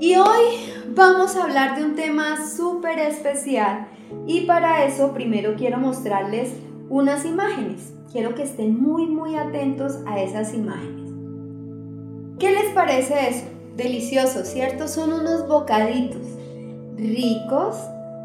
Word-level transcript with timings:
Y 0.00 0.16
hoy 0.16 0.72
vamos 0.88 1.36
a 1.36 1.44
hablar 1.44 1.76
de 1.76 1.84
un 1.84 1.94
tema 1.94 2.48
súper 2.48 2.98
especial 2.98 3.86
y 4.26 4.42
para 4.42 4.84
eso 4.84 5.12
primero 5.12 5.54
quiero 5.56 5.78
mostrarles 5.78 6.52
unas 6.88 7.24
imágenes. 7.24 7.92
Quiero 8.10 8.34
que 8.34 8.42
estén 8.42 8.80
muy 8.80 9.06
muy 9.06 9.36
atentos 9.36 9.98
a 10.06 10.20
esas 10.20 10.52
imágenes. 10.52 11.10
¿Qué 12.38 12.50
les 12.50 12.72
parece 12.74 13.28
eso? 13.28 13.44
Delicioso, 13.76 14.44
¿cierto? 14.44 14.88
Son 14.88 15.12
unos 15.12 15.46
bocaditos 15.46 16.26
ricos, 16.96 17.76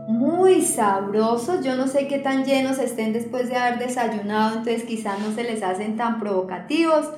muy 0.07 0.63
sabrosos. 0.63 1.63
Yo 1.63 1.75
no 1.75 1.87
sé 1.87 2.07
qué 2.07 2.17
tan 2.17 2.45
llenos 2.45 2.79
estén 2.79 3.13
después 3.13 3.47
de 3.47 3.55
haber 3.55 3.79
desayunado, 3.79 4.57
entonces 4.57 4.83
quizás 4.83 5.19
no 5.19 5.33
se 5.33 5.43
les 5.43 5.61
hacen 5.61 5.97
tan 5.97 6.19
provocativos, 6.19 7.09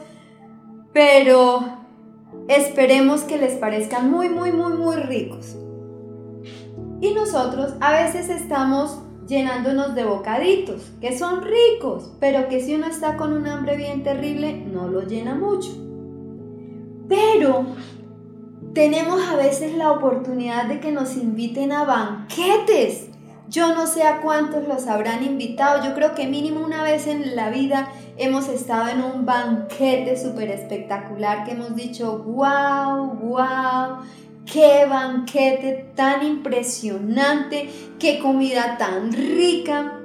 pero 0.94 1.81
Esperemos 2.52 3.22
que 3.22 3.38
les 3.38 3.54
parezcan 3.54 4.12
muy, 4.12 4.28
muy, 4.28 4.52
muy, 4.52 4.74
muy 4.74 4.98
ricos. 4.98 5.56
Y 7.00 7.14
nosotros 7.14 7.76
a 7.80 7.94
veces 7.94 8.28
estamos 8.28 9.00
llenándonos 9.26 9.96
de 9.96 10.04
bocaditos, 10.04 10.92
que 11.00 11.18
son 11.18 11.44
ricos, 11.44 12.12
pero 12.20 12.50
que 12.50 12.60
si 12.60 12.76
uno 12.76 12.88
está 12.88 13.16
con 13.16 13.32
un 13.32 13.48
hambre 13.48 13.78
bien 13.78 14.04
terrible, 14.04 14.66
no 14.66 14.90
lo 14.90 15.04
llena 15.04 15.34
mucho. 15.34 15.70
Pero 17.08 17.68
tenemos 18.74 19.26
a 19.30 19.38
veces 19.38 19.74
la 19.78 19.94
oportunidad 19.94 20.66
de 20.66 20.82
que 20.82 20.92
nos 20.92 21.16
inviten 21.16 21.72
a 21.72 21.86
banquetes 21.86 23.11
yo 23.52 23.76
no 23.76 23.86
sé 23.86 24.04
a 24.04 24.22
cuántos 24.22 24.66
los 24.66 24.88
habrán 24.88 25.26
invitado. 25.26 25.84
Yo 25.84 25.94
creo 25.94 26.16
que 26.16 26.26
mínimo 26.26 26.62
una 26.66 26.84
vez 26.84 27.06
en 27.06 27.36
la 27.36 27.50
vida 27.50 27.92
hemos 28.18 28.48
estado 28.48 28.88
en 28.88 29.04
un 29.04 29.26
banquete 29.26 30.18
súper 30.18 30.50
espectacular 30.50 31.44
que 31.44 31.52
hemos 31.52 31.76
dicho, 31.76 32.20
wow, 32.20 33.08
wow, 33.08 33.98
qué 34.46 34.86
banquete 34.90 35.92
tan 35.96 36.26
impresionante, 36.26 37.70
qué 38.00 38.20
comida 38.20 38.78
tan 38.78 39.12
rica. 39.12 40.01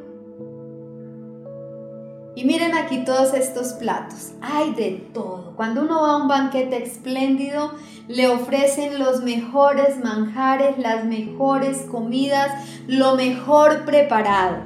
Y 2.37 2.45
miren 2.45 2.75
aquí 2.75 2.99
todos 2.99 3.33
estos 3.33 3.73
platos. 3.73 4.33
Hay 4.43 4.75
de 4.75 5.09
todo. 5.15 5.57
Cuando 5.57 5.81
uno 5.81 6.03
va 6.03 6.13
a 6.13 6.17
un 6.19 6.29
banquete 6.29 6.83
espléndido, 6.83 7.73
le 8.09 8.29
ofrecen 8.29 8.99
los 8.99 9.23
mejores 9.23 9.99
manjares, 10.05 10.77
las 10.77 11.07
mejores 11.07 11.79
comidas, 11.91 12.53
lo 12.87 13.17
mejor 13.17 13.87
preparado. 13.87 14.59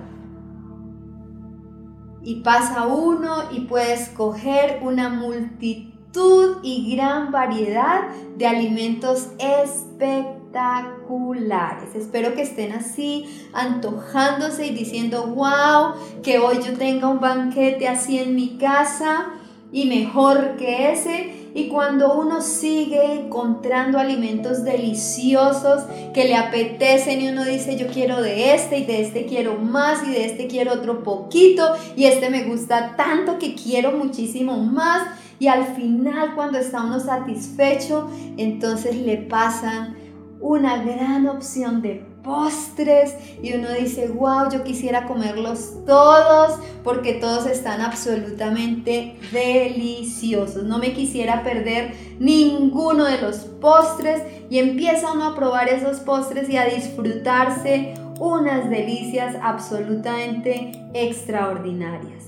Y 2.25 2.41
pasa 2.41 2.89
uno 2.89 3.45
y 3.53 3.61
puede 3.61 3.93
escoger 3.93 4.81
una 4.83 5.09
multitud 5.09 6.57
y 6.65 6.97
gran 6.97 7.31
variedad 7.31 8.09
de 8.37 8.49
alimentos 8.49 9.29
espectaculares 9.39 10.40
espectaculares. 10.51 11.95
Espero 11.95 12.35
que 12.35 12.43
estén 12.43 12.73
así, 12.73 13.27
antojándose 13.53 14.67
y 14.67 14.71
diciendo, 14.71 15.27
wow, 15.29 15.95
que 16.23 16.39
hoy 16.39 16.57
yo 16.57 16.77
tenga 16.77 17.09
un 17.09 17.21
banquete 17.21 17.89
así 17.89 18.19
en 18.19 18.35
mi 18.35 18.59
casa 18.59 19.29
y 19.73 19.87
mejor 19.87 20.57
que 20.57 20.93
ese. 20.93 21.51
Y 21.53 21.69
cuando 21.69 22.15
uno 22.15 22.43
sigue 22.43 23.13
encontrando 23.15 23.99
alimentos 23.99 24.63
deliciosos 24.63 25.83
que 26.15 26.25
le 26.25 26.37
apetecen 26.37 27.21
y 27.21 27.29
uno 27.29 27.45
dice 27.45 27.77
yo 27.77 27.89
quiero 27.89 28.23
de 28.23 28.55
este 28.55 28.79
y 28.79 28.85
de 28.85 29.03
este 29.03 29.27
quiero 29.27 29.57
más 29.57 30.07
y 30.07 30.13
de 30.13 30.27
este 30.27 30.47
quiero 30.47 30.75
otro 30.75 31.03
poquito 31.03 31.65
y 31.97 32.05
este 32.05 32.31
me 32.31 32.45
gusta 32.45 32.95
tanto 32.97 33.41
que 33.41 33.57
quiero 33.57 33.91
muchísimo 33.91 34.59
más 34.59 35.09
y 35.41 35.49
al 35.49 35.75
final 35.75 36.37
cuando 36.37 36.59
está 36.59 36.85
uno 36.85 37.01
satisfecho 37.01 38.09
entonces 38.37 38.95
le 38.95 39.17
pasan 39.17 39.97
una 40.41 40.83
gran 40.83 41.29
opción 41.29 41.83
de 41.83 42.05
postres 42.23 43.15
y 43.43 43.55
uno 43.55 43.73
dice, 43.73 44.09
wow, 44.09 44.51
yo 44.51 44.63
quisiera 44.63 45.07
comerlos 45.07 45.85
todos 45.87 46.59
porque 46.85 47.15
todos 47.15 47.47
están 47.47 47.81
absolutamente 47.81 49.19
deliciosos. 49.33 50.65
No 50.65 50.79
me 50.79 50.93
quisiera 50.93 51.43
perder 51.43 51.95
ninguno 52.19 53.05
de 53.05 53.21
los 53.21 53.37
postres 53.37 54.23
y 54.51 54.59
empieza 54.59 55.13
uno 55.13 55.27
a 55.27 55.35
probar 55.35 55.69
esos 55.69 56.01
postres 56.01 56.49
y 56.49 56.57
a 56.57 56.67
disfrutarse 56.67 57.95
unas 58.19 58.69
delicias 58.69 59.37
absolutamente 59.43 60.73
extraordinarias. 60.93 62.27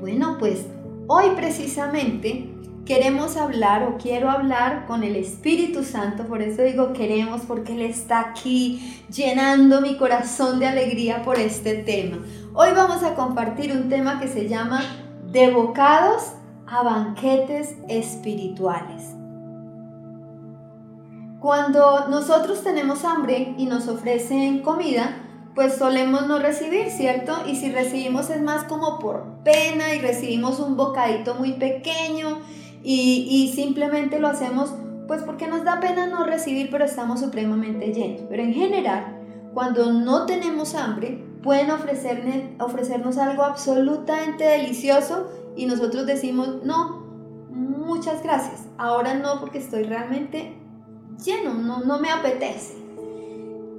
Bueno, 0.00 0.36
pues 0.38 0.66
hoy 1.06 1.26
precisamente 1.36 2.51
queremos 2.84 3.36
hablar 3.36 3.84
o 3.84 3.96
quiero 3.96 4.28
hablar 4.28 4.86
con 4.86 5.04
el 5.04 5.16
Espíritu 5.16 5.84
Santo, 5.84 6.24
por 6.24 6.42
eso 6.42 6.62
digo 6.62 6.92
queremos 6.92 7.42
porque 7.42 7.74
Él 7.74 7.82
está 7.82 8.20
aquí 8.20 9.04
llenando 9.08 9.80
mi 9.80 9.96
corazón 9.96 10.58
de 10.58 10.66
alegría 10.66 11.22
por 11.22 11.38
este 11.38 11.74
tema. 11.74 12.18
Hoy 12.54 12.70
vamos 12.74 13.02
a 13.02 13.14
compartir 13.14 13.72
un 13.72 13.88
tema 13.88 14.18
que 14.18 14.28
se 14.28 14.48
llama 14.48 14.82
De 15.30 15.50
bocados 15.50 16.32
a 16.66 16.82
banquetes 16.82 17.76
espirituales. 17.88 19.14
Cuando 21.38 22.08
nosotros 22.08 22.62
tenemos 22.62 23.04
hambre 23.04 23.54
y 23.58 23.66
nos 23.66 23.88
ofrecen 23.88 24.60
comida, 24.62 25.16
pues 25.54 25.76
solemos 25.76 26.26
no 26.26 26.38
recibir, 26.38 26.88
¿cierto? 26.90 27.34
Y 27.46 27.56
si 27.56 27.70
recibimos 27.70 28.30
es 28.30 28.40
más 28.40 28.64
como 28.64 28.98
por 28.98 29.42
pena 29.44 29.94
y 29.94 30.00
recibimos 30.00 30.60
un 30.60 30.76
bocadito 30.76 31.34
muy 31.34 31.54
pequeño 31.54 32.38
y, 32.82 33.52
simplemente 33.54 34.18
lo 34.18 34.28
hacemos 34.28 34.74
pues 35.06 35.22
porque 35.22 35.46
nos 35.46 35.64
da 35.64 35.80
pena 35.80 36.06
no 36.06 36.24
recibir, 36.24 36.70
pero 36.70 36.84
estamos 36.84 37.20
supremamente 37.20 37.92
llenos. 37.92 38.22
Pero 38.28 38.42
en 38.42 38.54
general, 38.54 39.20
cuando 39.52 39.92
no 39.92 40.26
tenemos 40.26 40.74
hambre, 40.74 41.22
pueden 41.42 41.70
ofrecernos 41.70 43.18
algo 43.18 43.42
absolutamente 43.42 44.44
delicioso 44.44 45.28
y 45.56 45.66
nosotros 45.66 46.06
decimos, 46.06 46.64
no, 46.64 47.02
muchas 47.50 48.22
gracias, 48.22 48.66
ahora 48.78 49.14
no 49.14 49.40
porque 49.40 49.58
estoy 49.58 49.82
realmente 49.82 50.56
lleno, 51.22 51.54
no, 51.54 51.80
no 51.80 51.98
me 51.98 52.10
apetece. 52.10 52.82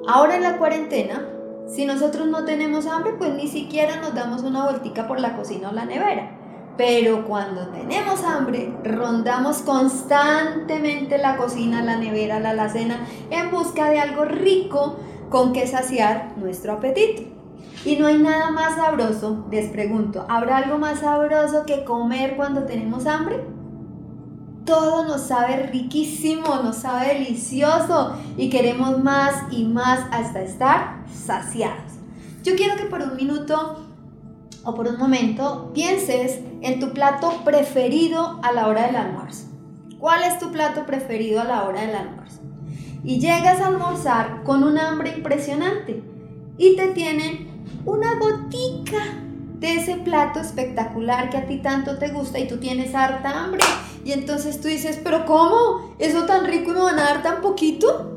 Ahora 0.08 0.36
en 0.36 0.44
la 0.44 0.58
cuarentena, 0.58 1.26
si 1.68 1.86
nosotros 1.86 2.28
no 2.28 2.44
tenemos 2.44 2.86
hambre, 2.86 3.14
pues 3.18 3.34
ni 3.34 3.48
siquiera 3.48 3.96
nos 4.02 4.14
damos 4.14 4.44
una 4.44 4.66
vueltica 4.66 5.08
por 5.08 5.20
la 5.20 5.36
cocina 5.36 5.70
o 5.70 5.74
la 5.74 5.86
nevera. 5.86 6.43
Pero 6.78 7.26
cuando 7.26 7.68
tenemos 7.68 8.24
hambre, 8.24 8.74
rondamos 8.84 9.58
constantemente 9.58 11.20
la 11.20 11.38
cocina, 11.38 11.84
la 11.84 11.98
nevera, 11.98 12.40
la 12.40 12.52
alacena 12.52 13.06
en 13.30 13.52
busca 13.52 13.90
de 13.90 14.00
algo 14.00 14.26
rico 14.26 14.98
con 15.30 15.54
que 15.54 15.68
saciar 15.68 16.34
nuestro 16.38 16.74
apetito. 16.74 17.24
Y 17.86 17.98
no 17.98 18.08
hay 18.08 18.18
nada 18.18 18.50
más 18.50 18.76
sabroso, 18.76 19.46
les 19.52 19.70
pregunto, 19.70 20.26
¿habrá 20.30 20.58
algo 20.58 20.78
más 20.78 21.02
sabroso 21.02 21.66
que 21.66 21.84
comer 21.84 22.36
cuando 22.36 22.64
tenemos 22.64 23.06
hambre? 23.06 23.44
Todo 24.66 25.06
nos 25.06 25.22
sabe 25.22 25.68
riquísimo, 25.68 26.56
nos 26.64 26.78
sabe 26.78 27.16
delicioso 27.16 28.16
y 28.38 28.50
queremos 28.50 29.04
más 29.04 29.36
y 29.52 29.66
más 29.66 30.00
hasta 30.12 30.42
estar 30.42 31.04
saciados. 31.14 31.94
Yo 32.44 32.56
quiero 32.56 32.78
que 32.78 32.86
por 32.86 33.02
un 33.02 33.16
minuto 33.16 33.83
o 34.64 34.76
por 34.76 34.88
un 34.88 34.98
momento 34.98 35.72
pienses 35.74 36.40
en 36.62 36.80
tu 36.80 36.94
plato 36.94 37.42
preferido 37.44 38.40
a 38.44 38.52
la 38.52 38.68
hora 38.68 38.88
del 38.88 38.96
almuerzo. 38.96 39.48
¿Cuál 40.00 40.24
es 40.24 40.40
tu 40.40 40.52
plato 40.52 40.86
preferido 40.86 41.42
a 41.42 41.46
la 41.46 41.64
hora 41.64 41.82
del 41.82 41.96
almuerzo? 41.96 42.42
Y 43.04 43.20
llegas 43.20 43.60
a 43.60 43.68
almorzar 43.68 44.44
con 44.44 44.64
un 44.64 44.78
hambre 44.78 45.14
impresionante 45.18 46.04
y 46.58 46.76
te 46.76 46.88
tienen 46.90 47.64
una 47.86 48.16
gotica 48.16 49.20
de 49.60 49.76
ese 49.76 49.96
plato 49.96 50.40
espectacular 50.40 51.30
que 51.30 51.38
a 51.38 51.46
ti 51.46 51.58
tanto 51.58 51.98
te 51.98 52.10
gusta 52.10 52.40
y 52.40 52.48
tú 52.48 52.58
tienes 52.58 52.96
harta 52.96 53.44
hambre. 53.44 53.62
Y 54.04 54.12
entonces 54.12 54.60
tú 54.60 54.68
dices, 54.68 55.00
pero 55.04 55.26
¿cómo? 55.26 55.96
¿Eso 56.00 56.26
tan 56.26 56.46
rico 56.46 56.72
y 56.72 56.74
me 56.74 56.82
van 56.82 57.00
a 57.00 57.04
dar 57.04 57.24
tan 57.24 57.42
poquito? 57.42 58.12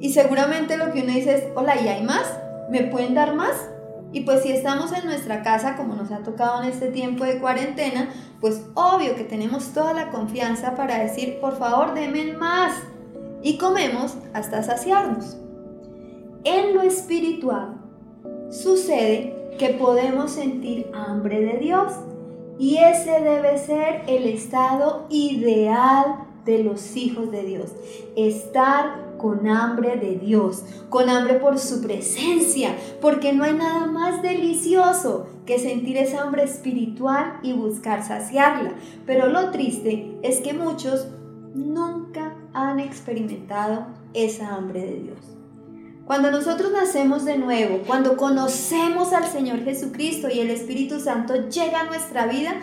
Y 0.00 0.12
seguramente 0.12 0.76
lo 0.76 0.92
que 0.92 1.02
uno 1.02 1.12
dice 1.12 1.34
es, 1.34 1.44
hola, 1.56 1.80
¿y 1.80 1.88
hay 1.88 2.04
más? 2.04 2.38
¿Me 2.70 2.84
pueden 2.84 3.14
dar 3.14 3.34
más? 3.34 3.68
Y 4.12 4.20
pues 4.20 4.42
si 4.42 4.52
estamos 4.52 4.92
en 4.92 5.04
nuestra 5.04 5.42
casa, 5.42 5.76
como 5.76 5.94
nos 5.94 6.10
ha 6.10 6.18
tocado 6.18 6.62
en 6.62 6.70
este 6.70 6.88
tiempo 6.88 7.24
de 7.24 7.38
cuarentena, 7.38 8.08
pues 8.40 8.62
obvio 8.74 9.16
que 9.16 9.24
tenemos 9.24 9.72
toda 9.74 9.92
la 9.92 10.10
confianza 10.10 10.74
para 10.74 10.98
decir, 10.98 11.38
por 11.40 11.56
favor, 11.58 11.94
denme 11.94 12.32
más. 12.32 12.74
Y 13.42 13.58
comemos 13.58 14.14
hasta 14.32 14.62
saciarnos. 14.62 15.36
En 16.44 16.74
lo 16.74 16.82
espiritual 16.82 17.74
sucede 18.50 19.36
que 19.58 19.70
podemos 19.70 20.30
sentir 20.30 20.90
hambre 20.94 21.40
de 21.40 21.58
Dios. 21.58 21.92
Y 22.58 22.78
ese 22.78 23.20
debe 23.20 23.58
ser 23.58 24.02
el 24.06 24.26
estado 24.26 25.06
ideal 25.10 26.24
de 26.44 26.64
los 26.64 26.96
hijos 26.96 27.30
de 27.30 27.42
Dios. 27.42 27.72
Estar 28.16 29.07
con 29.18 29.46
hambre 29.48 29.96
de 29.96 30.16
Dios, 30.16 30.64
con 30.88 31.10
hambre 31.10 31.34
por 31.34 31.58
su 31.58 31.82
presencia, 31.82 32.74
porque 33.00 33.32
no 33.32 33.44
hay 33.44 33.54
nada 33.54 33.86
más 33.86 34.22
delicioso 34.22 35.26
que 35.44 35.58
sentir 35.58 35.96
esa 35.98 36.22
hambre 36.22 36.44
espiritual 36.44 37.40
y 37.42 37.52
buscar 37.52 38.02
saciarla. 38.02 38.72
Pero 39.04 39.28
lo 39.28 39.50
triste 39.50 40.18
es 40.22 40.40
que 40.40 40.54
muchos 40.54 41.08
nunca 41.54 42.34
han 42.54 42.80
experimentado 42.80 43.86
esa 44.14 44.54
hambre 44.54 44.80
de 44.80 45.00
Dios. 45.00 45.18
Cuando 46.08 46.30
nosotros 46.30 46.72
nacemos 46.72 47.26
de 47.26 47.36
nuevo, 47.36 47.82
cuando 47.86 48.16
conocemos 48.16 49.12
al 49.12 49.26
Señor 49.26 49.62
Jesucristo 49.62 50.28
y 50.32 50.40
el 50.40 50.48
Espíritu 50.48 51.00
Santo 51.00 51.50
llega 51.50 51.80
a 51.80 51.84
nuestra 51.84 52.26
vida, 52.26 52.54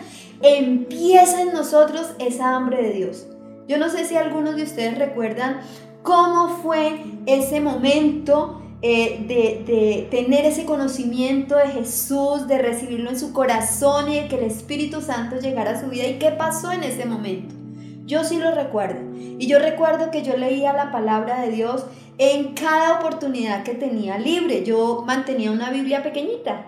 empieza 0.42 1.42
en 1.42 1.52
nosotros 1.52 2.10
esa 2.18 2.56
hambre 2.56 2.82
de 2.82 2.92
Dios. 2.92 3.28
Yo 3.68 3.78
no 3.78 3.88
sé 3.88 4.04
si 4.04 4.16
algunos 4.16 4.56
de 4.56 4.64
ustedes 4.64 4.98
recuerdan 4.98 5.60
cómo 6.06 6.48
fue 6.62 7.04
ese 7.26 7.60
momento 7.60 8.62
eh, 8.80 9.24
de, 9.26 9.64
de, 9.66 10.08
tener 10.08 10.44
ese 10.44 10.64
conocimiento 10.64 11.56
de 11.56 11.66
Jesús, 11.66 12.46
de 12.46 12.58
recibirlo 12.58 13.10
en 13.10 13.18
su 13.18 13.32
corazón 13.32 14.12
y 14.12 14.20
de 14.20 14.28
que 14.28 14.36
el 14.36 14.44
Espíritu 14.44 15.02
Santo 15.02 15.40
llegara 15.40 15.72
a 15.72 15.80
su 15.80 15.88
vida 15.88 16.06
y 16.06 16.20
qué 16.20 16.30
pasó 16.30 16.70
en 16.70 16.84
ese 16.84 17.06
momento. 17.06 17.56
Yo 18.06 18.22
sí 18.22 18.38
lo 18.38 18.52
recuerdo. 18.52 19.00
Y 19.16 19.48
yo 19.48 19.58
recuerdo 19.58 20.12
que 20.12 20.22
yo 20.22 20.36
leía 20.36 20.72
la 20.72 20.92
palabra 20.92 21.40
de 21.40 21.50
Dios 21.50 21.84
en 22.18 22.54
cada 22.54 23.00
oportunidad 23.00 23.64
que 23.64 23.74
tenía 23.74 24.16
libre. 24.16 24.64
Yo 24.64 25.02
mantenía 25.04 25.50
una 25.50 25.70
Biblia 25.70 26.04
pequeñita, 26.04 26.66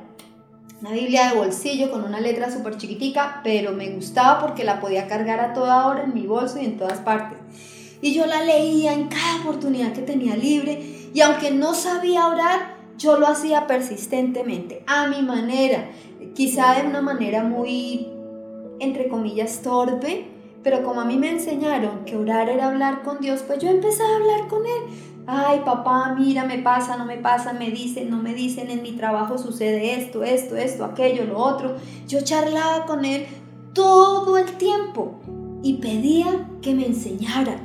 una 0.81 0.91
Biblia 0.91 1.29
de 1.29 1.37
bolsillo 1.37 1.93
con 1.93 2.03
una 2.03 2.19
letra 2.19 2.51
súper 2.51 2.77
chiquitica, 2.77 3.41
pero 3.45 3.71
me 3.71 3.89
gustaba 3.91 4.41
porque 4.41 4.65
la 4.65 4.81
podía 4.81 5.07
cargar 5.07 5.39
a 5.39 5.53
toda 5.53 5.87
hora 5.87 6.03
en 6.03 6.13
mi 6.13 6.27
bolso 6.27 6.61
y 6.61 6.65
en 6.65 6.77
todas 6.77 6.99
partes. 6.99 7.39
Y 8.01 8.15
yo 8.15 8.27
la 8.27 8.43
leía 8.43 8.93
en 8.93 9.09
cada 9.09 9.41
oportunidad 9.41 9.93
que 9.93 10.03
tenía 10.03 10.37
libre. 10.37 11.11
Y 11.13 11.21
aunque 11.21 11.51
no 11.51 11.75
sabía 11.75 12.29
orar, 12.29 12.77
yo 12.97 13.19
lo 13.19 13.27
hacía 13.27 13.67
persistentemente, 13.67 14.85
a 14.87 15.09
mi 15.09 15.23
manera. 15.23 15.91
Quizá 16.35 16.81
de 16.81 16.87
una 16.87 17.01
manera 17.01 17.43
muy, 17.43 18.09
entre 18.81 19.09
comillas, 19.09 19.63
torpe 19.63 20.39
pero 20.63 20.83
como 20.83 21.01
a 21.01 21.05
mí 21.05 21.17
me 21.17 21.31
enseñaron 21.31 22.05
que 22.05 22.17
orar 22.17 22.49
era 22.49 22.67
hablar 22.67 23.03
con 23.03 23.21
Dios, 23.21 23.43
pues 23.47 23.59
yo 23.59 23.69
empecé 23.69 24.03
a 24.03 24.17
hablar 24.17 24.49
con 24.49 24.67
Él. 24.67 24.83
Ay, 25.27 25.61
papá, 25.65 26.15
mira, 26.19 26.45
me 26.45 26.59
pasa, 26.59 26.97
no 26.97 27.05
me 27.05 27.17
pasa, 27.17 27.53
me 27.53 27.71
dicen, 27.71 28.11
no 28.11 28.19
me 28.19 28.35
dicen, 28.35 28.71
en 28.71 28.83
mi 28.83 28.93
trabajo 28.93 29.39
sucede 29.39 29.95
esto, 29.95 30.23
esto, 30.25 30.57
esto, 30.57 30.85
aquello, 30.85 31.25
lo 31.25 31.39
otro. 31.39 31.77
Yo 32.07 32.23
charlaba 32.23 32.87
con 32.87 33.05
Él 33.05 33.27
todo 33.73 34.37
el 34.37 34.51
tiempo 34.59 35.21
y 35.63 35.75
pedía 35.75 36.49
que 36.61 36.75
me 36.75 36.87
enseñara. 36.87 37.61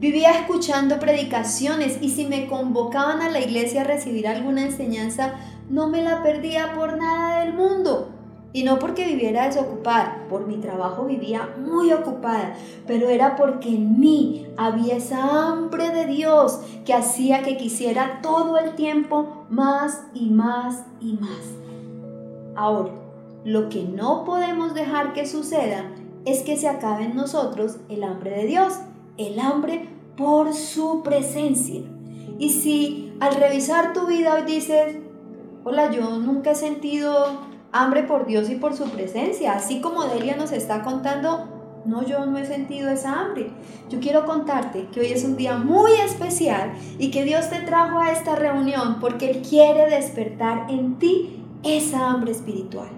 Vivía 0.00 0.30
escuchando 0.30 0.98
predicaciones 0.98 1.98
y 2.00 2.08
si 2.08 2.24
me 2.24 2.46
convocaban 2.48 3.20
a 3.20 3.28
la 3.28 3.38
iglesia 3.38 3.82
a 3.82 3.84
recibir 3.84 4.26
alguna 4.26 4.62
enseñanza, 4.62 5.34
no 5.68 5.88
me 5.88 6.02
la 6.02 6.22
perdía 6.22 6.72
por 6.74 6.96
nada 6.96 7.44
del 7.44 7.52
mundo. 7.52 8.08
Y 8.54 8.64
no 8.64 8.78
porque 8.78 9.04
viviera 9.04 9.44
desocupada, 9.44 10.24
por 10.30 10.46
mi 10.46 10.56
trabajo 10.56 11.04
vivía 11.04 11.50
muy 11.62 11.92
ocupada, 11.92 12.54
pero 12.86 13.10
era 13.10 13.36
porque 13.36 13.68
en 13.68 14.00
mí 14.00 14.46
había 14.56 14.96
esa 14.96 15.48
hambre 15.48 15.90
de 15.90 16.06
Dios 16.06 16.60
que 16.86 16.94
hacía 16.94 17.42
que 17.42 17.58
quisiera 17.58 18.20
todo 18.22 18.56
el 18.56 18.76
tiempo 18.76 19.44
más 19.50 20.00
y 20.14 20.30
más 20.30 20.82
y 21.02 21.12
más. 21.12 21.44
Ahora, 22.56 22.92
lo 23.44 23.68
que 23.68 23.84
no 23.84 24.24
podemos 24.24 24.72
dejar 24.72 25.12
que 25.12 25.26
suceda 25.26 25.92
es 26.24 26.40
que 26.40 26.56
se 26.56 26.68
acabe 26.68 27.04
en 27.04 27.16
nosotros 27.16 27.76
el 27.90 28.02
hambre 28.02 28.30
de 28.30 28.46
Dios, 28.46 28.78
el 29.16 29.38
hambre 29.38 29.88
por 30.16 30.54
su 30.54 31.02
presencia. 31.02 31.82
Y 32.38 32.50
si 32.50 33.12
al 33.20 33.34
revisar 33.34 33.92
tu 33.92 34.06
vida 34.06 34.34
hoy 34.34 34.42
dices, 34.42 34.96
hola, 35.64 35.90
yo 35.90 36.18
nunca 36.18 36.52
he 36.52 36.54
sentido 36.54 37.48
hambre 37.72 38.02
por 38.02 38.26
Dios 38.26 38.50
y 38.50 38.56
por 38.56 38.74
su 38.74 38.84
presencia. 38.90 39.52
Así 39.54 39.80
como 39.80 40.04
Delia 40.04 40.36
nos 40.36 40.52
está 40.52 40.82
contando, 40.82 41.48
no, 41.84 42.04
yo 42.04 42.26
no 42.26 42.38
he 42.38 42.46
sentido 42.46 42.90
esa 42.90 43.20
hambre. 43.20 43.50
Yo 43.88 44.00
quiero 44.00 44.26
contarte 44.26 44.88
que 44.92 45.00
hoy 45.00 45.06
es 45.06 45.24
un 45.24 45.36
día 45.36 45.56
muy 45.56 45.92
especial 45.92 46.72
y 46.98 47.10
que 47.10 47.24
Dios 47.24 47.48
te 47.50 47.60
trajo 47.60 47.98
a 47.98 48.12
esta 48.12 48.36
reunión 48.36 48.98
porque 49.00 49.30
Él 49.30 49.42
quiere 49.42 49.88
despertar 49.88 50.70
en 50.70 50.98
ti 50.98 51.44
esa 51.62 52.10
hambre 52.10 52.32
espiritual. 52.32 52.88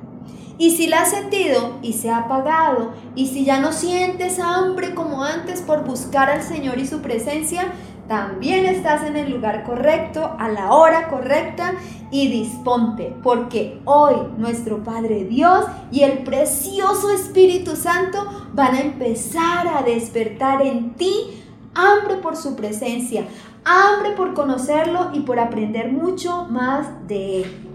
Y 0.58 0.76
si 0.76 0.86
la 0.86 1.02
has 1.02 1.10
sentido 1.10 1.78
y 1.82 1.94
se 1.94 2.10
ha 2.10 2.18
apagado, 2.18 2.92
y 3.14 3.26
si 3.26 3.44
ya 3.44 3.60
no 3.60 3.72
sientes 3.72 4.38
hambre 4.38 4.94
como 4.94 5.24
antes 5.24 5.60
por 5.60 5.84
buscar 5.84 6.30
al 6.30 6.42
Señor 6.42 6.78
y 6.78 6.86
su 6.86 7.00
presencia, 7.00 7.72
también 8.08 8.66
estás 8.66 9.04
en 9.04 9.16
el 9.16 9.30
lugar 9.30 9.64
correcto, 9.64 10.36
a 10.38 10.48
la 10.48 10.72
hora 10.72 11.08
correcta 11.08 11.72
y 12.10 12.28
disponte, 12.28 13.16
porque 13.22 13.80
hoy 13.84 14.16
nuestro 14.36 14.84
Padre 14.84 15.24
Dios 15.24 15.64
y 15.90 16.02
el 16.02 16.18
precioso 16.18 17.10
Espíritu 17.10 17.74
Santo 17.74 18.26
van 18.52 18.74
a 18.74 18.80
empezar 18.80 19.66
a 19.66 19.82
despertar 19.82 20.60
en 20.62 20.90
ti 20.94 21.42
hambre 21.74 22.16
por 22.16 22.36
su 22.36 22.54
presencia, 22.54 23.24
hambre 23.64 24.12
por 24.12 24.34
conocerlo 24.34 25.10
y 25.14 25.20
por 25.20 25.38
aprender 25.38 25.90
mucho 25.90 26.46
más 26.50 26.86
de 27.08 27.42
Él. 27.42 27.71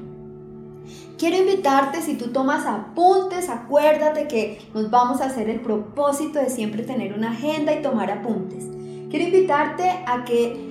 Quiero 1.18 1.38
invitarte, 1.38 2.04
si 2.04 2.16
tú 2.16 2.28
tomas 2.28 2.68
apuntes, 2.68 3.50
acuérdate 3.50 4.28
que 4.28 4.62
nos 4.76 4.92
vamos 4.92 5.20
a 5.20 5.26
hacer 5.26 5.50
el 5.50 5.62
propósito 5.62 6.38
de 6.38 6.52
siempre 6.52 6.84
tener 6.84 7.14
una 7.14 7.32
agenda 7.32 7.74
y 7.74 7.82
tomar 7.82 8.12
apuntes. 8.12 8.66
Quiero 9.10 9.26
invitarte 9.26 9.90
a 10.06 10.24
que 10.26 10.68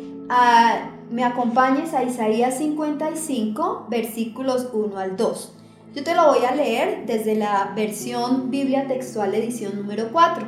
me 1.11 1.25
acompañes 1.25 1.95
a 1.95 2.05
Isaías 2.05 2.59
55, 2.59 3.87
versículos 3.91 4.69
1 4.73 4.97
al 4.97 5.17
2. 5.17 5.53
Yo 5.97 6.05
te 6.05 6.15
lo 6.15 6.27
voy 6.27 6.45
a 6.45 6.55
leer 6.55 7.07
desde 7.07 7.35
la 7.35 7.73
versión 7.75 8.51
Biblia 8.51 8.87
textual 8.87 9.35
edición 9.35 9.75
número 9.75 10.11
4. 10.13 10.47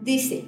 Dice, 0.00 0.46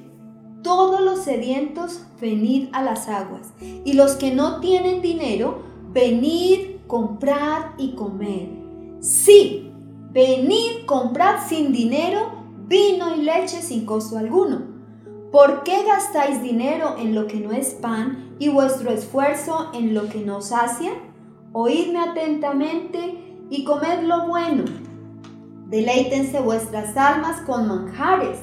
todos 0.62 1.00
los 1.00 1.20
sedientos, 1.20 2.06
venid 2.20 2.68
a 2.72 2.82
las 2.82 3.08
aguas, 3.08 3.52
y 3.60 3.92
los 3.92 4.16
que 4.16 4.32
no 4.32 4.58
tienen 4.60 5.00
dinero, 5.00 5.62
venid, 5.92 6.76
comprad 6.86 7.66
y 7.78 7.94
comed. 7.94 8.59
Sí, 9.00 9.72
venid, 10.10 10.86
comprad 10.86 11.46
sin 11.48 11.72
dinero 11.72 12.32
vino 12.66 13.16
y 13.16 13.22
leche 13.22 13.62
sin 13.62 13.84
costo 13.84 14.16
alguno 14.16 14.70
¿Por 15.32 15.62
qué 15.62 15.84
gastáis 15.84 16.42
dinero 16.42 16.96
en 16.98 17.14
lo 17.14 17.28
que 17.28 17.38
no 17.38 17.52
es 17.52 17.74
pan 17.74 18.34
y 18.40 18.48
vuestro 18.48 18.90
esfuerzo 18.90 19.70
en 19.74 19.94
lo 19.94 20.08
que 20.08 20.22
no 20.22 20.42
sacia? 20.42 20.90
Oídme 21.52 22.00
atentamente 22.00 23.36
y 23.48 23.62
comed 23.62 24.02
lo 24.02 24.26
bueno. 24.26 24.64
Deleítense 25.66 26.40
vuestras 26.40 26.96
almas 26.96 27.42
con 27.42 27.68
manjares. 27.68 28.40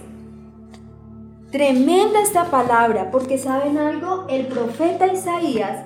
Tremenda 1.52 2.22
esta 2.22 2.46
palabra, 2.46 3.12
porque 3.12 3.38
saben 3.38 3.78
algo, 3.78 4.26
el 4.30 4.48
profeta 4.48 5.08
Isaías 5.08 5.86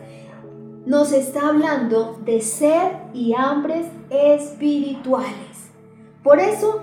nos 0.85 1.11
está 1.11 1.49
hablando 1.49 2.19
de 2.25 2.41
sed 2.41 2.91
y 3.13 3.33
hambres 3.33 3.85
espirituales. 4.09 5.69
Por 6.23 6.39
eso, 6.39 6.81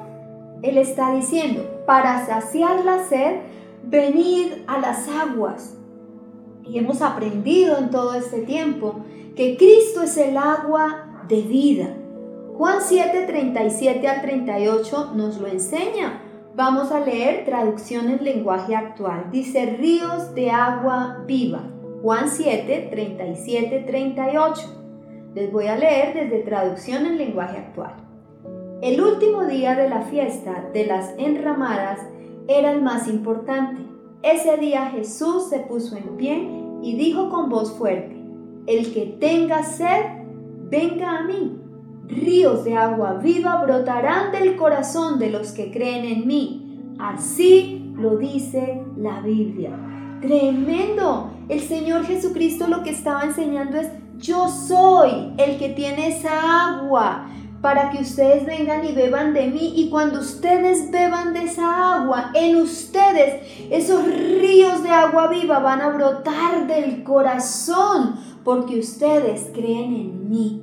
él 0.62 0.78
está 0.78 1.12
diciendo, 1.14 1.83
para 1.87 2.25
saciar 2.26 2.85
la 2.85 3.05
sed, 3.05 3.40
venid 3.83 4.52
a 4.67 4.78
las 4.78 5.09
aguas. 5.09 5.76
Y 6.64 6.78
hemos 6.78 7.02
aprendido 7.02 7.78
en 7.78 7.90
todo 7.90 8.14
este 8.14 8.43
tiempo 8.43 8.97
que 9.35 9.57
Cristo 9.57 10.02
es 10.02 10.17
el 10.17 10.37
agua 10.37 11.25
de 11.28 11.43
vida. 11.43 11.95
Juan 12.57 12.78
7, 12.81 13.25
37 13.26 14.09
al 14.09 14.21
38 14.21 15.12
nos 15.14 15.38
lo 15.38 15.47
enseña. 15.47 16.23
Vamos 16.55 16.90
a 16.90 17.00
leer 17.00 17.45
traducción 17.45 18.11
en 18.11 18.25
lenguaje 18.25 18.75
actual. 18.75 19.28
Dice 19.31 19.76
ríos 19.78 20.35
de 20.35 20.50
agua 20.50 21.23
viva. 21.26 21.77
Juan 22.00 22.28
7, 22.28 22.88
37, 22.93 23.85
38. 23.85 24.62
Les 25.35 25.50
voy 25.50 25.67
a 25.67 25.76
leer 25.76 26.14
desde 26.14 26.45
traducción 26.45 27.05
en 27.07 27.19
lenguaje 27.19 27.59
actual. 27.59 27.97
El 28.83 29.00
último 29.00 29.45
día 29.47 29.75
de 29.75 29.88
la 29.88 30.02
fiesta 30.02 30.71
de 30.73 30.87
las 30.87 31.12
enramadas 31.19 31.99
era 32.47 32.71
el 32.71 32.83
más 32.83 33.09
importante. 33.09 33.83
Ese 34.23 34.59
día 34.59 34.90
Jesús 34.90 35.49
se 35.50 35.59
puso 35.59 35.97
en 35.97 36.17
pie 36.17 36.49
y 36.83 36.97
dijo 36.97 37.31
con 37.31 37.49
voz 37.49 37.73
fuerte, 37.73 38.17
el 38.69 38.95
que 38.95 39.17
tenga 39.19 39.64
sed, 39.64 40.05
venga 40.71 41.19
a 41.19 41.25
mí. 41.25 41.59
Ríos 42.07 42.62
de 42.64 42.76
agua 42.76 43.14
viva 43.14 43.61
brotarán 43.64 44.31
del 44.31 44.55
corazón 44.55 45.19
de 45.19 45.31
los 45.31 45.50
que 45.50 45.73
creen 45.73 46.05
en 46.05 46.28
mí. 46.28 46.95
Así 47.00 47.93
lo 47.97 48.17
dice 48.17 48.85
la 48.97 49.21
Biblia. 49.21 49.98
Tremendo. 50.20 51.30
El 51.48 51.60
Señor 51.60 52.04
Jesucristo 52.04 52.66
lo 52.66 52.82
que 52.82 52.90
estaba 52.90 53.25
enseñando 53.25 53.78
es, 53.78 53.88
yo 54.18 54.48
soy 54.48 55.32
el 55.38 55.58
que 55.58 55.70
tiene 55.70 56.08
esa 56.08 56.80
agua 56.80 57.26
para 57.60 57.90
que 57.90 57.98
ustedes 57.98 58.46
vengan 58.46 58.84
y 58.84 58.92
beban 58.92 59.34
de 59.34 59.46
mí. 59.48 59.72
Y 59.76 59.90
cuando 59.90 60.20
ustedes 60.20 60.90
beban 60.90 61.32
de 61.32 61.44
esa 61.44 61.96
agua, 61.96 62.30
en 62.34 62.56
ustedes 62.56 63.42
esos 63.70 64.04
ríos 64.04 64.82
de 64.82 64.90
agua 64.90 65.28
viva 65.28 65.58
van 65.58 65.80
a 65.80 65.90
brotar 65.90 66.66
del 66.66 67.02
corazón, 67.02 68.16
porque 68.44 68.78
ustedes 68.78 69.50
creen 69.52 69.94
en 69.94 70.28
mí. 70.28 70.62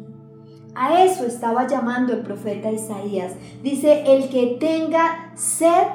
A 0.76 1.04
eso 1.04 1.26
estaba 1.26 1.68
llamando 1.68 2.14
el 2.14 2.20
profeta 2.20 2.72
Isaías. 2.72 3.34
Dice, 3.64 4.04
el 4.08 4.30
que 4.30 4.58
tenga 4.60 5.32
sed, 5.36 5.88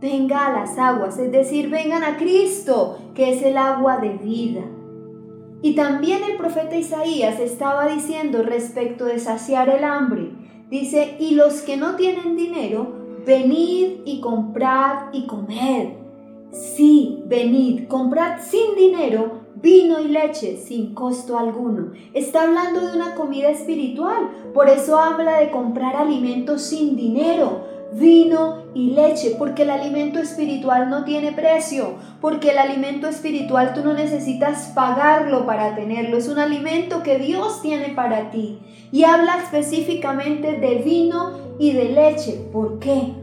venga 0.00 0.46
a 0.46 0.52
las 0.52 0.78
aguas, 0.78 1.18
es 1.18 1.32
decir, 1.32 1.70
vengan 1.70 2.02
a 2.02 2.16
Cristo, 2.16 2.98
que 3.14 3.32
es 3.32 3.42
el 3.42 3.56
agua 3.56 3.98
de 3.98 4.10
vida. 4.10 4.62
Y 5.62 5.74
también 5.74 6.20
el 6.22 6.36
profeta 6.36 6.76
Isaías 6.76 7.40
estaba 7.40 7.88
diciendo 7.88 8.42
respecto 8.42 9.06
de 9.06 9.18
saciar 9.18 9.68
el 9.68 9.84
hambre, 9.84 10.30
dice, 10.68 11.16
y 11.18 11.34
los 11.34 11.62
que 11.62 11.76
no 11.76 11.96
tienen 11.96 12.36
dinero, 12.36 12.92
venid 13.24 14.00
y 14.04 14.20
comprad 14.20 15.12
y 15.12 15.26
comed. 15.26 15.88
Sí, 16.52 17.22
venid, 17.26 17.88
comprad 17.88 18.40
sin 18.40 18.74
dinero 18.76 19.46
vino 19.56 19.98
y 20.00 20.08
leche 20.08 20.58
sin 20.58 20.94
costo 20.94 21.38
alguno. 21.38 21.92
Está 22.12 22.42
hablando 22.42 22.80
de 22.80 22.96
una 22.96 23.14
comida 23.14 23.48
espiritual, 23.48 24.30
por 24.54 24.68
eso 24.68 24.98
habla 24.98 25.38
de 25.38 25.50
comprar 25.50 25.96
alimentos 25.96 26.62
sin 26.62 26.94
dinero 26.96 27.75
vino 27.92 28.64
y 28.74 28.90
leche, 28.90 29.36
porque 29.38 29.62
el 29.62 29.70
alimento 29.70 30.18
espiritual 30.18 30.90
no 30.90 31.04
tiene 31.04 31.32
precio, 31.32 31.94
porque 32.20 32.50
el 32.50 32.58
alimento 32.58 33.08
espiritual 33.08 33.72
tú 33.74 33.82
no 33.82 33.94
necesitas 33.94 34.72
pagarlo 34.74 35.46
para 35.46 35.74
tenerlo, 35.74 36.16
es 36.16 36.28
un 36.28 36.38
alimento 36.38 37.02
que 37.02 37.18
Dios 37.18 37.62
tiene 37.62 37.90
para 37.90 38.30
ti. 38.30 38.58
Y 38.92 39.04
habla 39.04 39.38
específicamente 39.38 40.58
de 40.58 40.76
vino 40.76 41.56
y 41.58 41.72
de 41.72 41.90
leche. 41.90 42.48
¿Por 42.52 42.78
qué? 42.78 43.14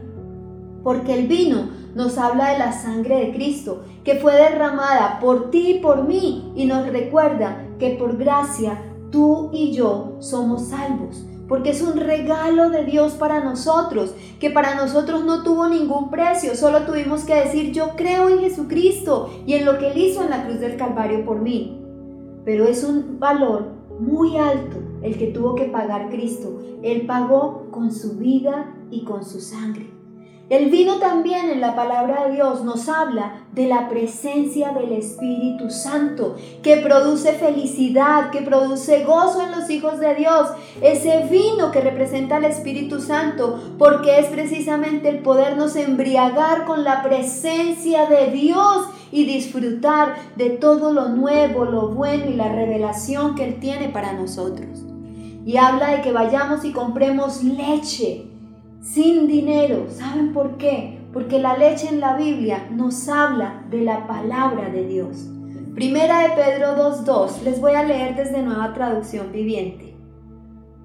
Porque 0.82 1.14
el 1.14 1.26
vino 1.26 1.70
nos 1.94 2.18
habla 2.18 2.50
de 2.50 2.58
la 2.58 2.72
sangre 2.72 3.20
de 3.20 3.32
Cristo, 3.32 3.84
que 4.02 4.16
fue 4.16 4.34
derramada 4.34 5.20
por 5.20 5.50
ti 5.50 5.76
y 5.76 5.80
por 5.80 6.06
mí, 6.06 6.52
y 6.56 6.66
nos 6.66 6.86
recuerda 6.88 7.64
que 7.78 7.90
por 7.90 8.16
gracia 8.16 8.82
tú 9.10 9.50
y 9.52 9.72
yo 9.72 10.16
somos 10.18 10.68
salvos 10.68 11.24
porque 11.48 11.70
es 11.70 11.82
un 11.82 11.96
regalo 11.96 12.70
de 12.70 12.84
Dios 12.84 13.12
para 13.12 13.42
nosotros, 13.42 14.14
que 14.40 14.50
para 14.50 14.74
nosotros 14.74 15.24
no 15.24 15.42
tuvo 15.42 15.68
ningún 15.68 16.10
precio, 16.10 16.54
solo 16.54 16.82
tuvimos 16.82 17.24
que 17.24 17.34
decir 17.34 17.72
yo 17.72 17.96
creo 17.96 18.28
en 18.28 18.40
Jesucristo 18.40 19.30
y 19.46 19.54
en 19.54 19.64
lo 19.64 19.78
que 19.78 19.92
Él 19.92 19.98
hizo 19.98 20.22
en 20.22 20.30
la 20.30 20.44
cruz 20.44 20.60
del 20.60 20.76
Calvario 20.76 21.24
por 21.24 21.40
mí. 21.40 21.80
Pero 22.44 22.66
es 22.66 22.84
un 22.84 23.18
valor 23.18 23.68
muy 23.98 24.36
alto 24.36 24.78
el 25.02 25.16
que 25.18 25.28
tuvo 25.28 25.54
que 25.54 25.64
pagar 25.64 26.10
Cristo. 26.10 26.60
Él 26.82 27.06
pagó 27.06 27.68
con 27.70 27.92
su 27.92 28.18
vida 28.18 28.74
y 28.90 29.04
con 29.04 29.24
su 29.24 29.40
sangre. 29.40 29.93
El 30.50 30.68
vino 30.70 30.96
también 30.96 31.48
en 31.48 31.62
la 31.62 31.74
palabra 31.74 32.26
de 32.26 32.34
Dios 32.34 32.64
nos 32.64 32.90
habla 32.90 33.46
de 33.52 33.66
la 33.66 33.88
presencia 33.88 34.72
del 34.72 34.92
Espíritu 34.92 35.70
Santo, 35.70 36.36
que 36.62 36.76
produce 36.76 37.32
felicidad, 37.32 38.30
que 38.30 38.42
produce 38.42 39.04
gozo 39.04 39.40
en 39.40 39.52
los 39.52 39.70
hijos 39.70 39.98
de 40.00 40.14
Dios. 40.14 40.50
Ese 40.82 41.26
vino 41.30 41.70
que 41.70 41.80
representa 41.80 42.36
al 42.36 42.44
Espíritu 42.44 43.00
Santo, 43.00 43.58
porque 43.78 44.18
es 44.18 44.26
precisamente 44.26 45.08
el 45.08 45.20
podernos 45.20 45.76
embriagar 45.76 46.66
con 46.66 46.84
la 46.84 47.02
presencia 47.02 48.04
de 48.04 48.30
Dios 48.30 48.86
y 49.10 49.24
disfrutar 49.24 50.14
de 50.36 50.50
todo 50.50 50.92
lo 50.92 51.08
nuevo, 51.08 51.64
lo 51.64 51.88
bueno 51.88 52.26
y 52.26 52.34
la 52.34 52.52
revelación 52.52 53.34
que 53.34 53.44
Él 53.46 53.60
tiene 53.60 53.88
para 53.88 54.12
nosotros. 54.12 54.84
Y 55.46 55.56
habla 55.56 55.92
de 55.92 56.02
que 56.02 56.12
vayamos 56.12 56.66
y 56.66 56.72
compremos 56.72 57.42
leche 57.42 58.33
sin 58.84 59.26
dinero. 59.26 59.86
¿Saben 59.88 60.32
por 60.32 60.58
qué? 60.58 60.98
Porque 61.12 61.38
la 61.38 61.56
leche 61.56 61.88
en 61.88 62.00
la 62.00 62.16
Biblia 62.16 62.68
nos 62.70 63.08
habla 63.08 63.64
de 63.70 63.80
la 63.80 64.06
palabra 64.06 64.68
de 64.68 64.86
Dios. 64.86 65.28
Primera 65.74 66.22
de 66.22 66.34
Pedro 66.36 66.76
2.2, 66.76 67.42
les 67.42 67.60
voy 67.60 67.72
a 67.72 67.82
leer 67.82 68.14
desde 68.14 68.42
nueva 68.42 68.72
traducción 68.74 69.32
viviente. 69.32 69.96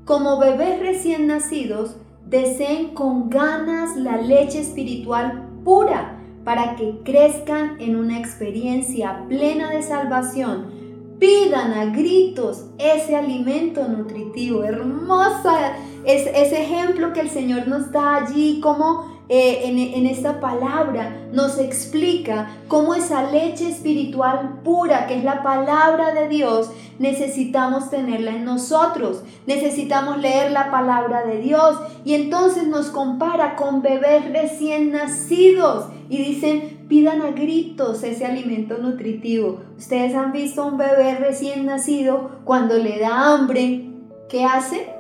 Como 0.06 0.40
bebés 0.40 0.80
recién 0.80 1.28
nacidos, 1.28 1.98
deseen 2.26 2.96
con 2.96 3.30
ganas 3.30 3.96
la 3.96 4.18
leche 4.18 4.62
espiritual 4.62 5.48
pura 5.64 6.16
para 6.44 6.76
que 6.76 7.02
crezcan 7.04 7.80
en 7.80 7.96
una 7.96 8.18
experiencia 8.18 9.26
plena 9.28 9.70
de 9.72 9.84
salvación 9.84 10.79
pidan 11.20 11.74
a 11.74 11.86
gritos 11.86 12.66
ese 12.78 13.16
alimento 13.16 13.88
nutritivo. 13.88 14.64
Hermosa 14.64 15.74
es 16.06 16.26
ese 16.28 16.64
ejemplo 16.64 17.14
que 17.14 17.22
el 17.22 17.30
Señor 17.30 17.68
nos 17.68 17.92
da 17.92 18.16
allí, 18.16 18.60
como 18.62 19.20
eh, 19.32 19.62
en, 19.66 19.78
en, 19.78 20.08
esta 20.08 20.40
palabra 20.40 21.28
nos 21.32 21.60
explica 21.60 22.50
cómo 22.68 22.96
esa 22.96 23.30
leche 23.30 23.70
espiritual 23.70 24.62
pura, 24.64 25.06
que 25.06 25.20
es 25.20 25.24
la 25.24 25.44
palabra 25.44 26.16
de 26.16 26.28
Dios, 26.30 26.72
necesitamos 26.98 27.92
tenerla 27.92 28.32
en 28.32 28.46
nosotros. 28.46 29.22
Necesitamos 29.46 30.18
leer 30.18 30.52
la 30.52 30.72
palabra 30.72 31.26
de 31.26 31.42
Dios 31.42 31.78
y 32.06 32.16
entonces 32.16 32.66
nos 32.66 32.88
compara 32.88 33.56
con 33.56 33.84
bebés 33.84 34.32
recién 34.32 34.92
nacidos 34.92 35.86
y 36.10 36.18
dicen, 36.18 36.79
pidan 36.90 37.22
a 37.22 37.32
gritos 37.32 38.04
ese 38.04 38.26
alimento 38.26 38.80
nutritivo. 38.80 39.62
Ustedes 39.78 40.16
han 40.16 40.32
visto 40.32 40.64
a 40.64 40.66
un 40.66 40.78
bebé 40.78 41.16
recién 41.16 41.68
nacido 41.68 42.42
cuando 42.44 42.78
le 42.78 43.00
da 43.00 43.34
hambre, 43.34 43.92
¿qué 44.28 44.44
hace? 44.44 44.92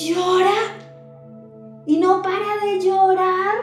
Llora 0.00 0.50
y 1.86 1.98
no 1.98 2.22
para 2.22 2.66
de 2.66 2.80
llorar 2.80 3.54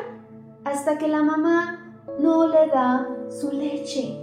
hasta 0.63 0.97
que 0.97 1.09
la 1.09 1.21
mamá 1.21 1.99
no 2.17 2.47
le 2.47 2.67
da 2.67 3.07
su 3.29 3.51
leche. 3.51 4.17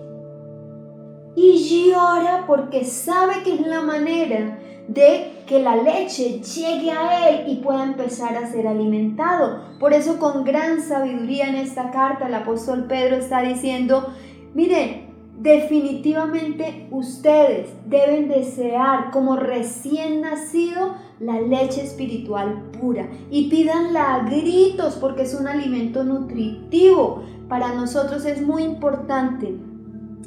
Y 1.37 1.92
llora 1.92 2.45
porque 2.47 2.85
sabe 2.85 3.42
que 3.45 3.54
es 3.54 3.66
la 3.66 3.83
manera 3.83 4.59
de 4.88 5.42
que 5.47 5.61
la 5.61 5.76
leche 5.76 6.40
llegue 6.40 6.90
a 6.90 7.28
él 7.28 7.45
y 7.52 7.57
pueda 7.57 7.85
empezar 7.85 8.37
a 8.37 8.50
ser 8.50 8.66
alimentado. 8.66 9.62
Por 9.78 9.92
eso 9.92 10.18
con 10.18 10.45
gran 10.45 10.83
sabiduría 10.83 11.49
en 11.49 11.57
esta 11.57 11.90
carta 11.90 12.26
el 12.26 12.35
apóstol 12.35 12.87
Pedro 12.88 13.16
está 13.16 13.42
diciendo, 13.42 14.12
miren, 14.54 15.09
definitivamente 15.38 16.88
ustedes 16.90 17.68
deben 17.87 18.28
desear 18.28 19.11
como 19.11 19.37
recién 19.37 20.23
nacido 20.23 20.97
la 21.21 21.40
leche 21.40 21.83
espiritual 21.83 22.71
pura 22.80 23.09
y 23.30 23.49
pídanla 23.49 24.14
a 24.14 24.28
gritos 24.28 24.95
porque 24.95 25.23
es 25.23 25.35
un 25.35 25.47
alimento 25.47 26.02
nutritivo. 26.02 27.23
Para 27.49 27.75
nosotros 27.75 28.25
es 28.25 28.42
muy 28.42 28.62
importante. 28.62 29.54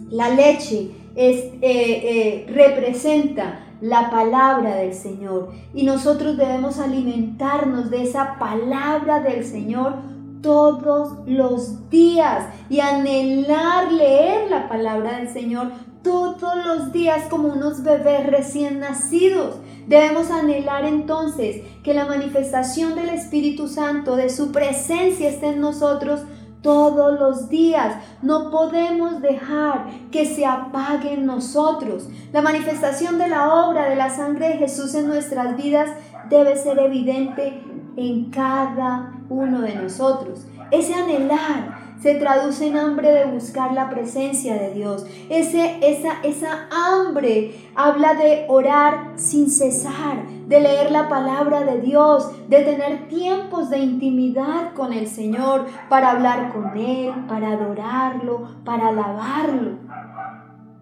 La 0.09 0.29
leche 0.29 0.91
es, 1.15 1.37
eh, 1.37 1.61
eh, 1.61 2.45
representa 2.49 3.70
la 3.81 4.09
palabra 4.09 4.75
del 4.75 4.93
Señor. 4.93 5.49
Y 5.73 5.83
nosotros 5.83 6.37
debemos 6.37 6.79
alimentarnos 6.79 7.89
de 7.89 8.03
esa 8.03 8.37
palabra 8.39 9.19
del 9.19 9.43
Señor 9.43 9.95
todos 10.41 11.27
los 11.27 11.89
días 11.89 12.45
y 12.69 12.79
anhelar 12.79 13.91
leer 13.91 14.49
la 14.49 14.69
palabra 14.69 15.17
del 15.17 15.29
Señor 15.29 15.71
todos 16.03 16.65
los 16.65 16.91
días 16.91 17.25
como 17.29 17.49
unos 17.49 17.83
bebés 17.83 18.25
recién 18.27 18.79
nacidos. 18.79 19.57
Debemos 19.87 20.31
anhelar 20.31 20.85
entonces 20.85 21.61
que 21.83 21.93
la 21.93 22.05
manifestación 22.05 22.95
del 22.95 23.09
Espíritu 23.09 23.67
Santo, 23.67 24.15
de 24.15 24.29
su 24.29 24.51
presencia 24.51 25.29
esté 25.29 25.47
en 25.47 25.61
nosotros 25.61 26.21
todos 26.61 27.19
los 27.19 27.49
días. 27.49 27.95
No 28.21 28.51
podemos 28.51 29.21
dejar 29.21 29.87
que 30.11 30.25
se 30.25 30.45
apague 30.45 31.13
en 31.13 31.25
nosotros. 31.25 32.07
La 32.31 32.41
manifestación 32.41 33.17
de 33.17 33.27
la 33.27 33.53
obra 33.65 33.89
de 33.89 33.95
la 33.95 34.09
sangre 34.09 34.49
de 34.49 34.57
Jesús 34.57 34.93
en 34.95 35.07
nuestras 35.07 35.57
vidas 35.57 35.89
debe 36.29 36.55
ser 36.55 36.79
evidente 36.79 37.63
en 37.97 38.29
cada 38.31 39.13
uno 39.29 39.61
de 39.61 39.75
nosotros. 39.75 40.45
Ese 40.71 40.93
anhelar 40.93 41.80
se 42.01 42.15
traduce 42.15 42.67
en 42.67 42.77
hambre 42.77 43.11
de 43.11 43.25
buscar 43.25 43.73
la 43.73 43.89
presencia 43.89 44.55
de 44.55 44.73
Dios. 44.73 45.05
Ese, 45.29 45.77
esa, 45.81 46.21
esa 46.23 46.67
hambre 46.71 47.55
habla 47.75 48.15
de 48.15 48.45
orar 48.47 49.11
sin 49.15 49.49
cesar, 49.49 50.25
de 50.47 50.59
leer 50.59 50.91
la 50.91 51.07
palabra 51.07 51.61
de 51.63 51.79
Dios, 51.81 52.31
de 52.49 52.63
tener 52.63 53.07
tiempos 53.07 53.69
de 53.69 53.79
intimidad 53.79 54.73
con 54.73 54.93
el 54.93 55.07
Señor 55.07 55.65
para 55.89 56.11
hablar 56.11 56.51
con 56.51 56.75
Él, 56.75 57.13
para 57.27 57.51
adorarlo, 57.51 58.49
para 58.65 58.87
alabarlo. 58.87 59.90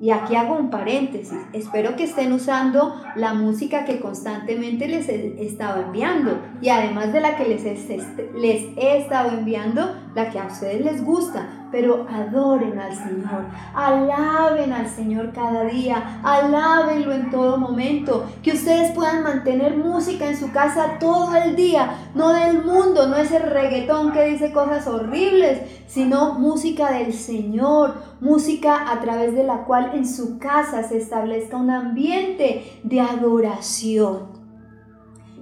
Y 0.01 0.11
aquí 0.11 0.35
hago 0.35 0.55
un 0.55 0.69
paréntesis. 0.69 1.37
Espero 1.51 1.95
que 1.95 2.05
estén 2.05 2.31
usando 2.31 2.95
la 3.15 3.33
música 3.33 3.83
que 3.83 3.99
constantemente 3.99 4.87
les 4.87 5.09
he 5.09 5.45
estado 5.45 5.81
enviando. 5.81 6.39
Y 6.61 6.69
además 6.69 7.11
de 7.11 7.19
la 7.19 7.35
que 7.35 7.45
les 7.45 7.63
les 7.63 8.63
he 8.77 8.97
estado 8.97 9.37
enviando, 9.37 9.95
la 10.15 10.29
que 10.29 10.39
a 10.39 10.47
ustedes 10.47 10.83
les 10.83 11.03
gusta 11.03 11.58
pero 11.71 12.05
adoren 12.09 12.79
al 12.79 12.95
Señor, 12.95 13.45
alaben 13.73 14.73
al 14.73 14.87
Señor 14.87 15.31
cada 15.33 15.65
día, 15.65 16.19
alábenlo 16.23 17.13
en 17.13 17.29
todo 17.29 17.57
momento, 17.57 18.27
que 18.41 18.53
ustedes 18.53 18.91
puedan 18.91 19.23
mantener 19.23 19.77
música 19.77 20.27
en 20.27 20.37
su 20.37 20.51
casa 20.51 20.97
todo 20.99 21.35
el 21.35 21.55
día, 21.55 22.09
no 22.15 22.33
del 22.33 22.63
mundo, 22.63 23.07
no 23.07 23.15
ese 23.15 23.39
reggaetón 23.39 24.11
que 24.11 24.25
dice 24.25 24.51
cosas 24.51 24.87
horribles, 24.87 25.61
sino 25.87 26.39
música 26.39 26.91
del 26.91 27.13
Señor, 27.13 27.95
música 28.19 28.91
a 28.91 28.99
través 29.01 29.35
de 29.35 29.43
la 29.43 29.65
cual 29.65 29.91
en 29.93 30.07
su 30.07 30.39
casa 30.39 30.83
se 30.83 30.97
establezca 30.97 31.57
un 31.57 31.69
ambiente 31.69 32.79
de 32.83 33.01
adoración. 33.01 34.39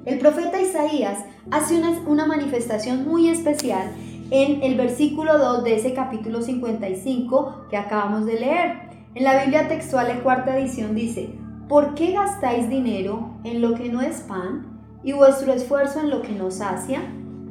El 0.05 0.19
profeta 0.19 0.61
Isaías 0.61 1.19
hace 1.51 1.77
una, 1.77 1.89
una 2.07 2.25
manifestación 2.25 3.05
muy 3.05 3.29
especial 3.29 3.91
en 4.29 4.61
el 4.63 4.75
versículo 4.75 5.37
2 5.37 5.63
de 5.63 5.75
ese 5.75 5.93
capítulo 5.93 6.41
55 6.41 7.67
que 7.69 7.77
acabamos 7.77 8.25
de 8.25 8.39
leer. 8.39 8.87
En 9.15 9.23
la 9.23 9.41
Biblia 9.41 9.67
textual 9.67 10.07
de 10.07 10.19
cuarta 10.21 10.57
edición 10.57 10.95
dice, 10.95 11.29
¿por 11.69 11.95
qué 11.95 12.11
gastáis 12.11 12.69
dinero 12.69 13.37
en 13.43 13.61
lo 13.61 13.73
que 13.75 13.89
no 13.89 14.01
es 14.01 14.21
pan 14.21 14.81
y 15.03 15.13
vuestro 15.13 15.53
esfuerzo 15.53 16.01
en 16.01 16.09
lo 16.09 16.21
que 16.21 16.33
no 16.33 16.51
sacia? 16.51 17.01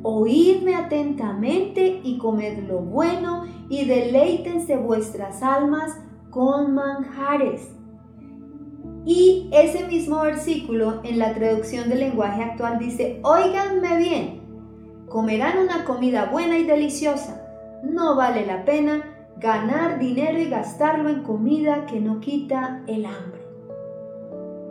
Oídme 0.02 0.75
atentamente 0.75 2.00
y 2.04 2.18
comed 2.18 2.68
lo 2.68 2.78
bueno 2.78 3.45
y 3.68 3.87
deleítense 3.87 4.76
vuestras 4.76 5.42
almas 5.42 5.97
con 6.30 6.75
manjares. 6.75 7.73
Y 9.06 9.49
ese 9.52 9.87
mismo 9.87 10.21
versículo 10.21 11.00
en 11.04 11.18
la 11.18 11.33
traducción 11.33 11.88
del 11.88 12.00
lenguaje 12.00 12.42
actual 12.42 12.78
dice, 12.78 13.21
oíganme 13.23 13.97
bien, 13.99 14.36
comerán 15.08 15.58
una 15.58 15.84
comida 15.84 16.26
buena 16.26 16.58
y 16.58 16.64
deliciosa. 16.64 17.42
No 17.82 18.16
vale 18.16 18.46
la 18.46 18.64
pena 18.64 19.16
ganar 19.38 19.98
dinero 19.98 20.38
y 20.40 20.48
gastarlo 20.48 21.08
en 21.08 21.22
comida 21.22 21.86
que 21.86 22.00
no 22.00 22.20
quita 22.20 22.82
el 22.86 23.06
hambre. 23.06 23.42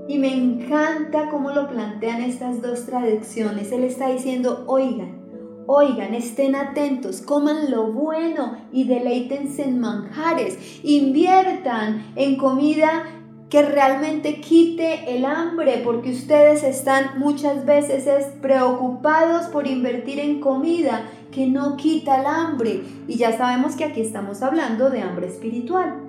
Y 0.08 0.20
me 0.20 0.34
encanta 0.34 1.30
cómo 1.30 1.52
lo 1.52 1.68
plantean 1.68 2.22
estas 2.22 2.62
dos 2.62 2.86
traducciones. 2.86 3.72
Él 3.72 3.84
está 3.84 4.10
diciendo, 4.10 4.64
oigan, 4.68 5.26
oigan, 5.68 6.14
estén 6.14 6.56
atentos, 6.56 7.22
coman 7.22 7.72
lo 7.72 7.92
bueno 7.92 8.58
y 8.72 8.86
deleítense 8.86 9.64
en 9.64 9.80
manjares, 9.80 10.80
inviertan 10.84 12.12
en 12.16 12.38
comida 12.38 13.04
que 13.50 13.62
realmente 13.62 14.42
quite 14.42 15.16
el 15.16 15.26
hambre, 15.26 15.82
porque 15.84 16.12
ustedes 16.12 16.64
están 16.64 17.20
muchas 17.20 17.66
veces 17.66 18.26
preocupados 18.42 19.46
por 19.48 19.68
invertir 19.68 20.20
en 20.20 20.40
comida 20.40 21.08
que 21.32 21.48
no 21.48 21.78
quita 21.78 22.22
el 22.22 22.26
hambre. 22.26 22.82
Y 23.08 23.18
ya 23.18 23.38
sabemos 23.38 23.76
que 23.76 23.86
aquí 23.86 24.02
estamos 24.02 24.42
hablando 24.42 24.90
de 24.90 25.02
hambre 25.02 25.28
espiritual. 25.28 26.02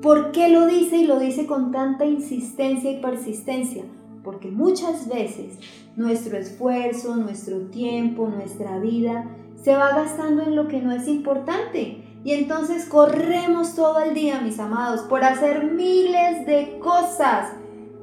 ¿Por 0.00 0.32
qué 0.32 0.48
lo 0.48 0.66
dice 0.66 0.96
y 0.96 1.04
lo 1.04 1.18
dice 1.18 1.46
con 1.46 1.70
tanta 1.70 2.06
insistencia 2.06 2.90
y 2.90 3.02
persistencia? 3.02 3.84
Porque 4.24 4.50
muchas 4.50 5.08
veces 5.08 5.58
nuestro 5.96 6.38
esfuerzo, 6.38 7.16
nuestro 7.16 7.66
tiempo, 7.66 8.28
nuestra 8.28 8.78
vida 8.78 9.26
se 9.62 9.74
va 9.74 9.90
gastando 9.90 10.42
en 10.42 10.56
lo 10.56 10.68
que 10.68 10.80
no 10.80 10.92
es 10.92 11.06
importante. 11.06 12.09
Y 12.24 12.32
entonces 12.32 12.86
corremos 12.86 13.74
todo 13.74 14.00
el 14.00 14.14
día, 14.14 14.40
mis 14.40 14.58
amados, 14.58 15.02
por 15.02 15.24
hacer 15.24 15.64
miles 15.64 16.46
de 16.46 16.78
cosas 16.78 17.52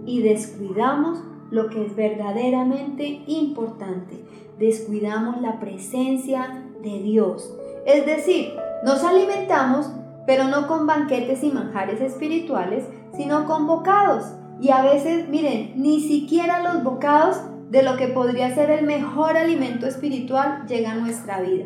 y 0.06 0.22
descuidamos 0.22 1.20
lo 1.52 1.70
que 1.70 1.86
es 1.86 1.96
verdaderamente 1.96 3.24
importante. 3.28 4.24
Descuidamos 4.58 5.42
la 5.42 5.60
presencia 5.60 6.64
de 6.82 7.00
Dios. 7.00 7.54
Es 7.86 8.06
decir, 8.06 8.54
nos 8.84 9.04
alimentamos 9.04 9.92
pero 10.28 10.44
no 10.44 10.68
con 10.68 10.86
banquetes 10.86 11.42
y 11.42 11.52
manjares 11.52 12.02
espirituales, 12.02 12.84
sino 13.16 13.46
con 13.46 13.66
bocados. 13.66 14.26
Y 14.60 14.70
a 14.72 14.84
veces, 14.84 15.30
miren, 15.30 15.72
ni 15.78 16.02
siquiera 16.02 16.62
los 16.62 16.84
bocados 16.84 17.38
de 17.72 17.82
lo 17.82 17.96
que 17.96 18.10
podría 18.10 18.54
ser 18.54 18.70
el 18.70 18.86
mejor 18.86 19.38
alimento 19.38 19.88
espiritual 19.88 20.66
llega 20.68 20.92
a 20.92 20.96
nuestra 20.96 21.40
vida. 21.40 21.66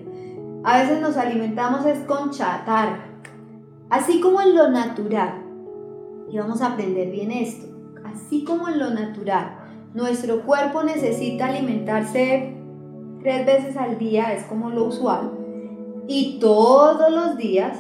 A 0.64 0.84
veces 0.84 1.02
nos 1.02 1.18
alimentamos 1.18 1.88
es 1.88 2.00
con 2.06 2.30
chatarra. 2.30 3.06
Así 3.90 4.22
como 4.22 4.42
en 4.42 4.56
lo 4.56 4.70
natural, 4.70 5.42
y 6.30 6.38
vamos 6.38 6.62
a 6.62 6.74
aprender 6.74 7.10
bien 7.10 7.32
esto, 7.32 7.66
así 8.06 8.44
como 8.44 8.70
en 8.70 8.78
lo 8.78 8.92
natural, 8.92 9.58
nuestro 9.96 10.44
cuerpo 10.44 10.84
necesita 10.84 11.48
alimentarse 11.48 12.56
tres 13.22 13.46
veces 13.46 13.76
al 13.76 13.98
día, 13.98 14.34
es 14.34 14.44
como 14.44 14.70
lo 14.70 14.86
usual, 14.86 15.32
y 16.08 16.38
todos 16.40 17.12
los 17.12 17.38
días 17.38 17.80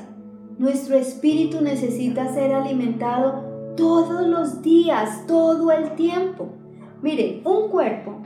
nuestro 0.58 0.96
espíritu 0.96 1.62
necesita 1.62 2.34
ser 2.34 2.52
alimentado 2.54 3.74
todos 3.78 4.26
los 4.28 4.64
días, 4.64 5.26
todo 5.28 5.72
el 5.72 5.96
tiempo. 5.96 6.50
Mire, 7.04 7.42
un 7.46 7.70
cuerpo 7.70 8.22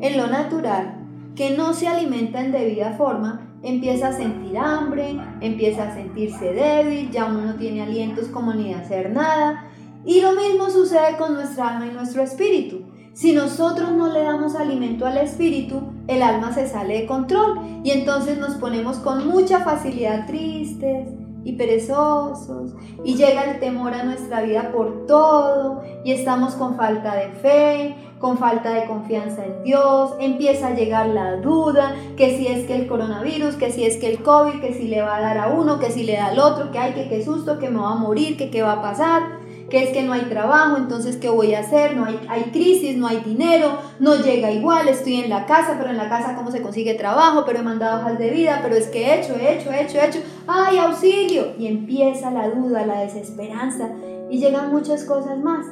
en 0.00 0.18
lo 0.18 0.26
natural 0.26 0.98
que 1.34 1.56
no 1.56 1.72
se 1.72 1.88
alimenta 1.88 2.44
en 2.44 2.52
debida 2.52 2.92
forma 2.92 3.46
empieza 3.66 4.08
a 4.08 4.12
sentir 4.12 4.56
hambre, 4.58 5.18
empieza 5.40 5.88
a 5.88 5.94
sentirse 5.94 6.52
débil, 6.52 7.10
ya 7.10 7.26
uno 7.26 7.42
no 7.42 7.54
tiene 7.56 7.82
alientos 7.82 8.28
como 8.28 8.54
ni 8.54 8.68
de 8.68 8.74
hacer 8.74 9.10
nada. 9.10 9.64
Y 10.04 10.20
lo 10.20 10.32
mismo 10.32 10.70
sucede 10.70 11.16
con 11.18 11.34
nuestra 11.34 11.70
alma 11.70 11.86
y 11.86 11.94
nuestro 11.94 12.22
espíritu. 12.22 12.84
Si 13.12 13.32
nosotros 13.32 13.92
no 13.92 14.12
le 14.12 14.22
damos 14.22 14.54
alimento 14.54 15.06
al 15.06 15.16
espíritu, 15.16 15.82
el 16.06 16.22
alma 16.22 16.52
se 16.52 16.68
sale 16.68 17.00
de 17.00 17.06
control 17.06 17.80
y 17.82 17.90
entonces 17.90 18.38
nos 18.38 18.56
ponemos 18.56 18.98
con 18.98 19.26
mucha 19.26 19.60
facilidad 19.60 20.26
tristes, 20.26 21.08
y 21.46 21.52
perezosos 21.52 22.72
y 23.04 23.14
llega 23.14 23.44
el 23.44 23.60
temor 23.60 23.94
a 23.94 24.02
nuestra 24.02 24.42
vida 24.42 24.72
por 24.72 25.06
todo 25.06 25.80
y 26.04 26.10
estamos 26.10 26.54
con 26.54 26.76
falta 26.76 27.14
de 27.14 27.28
fe, 27.28 27.94
con 28.18 28.36
falta 28.36 28.70
de 28.70 28.86
confianza 28.86 29.44
en 29.44 29.62
Dios, 29.62 30.14
empieza 30.18 30.68
a 30.68 30.74
llegar 30.74 31.06
la 31.06 31.36
duda, 31.36 31.94
que 32.16 32.36
si 32.36 32.48
es 32.48 32.66
que 32.66 32.74
el 32.74 32.88
coronavirus, 32.88 33.54
que 33.54 33.70
si 33.70 33.84
es 33.84 33.96
que 33.96 34.08
el 34.08 34.24
COVID, 34.24 34.60
que 34.60 34.74
si 34.74 34.88
le 34.88 35.02
va 35.02 35.18
a 35.18 35.20
dar 35.20 35.38
a 35.38 35.48
uno, 35.48 35.78
que 35.78 35.92
si 35.92 36.02
le 36.02 36.14
da 36.14 36.26
al 36.26 36.40
otro, 36.40 36.72
que 36.72 36.78
hay 36.78 36.94
que 36.94 37.08
qué 37.08 37.24
susto, 37.24 37.60
que 37.60 37.70
me 37.70 37.78
va 37.78 37.92
a 37.92 37.96
morir, 37.96 38.36
que 38.36 38.50
qué 38.50 38.62
va 38.62 38.72
a 38.72 38.82
pasar 38.82 39.45
que 39.70 39.82
es 39.82 39.90
que 39.90 40.02
no 40.02 40.12
hay 40.12 40.22
trabajo, 40.22 40.76
entonces 40.76 41.16
¿qué 41.16 41.28
voy 41.28 41.54
a 41.54 41.60
hacer? 41.60 41.96
No 41.96 42.04
hay, 42.04 42.20
hay 42.28 42.44
crisis, 42.52 42.96
no 42.96 43.06
hay 43.06 43.20
dinero, 43.20 43.78
no 43.98 44.14
llega 44.14 44.52
igual, 44.52 44.88
estoy 44.88 45.16
en 45.16 45.28
la 45.28 45.46
casa, 45.46 45.74
pero 45.78 45.90
en 45.90 45.96
la 45.96 46.08
casa 46.08 46.36
cómo 46.36 46.52
se 46.52 46.62
consigue 46.62 46.94
trabajo, 46.94 47.42
pero 47.44 47.58
he 47.58 47.62
mandado 47.62 48.00
hojas 48.00 48.18
de 48.18 48.30
vida, 48.30 48.60
pero 48.62 48.76
es 48.76 48.86
que 48.88 49.06
he 49.06 49.20
hecho, 49.20 49.34
he 49.34 49.56
hecho, 49.56 49.72
he 49.72 49.82
hecho, 49.82 49.98
he 49.98 50.06
hecho, 50.06 50.20
¡ay, 50.46 50.78
auxilio! 50.78 51.54
Y 51.58 51.66
empieza 51.66 52.30
la 52.30 52.48
duda, 52.50 52.86
la 52.86 53.00
desesperanza 53.00 53.90
y 54.30 54.38
llegan 54.38 54.70
muchas 54.70 55.04
cosas 55.04 55.38
más. 55.38 55.66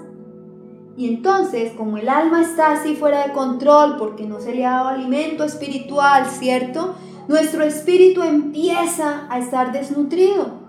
Y 0.97 1.09
entonces, 1.09 1.73
como 1.73 1.97
el 1.97 2.09
alma 2.09 2.43
está 2.43 2.73
así 2.73 2.95
fuera 2.95 3.27
de 3.27 3.33
control 3.33 3.97
porque 3.97 4.27
no 4.27 4.41
se 4.41 4.55
le 4.55 4.65
ha 4.65 4.71
dado 4.71 4.89
alimento 4.89 5.45
espiritual, 5.45 6.27
¿cierto? 6.27 6.95
Nuestro 7.27 7.65
espíritu 7.65 8.23
empieza 8.23 9.27
a 9.29 9.39
estar 9.39 9.73
desnutrido 9.73 10.65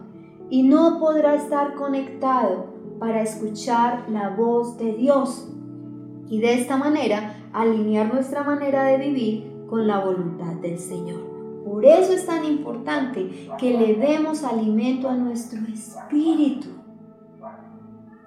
y 0.49 0.63
no 0.63 0.99
podrá 0.99 1.35
estar 1.35 1.73
conectado 1.73 2.74
para 2.99 3.21
escuchar 3.21 4.05
la 4.09 4.29
voz 4.29 4.77
de 4.77 4.93
Dios 4.93 5.49
y 6.29 6.39
de 6.39 6.53
esta 6.53 6.77
manera 6.77 7.35
alinear 7.53 8.13
nuestra 8.13 8.43
manera 8.43 8.83
de 8.85 8.97
vivir 8.97 9.51
con 9.69 9.87
la 9.87 9.99
voluntad 9.99 10.53
del 10.55 10.79
Señor. 10.79 11.21
Por 11.65 11.85
eso 11.85 12.13
es 12.13 12.25
tan 12.25 12.45
importante 12.45 13.49
que 13.57 13.77
le 13.77 13.95
demos 13.95 14.43
alimento 14.43 15.09
a 15.09 15.15
nuestro 15.15 15.59
espíritu. 15.73 16.67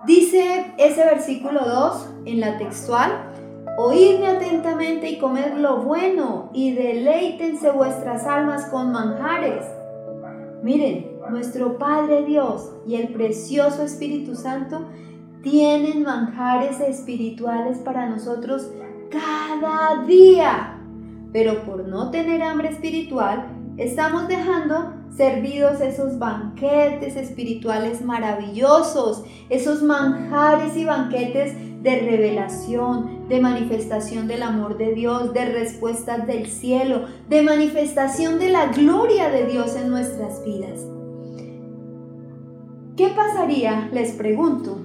Dice 0.06 0.74
ese 0.78 1.04
versículo 1.04 1.60
2 1.64 2.10
en 2.26 2.40
la 2.40 2.58
textual, 2.58 3.32
oídme 3.78 4.26
atentamente 4.26 5.08
y 5.10 5.18
comed 5.18 5.54
lo 5.54 5.82
bueno 5.82 6.50
y 6.52 6.72
deleítense 6.72 7.70
vuestras 7.70 8.26
almas 8.26 8.66
con 8.66 8.90
manjares. 8.90 9.64
Miren, 10.62 11.07
nuestro 11.30 11.78
Padre 11.78 12.24
Dios 12.24 12.72
y 12.86 12.96
el 12.96 13.08
precioso 13.08 13.82
Espíritu 13.82 14.34
Santo 14.34 14.86
tienen 15.42 16.02
manjares 16.02 16.80
espirituales 16.80 17.78
para 17.78 18.08
nosotros 18.08 18.70
cada 19.10 20.04
día. 20.04 20.78
Pero 21.32 21.64
por 21.64 21.86
no 21.86 22.10
tener 22.10 22.42
hambre 22.42 22.70
espiritual, 22.70 23.46
estamos 23.76 24.28
dejando 24.28 24.94
servidos 25.16 25.80
esos 25.80 26.18
banquetes 26.18 27.16
espirituales 27.16 28.02
maravillosos, 28.02 29.24
esos 29.48 29.82
manjares 29.82 30.76
y 30.76 30.84
banquetes 30.84 31.54
de 31.82 32.00
revelación, 32.00 33.28
de 33.28 33.40
manifestación 33.40 34.26
del 34.26 34.42
amor 34.42 34.78
de 34.78 34.94
Dios, 34.94 35.32
de 35.32 35.44
respuestas 35.46 36.26
del 36.26 36.46
cielo, 36.46 37.06
de 37.28 37.42
manifestación 37.42 38.38
de 38.38 38.50
la 38.50 38.66
gloria 38.66 39.28
de 39.28 39.46
Dios 39.46 39.76
en 39.76 39.90
nuestras 39.90 40.44
vidas. 40.44 40.97
¿Qué 42.98 43.10
pasaría, 43.10 43.88
les 43.92 44.10
pregunto, 44.10 44.76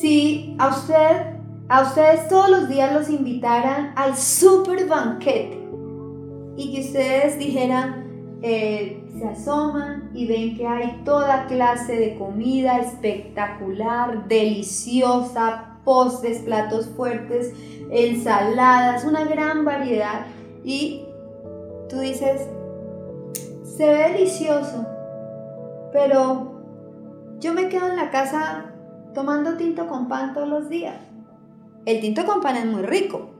si 0.00 0.56
a 0.58 0.70
usted, 0.70 1.36
a 1.68 1.82
ustedes 1.82 2.26
todos 2.26 2.50
los 2.50 2.68
días 2.68 2.92
los 2.92 3.08
invitaran 3.08 3.92
al 3.94 4.16
super 4.16 4.88
banquete 4.88 5.56
y 6.56 6.74
que 6.74 6.80
ustedes 6.80 7.38
dijeran, 7.38 8.38
eh, 8.42 9.04
se 9.16 9.28
asoman 9.28 10.10
y 10.12 10.26
ven 10.26 10.56
que 10.56 10.66
hay 10.66 11.00
toda 11.04 11.46
clase 11.46 11.94
de 11.94 12.16
comida 12.16 12.80
espectacular, 12.80 14.26
deliciosa, 14.26 15.78
postres, 15.84 16.38
platos 16.38 16.88
fuertes, 16.88 17.54
ensaladas, 17.92 19.04
una 19.04 19.24
gran 19.26 19.64
variedad 19.64 20.26
y 20.64 21.04
tú 21.88 22.00
dices, 22.00 22.48
se 23.62 23.86
ve 23.86 24.12
delicioso, 24.12 24.97
pero 25.92 27.38
yo 27.40 27.54
me 27.54 27.68
quedo 27.68 27.88
en 27.88 27.96
la 27.96 28.10
casa 28.10 28.72
tomando 29.14 29.56
tinto 29.56 29.86
con 29.86 30.08
pan 30.08 30.34
todos 30.34 30.48
los 30.48 30.68
días. 30.68 30.96
El 31.86 32.00
tinto 32.00 32.26
con 32.26 32.40
pan 32.40 32.56
es 32.56 32.66
muy 32.66 32.82
rico, 32.82 33.30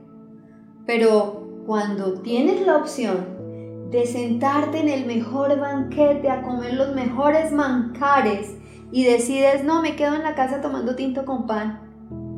pero 0.85 1.63
cuando 1.65 2.21
tienes 2.21 2.65
la 2.65 2.77
opción 2.77 3.89
de 3.91 4.05
sentarte 4.05 4.79
en 4.79 4.89
el 4.89 5.05
mejor 5.05 5.59
banquete 5.59 6.29
a 6.29 6.41
comer 6.41 6.73
los 6.73 6.93
mejores 6.95 7.51
manjares 7.51 8.55
y 8.91 9.03
decides, 9.03 9.63
no, 9.63 9.81
me 9.81 9.95
quedo 9.95 10.15
en 10.15 10.23
la 10.23 10.35
casa 10.35 10.61
tomando 10.61 10.95
tinto 10.95 11.25
con 11.25 11.45
pan, 11.45 11.81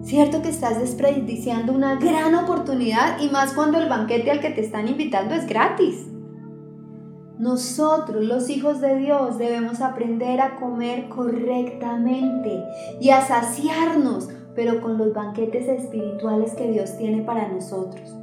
cierto 0.04 0.41
que 0.41 0.50
estás 0.50 0.80
desperdiciando 0.80 1.74
una 1.74 1.95
gran 1.95 2.36
oportunidad 2.36 3.19
y 3.21 3.30
más 3.30 3.54
cuando 3.54 3.80
el 3.80 3.88
banquete 3.88 4.32
al 4.32 4.41
que 4.41 4.50
te 4.50 4.62
están 4.62 4.88
invitando 4.88 5.36
es 5.36 5.47
gratis. 5.47 6.11
Nosotros, 7.41 8.23
los 8.23 8.51
hijos 8.51 8.82
de 8.82 8.97
Dios, 8.97 9.39
debemos 9.39 9.82
aprender 9.82 10.39
a 10.39 10.58
comer 10.58 11.10
correctamente 11.10 12.63
y 12.99 13.10
a 13.10 13.21
saciarnos, 13.21 14.30
pero 14.54 14.80
con 14.80 14.99
los 14.99 15.12
banquetes 15.12 15.67
espirituales 15.67 16.54
que 16.54 16.71
Dios 16.71 16.95
tiene 16.99 17.23
para 17.23 17.47
nosotros. 17.47 18.15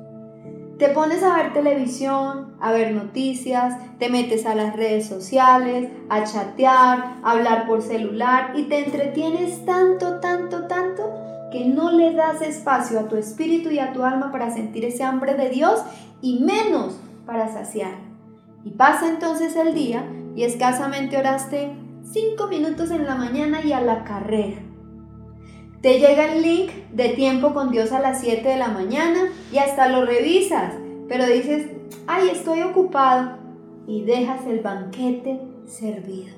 Te 0.79 0.91
pones 0.91 1.25
a 1.25 1.35
ver 1.35 1.53
televisión, 1.53 2.55
a 2.61 2.71
ver 2.71 2.95
noticias, 2.95 3.75
te 3.99 4.09
metes 4.09 4.47
a 4.47 4.55
las 4.55 4.77
redes 4.77 5.09
sociales, 5.09 5.91
a 6.09 6.23
chatear, 6.23 7.17
a 7.25 7.33
hablar 7.33 7.67
por 7.67 7.83
celular 7.83 8.53
y 8.55 8.69
te 8.69 8.85
entretienes 8.85 9.65
tanto, 9.67 10.21
tanto, 10.21 10.69
tanto 10.69 11.03
que 11.51 11.65
no 11.65 11.91
le 11.91 12.15
das 12.15 12.41
espacio 12.41 13.01
a 13.01 13.09
tu 13.09 13.17
espíritu 13.17 13.71
y 13.71 13.81
a 13.81 13.93
tu 13.93 14.05
alma 14.05 14.31
para 14.31 14.53
sentir 14.53 14.85
ese 14.85 15.03
hambre 15.03 15.35
de 15.35 15.51
Dios 15.51 15.83
y 16.23 16.39
menos 16.39 17.01
para 17.27 17.53
saciar. 17.53 18.08
Y 18.65 18.71
pasa 18.71 19.09
entonces 19.09 19.57
el 19.57 19.75
día 19.75 20.05
y 20.35 20.45
escasamente 20.45 21.17
oraste 21.17 21.73
cinco 22.03 22.47
minutos 22.49 22.91
en 22.91 23.07
la 23.07 23.15
mañana 23.15 23.61
y 23.65 23.73
a 23.73 23.81
la 23.81 24.05
carrera. 24.05 24.63
Te 25.81 26.01
llega 26.01 26.33
el 26.33 26.43
link 26.43 26.71
de 26.93 27.11
tiempo 27.11 27.55
con 27.55 27.71
Dios 27.71 27.93
a 27.93 28.01
las 28.01 28.21
7 28.21 28.49
de 28.49 28.57
la 28.57 28.69
mañana 28.69 29.29
y 29.53 29.59
hasta 29.59 29.89
lo 29.89 30.05
revisas, 30.05 30.75
pero 31.09 31.25
dices, 31.25 31.69
ay, 32.09 32.31
estoy 32.31 32.63
ocupado 32.63 33.39
y 33.87 34.03
dejas 34.03 34.45
el 34.47 34.61
banquete 34.61 35.41
servido. 35.67 36.37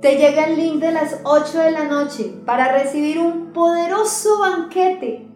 Te 0.00 0.16
llega 0.16 0.44
el 0.44 0.56
link 0.56 0.80
de 0.80 0.92
las 0.92 1.20
8 1.24 1.58
de 1.58 1.70
la 1.72 1.84
noche 1.86 2.32
para 2.46 2.72
recibir 2.72 3.18
un 3.18 3.52
poderoso 3.52 4.38
banquete 4.38 5.26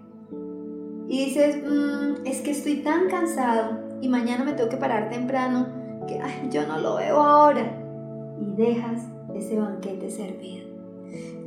y 1.08 1.24
dices, 1.24 1.56
mm, 1.56 2.26
es 2.26 2.42
que 2.42 2.52
estoy 2.52 2.76
tan 2.82 3.08
cansado 3.08 3.87
y 4.00 4.08
mañana 4.08 4.44
me 4.44 4.52
tengo 4.52 4.68
que 4.68 4.76
parar 4.76 5.08
temprano 5.08 5.66
que 6.06 6.20
yo 6.50 6.66
no 6.66 6.78
lo 6.78 6.96
veo 6.96 7.20
ahora 7.20 7.78
y 8.40 8.54
dejas 8.56 9.02
ese 9.34 9.58
banquete 9.58 10.10
servido. 10.10 10.68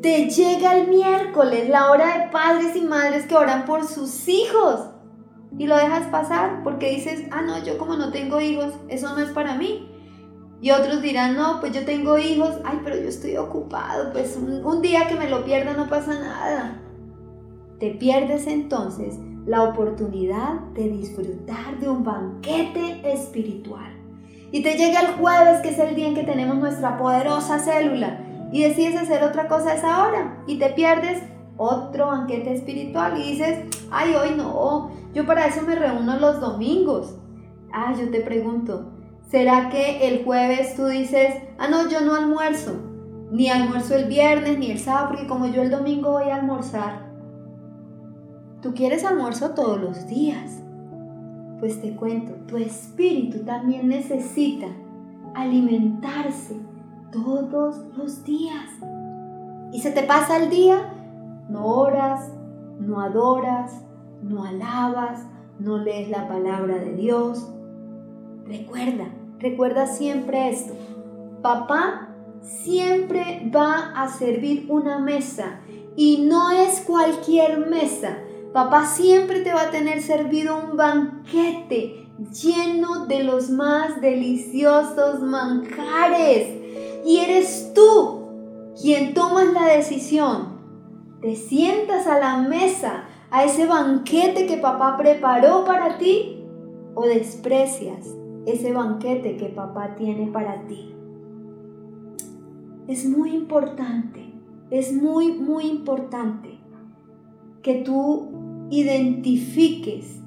Te 0.01 0.29
llega 0.29 0.77
el 0.77 0.87
miércoles, 0.87 1.69
la 1.69 1.91
hora 1.91 2.17
de 2.17 2.29
padres 2.29 2.75
y 2.75 2.81
madres 2.81 3.25
que 3.27 3.35
oran 3.35 3.65
por 3.65 3.85
sus 3.85 4.27
hijos. 4.27 4.89
Y 5.57 5.67
lo 5.67 5.75
dejas 5.75 6.07
pasar 6.07 6.63
porque 6.63 6.89
dices, 6.89 7.23
ah, 7.31 7.41
no, 7.41 7.63
yo 7.63 7.77
como 7.77 7.95
no 7.95 8.11
tengo 8.11 8.41
hijos, 8.41 8.73
eso 8.87 9.13
no 9.13 9.21
es 9.21 9.29
para 9.29 9.55
mí. 9.55 9.87
Y 10.61 10.71
otros 10.71 11.01
dirán, 11.01 11.35
no, 11.35 11.59
pues 11.59 11.73
yo 11.73 11.85
tengo 11.85 12.17
hijos, 12.17 12.57
ay, 12.63 12.79
pero 12.83 12.95
yo 12.95 13.09
estoy 13.09 13.37
ocupado, 13.37 14.11
pues 14.11 14.37
un, 14.37 14.63
un 14.63 14.81
día 14.81 15.07
que 15.07 15.15
me 15.15 15.29
lo 15.29 15.43
pierda 15.43 15.73
no 15.73 15.87
pasa 15.87 16.19
nada. 16.19 16.79
Te 17.79 17.91
pierdes 17.91 18.47
entonces 18.47 19.19
la 19.45 19.63
oportunidad 19.63 20.59
de 20.73 20.89
disfrutar 20.89 21.79
de 21.79 21.89
un 21.89 22.03
banquete 22.03 23.01
espiritual. 23.11 23.91
Y 24.51 24.61
te 24.61 24.75
llega 24.75 24.99
el 25.01 25.13
jueves, 25.13 25.61
que 25.61 25.69
es 25.69 25.79
el 25.79 25.95
día 25.95 26.07
en 26.07 26.15
que 26.15 26.23
tenemos 26.23 26.57
nuestra 26.57 26.97
poderosa 26.97 27.59
célula 27.59 28.19
y 28.51 28.63
decides 28.63 28.99
hacer 28.99 29.23
otra 29.23 29.47
cosa 29.47 29.71
a 29.71 29.75
esa 29.75 30.05
hora 30.05 30.43
y 30.45 30.59
te 30.59 30.69
pierdes 30.71 31.23
otro 31.57 32.07
banquete 32.07 32.53
espiritual 32.53 33.17
y 33.17 33.31
dices, 33.31 33.65
ay, 33.91 34.13
hoy 34.15 34.35
no, 34.35 34.91
yo 35.13 35.25
para 35.25 35.45
eso 35.45 35.61
me 35.61 35.75
reúno 35.75 36.19
los 36.19 36.39
domingos. 36.41 37.15
Ah, 37.71 37.93
yo 37.97 38.09
te 38.09 38.21
pregunto, 38.21 38.91
¿será 39.29 39.69
que 39.69 40.07
el 40.07 40.25
jueves 40.25 40.75
tú 40.75 40.87
dices, 40.87 41.35
ah, 41.57 41.69
no, 41.69 41.89
yo 41.89 42.01
no 42.01 42.15
almuerzo, 42.15 42.73
ni 43.31 43.49
almuerzo 43.49 43.95
el 43.95 44.05
viernes 44.05 44.57
ni 44.59 44.71
el 44.71 44.79
sábado, 44.79 45.09
porque 45.09 45.27
como 45.27 45.47
yo 45.47 45.61
el 45.61 45.71
domingo 45.71 46.11
voy 46.11 46.29
a 46.29 46.35
almorzar? 46.35 47.10
Tú 48.61 48.73
quieres 48.75 49.03
almuerzo 49.03 49.51
todos 49.51 49.81
los 49.81 50.07
días. 50.07 50.61
Pues 51.59 51.81
te 51.81 51.95
cuento, 51.95 52.33
tu 52.47 52.57
espíritu 52.57 53.39
también 53.39 53.87
necesita 53.87 54.67
alimentarse 55.33 56.59
todos 57.11 57.81
los 57.97 58.23
días. 58.23 58.69
Y 59.71 59.81
se 59.81 59.91
te 59.91 60.03
pasa 60.03 60.37
el 60.37 60.49
día, 60.49 60.93
no 61.49 61.65
oras, 61.65 62.31
no 62.79 63.01
adoras, 63.01 63.83
no 64.21 64.43
alabas, 64.43 65.25
no 65.59 65.77
lees 65.77 66.09
la 66.09 66.27
palabra 66.27 66.75
de 66.75 66.93
Dios. 66.93 67.51
Recuerda, 68.45 69.05
recuerda 69.39 69.87
siempre 69.87 70.49
esto. 70.49 70.73
Papá 71.41 72.09
siempre 72.41 73.49
va 73.55 73.91
a 73.95 74.09
servir 74.09 74.67
una 74.69 74.99
mesa 74.99 75.61
y 75.95 76.25
no 76.29 76.51
es 76.51 76.81
cualquier 76.81 77.67
mesa. 77.67 78.17
Papá 78.53 78.85
siempre 78.85 79.39
te 79.41 79.53
va 79.53 79.63
a 79.63 79.71
tener 79.71 80.01
servido 80.01 80.57
un 80.57 80.75
banquete 80.75 82.09
lleno 82.33 83.05
de 83.05 83.23
los 83.23 83.49
más 83.49 84.01
deliciosos 84.01 85.21
manjares 85.21 86.49
y 87.05 87.17
eres 87.17 87.71
tú 87.73 88.27
quien 88.81 89.13
tomas 89.13 89.53
la 89.53 89.65
decisión. 89.65 90.59
Te 91.21 91.35
sientas 91.37 92.07
a 92.07 92.19
la 92.19 92.37
mesa, 92.37 93.05
a 93.29 93.45
ese 93.45 93.67
banquete 93.67 94.47
que 94.47 94.57
papá 94.57 94.97
preparó 94.97 95.63
para 95.63 95.97
ti 95.97 96.43
o 96.93 97.05
desprecias 97.05 98.05
ese 98.45 98.73
banquete 98.73 99.37
que 99.37 99.45
papá 99.45 99.95
tiene 99.95 100.27
para 100.27 100.67
ti. 100.67 100.93
Es 102.87 103.05
muy 103.05 103.33
importante, 103.33 104.33
es 104.71 104.91
muy, 104.91 105.31
muy 105.33 105.67
importante 105.67 106.59
que 107.61 107.75
tú 107.75 108.40
identifiques 108.71 110.19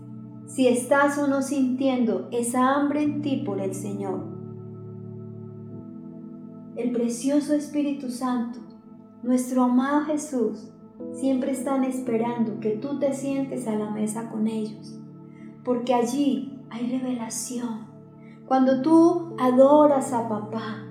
si 0.46 0.68
estás 0.68 1.18
o 1.18 1.26
no 1.26 1.42
sintiendo 1.42 2.28
esa 2.30 2.74
hambre 2.74 3.02
en 3.02 3.22
ti 3.22 3.42
por 3.44 3.61
el 3.61 3.74
Señor 3.74 4.35
el 6.76 6.90
precioso 6.90 7.54
Espíritu 7.54 8.11
Santo, 8.11 8.59
nuestro 9.22 9.62
amado 9.62 10.07
Jesús, 10.07 10.72
siempre 11.12 11.52
están 11.52 11.85
esperando 11.85 12.59
que 12.59 12.70
tú 12.70 12.98
te 12.98 13.12
sientes 13.12 13.68
a 13.68 13.76
la 13.76 13.90
mesa 13.90 14.28
con 14.28 14.48
ellos, 14.48 14.98
porque 15.64 15.94
allí 15.94 16.59
hay 16.70 16.90
revelación. 16.98 17.87
Cuando 18.46 18.83
tú 18.83 19.35
adoras 19.38 20.12
a 20.12 20.28
papá, 20.28 20.85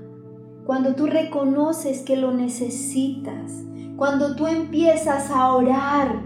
cuando 0.65 0.95
tú 0.95 1.05
reconoces 1.05 2.01
que 2.01 2.15
lo 2.15 2.31
necesitas, 2.31 3.65
cuando 3.97 4.35
tú 4.35 4.47
empiezas 4.47 5.29
a 5.29 5.53
orar, 5.53 6.21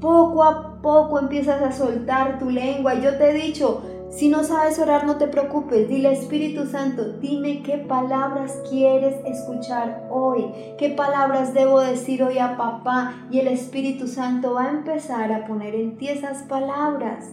poco 0.00 0.44
a 0.44 0.80
poco 0.80 1.18
empiezas 1.18 1.62
a 1.62 1.72
soltar 1.72 2.38
tu 2.38 2.50
lengua. 2.50 2.94
Yo 2.94 3.16
te 3.16 3.30
he 3.30 3.34
dicho, 3.34 3.82
si 4.10 4.28
no 4.28 4.44
sabes 4.44 4.78
orar, 4.78 5.06
no 5.06 5.16
te 5.16 5.28
preocupes. 5.28 5.88
Dile 5.88 6.12
Espíritu 6.12 6.66
Santo, 6.66 7.12
dime 7.20 7.62
qué 7.62 7.78
palabras 7.78 8.60
quieres 8.68 9.16
escuchar 9.26 10.08
hoy. 10.10 10.46
¿Qué 10.78 10.90
palabras 10.90 11.52
debo 11.52 11.80
decir 11.80 12.22
hoy 12.22 12.38
a 12.38 12.56
papá? 12.56 13.26
Y 13.30 13.40
el 13.40 13.48
Espíritu 13.48 14.06
Santo 14.06 14.54
va 14.54 14.64
a 14.64 14.70
empezar 14.70 15.32
a 15.32 15.46
poner 15.46 15.74
en 15.74 15.96
ti 15.96 16.08
esas 16.08 16.42
palabras. 16.42 17.26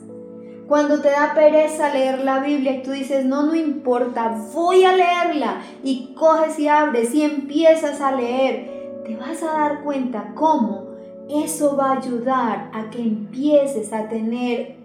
Cuando 0.67 0.99
te 0.99 1.11
da 1.11 1.33
pereza 1.35 1.93
leer 1.93 2.19
la 2.21 2.39
Biblia 2.39 2.77
y 2.77 2.81
tú 2.81 2.91
dices, 2.91 3.23
no, 3.23 3.43
no 3.43 3.53
importa, 3.53 4.35
voy 4.53 4.83
a 4.83 4.95
leerla. 4.95 5.61
Y 5.83 6.15
coges 6.15 6.57
y 6.57 6.67
abres 6.67 7.13
y 7.13 7.21
empiezas 7.21 8.01
a 8.01 8.11
leer. 8.11 9.03
Te 9.05 9.15
vas 9.15 9.43
a 9.43 9.57
dar 9.57 9.83
cuenta 9.83 10.31
cómo 10.33 10.84
eso 11.29 11.75
va 11.75 11.91
a 11.91 11.97
ayudar 11.99 12.69
a 12.73 12.89
que 12.89 13.01
empieces 13.01 13.91
a 13.93 14.07
tener 14.07 14.75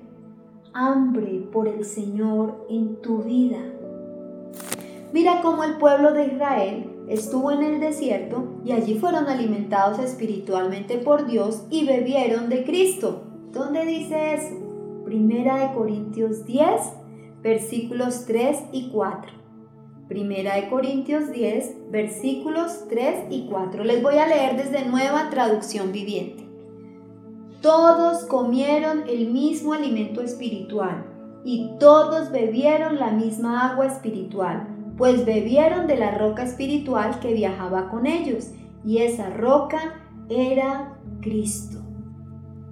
hambre 0.72 1.46
por 1.52 1.68
el 1.68 1.84
Señor 1.84 2.66
en 2.68 2.96
tu 2.96 3.18
vida. 3.22 3.58
Mira 5.12 5.40
cómo 5.42 5.64
el 5.64 5.74
pueblo 5.74 6.12
de 6.12 6.26
Israel 6.26 6.90
estuvo 7.08 7.50
en 7.50 7.62
el 7.62 7.80
desierto 7.80 8.60
y 8.64 8.72
allí 8.72 8.98
fueron 8.98 9.26
alimentados 9.26 9.98
espiritualmente 9.98 10.98
por 10.98 11.26
Dios 11.26 11.64
y 11.68 11.84
bebieron 11.84 12.48
de 12.48 12.64
Cristo. 12.64 13.22
¿Dónde 13.52 13.84
dice 13.84 14.34
eso? 14.34 14.54
Primera 15.04 15.56
de 15.56 15.74
Corintios 15.74 16.46
10, 16.46 16.66
versículos 17.42 18.24
3 18.26 18.58
y 18.72 18.90
4. 18.90 19.39
Primera 20.10 20.56
de 20.56 20.68
Corintios 20.68 21.30
10, 21.30 21.92
versículos 21.92 22.88
3 22.88 23.26
y 23.30 23.46
4. 23.48 23.84
Les 23.84 24.02
voy 24.02 24.16
a 24.16 24.26
leer 24.26 24.56
desde 24.56 24.84
nueva 24.84 25.30
traducción 25.30 25.92
viviente. 25.92 26.48
Todos 27.62 28.24
comieron 28.24 29.04
el 29.08 29.30
mismo 29.30 29.72
alimento 29.72 30.20
espiritual 30.20 31.06
y 31.44 31.70
todos 31.78 32.32
bebieron 32.32 32.98
la 32.98 33.12
misma 33.12 33.70
agua 33.70 33.86
espiritual, 33.86 34.66
pues 34.98 35.24
bebieron 35.24 35.86
de 35.86 35.94
la 35.94 36.18
roca 36.18 36.42
espiritual 36.42 37.20
que 37.20 37.32
viajaba 37.32 37.88
con 37.88 38.08
ellos, 38.08 38.48
y 38.84 38.98
esa 38.98 39.30
roca 39.30 39.94
era 40.28 40.98
Cristo. 41.20 41.78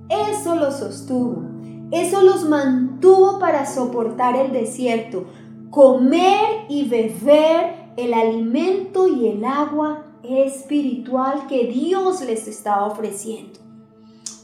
Eso 0.08 0.56
los 0.56 0.78
sostuvo, 0.78 1.44
eso 1.92 2.20
los 2.22 2.48
mantuvo 2.48 3.38
para 3.38 3.64
soportar 3.64 4.34
el 4.34 4.52
desierto. 4.52 5.26
Comer 5.70 6.66
y 6.68 6.88
beber 6.88 7.92
el 7.96 8.14
alimento 8.14 9.08
y 9.08 9.28
el 9.28 9.44
agua 9.44 10.04
espiritual 10.22 11.46
que 11.48 11.66
Dios 11.66 12.22
les 12.24 12.46
estaba 12.48 12.86
ofreciendo. 12.86 13.58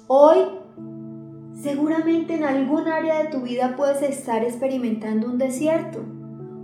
Hoy, 0.07 0.39
seguramente 1.61 2.35
en 2.35 2.45
algún 2.45 2.89
área 2.89 3.23
de 3.23 3.31
tu 3.31 3.41
vida 3.41 3.75
puedes 3.77 4.03
estar 4.03 4.45
experimentando 4.45 5.27
un 5.27 5.39
desierto 5.39 6.01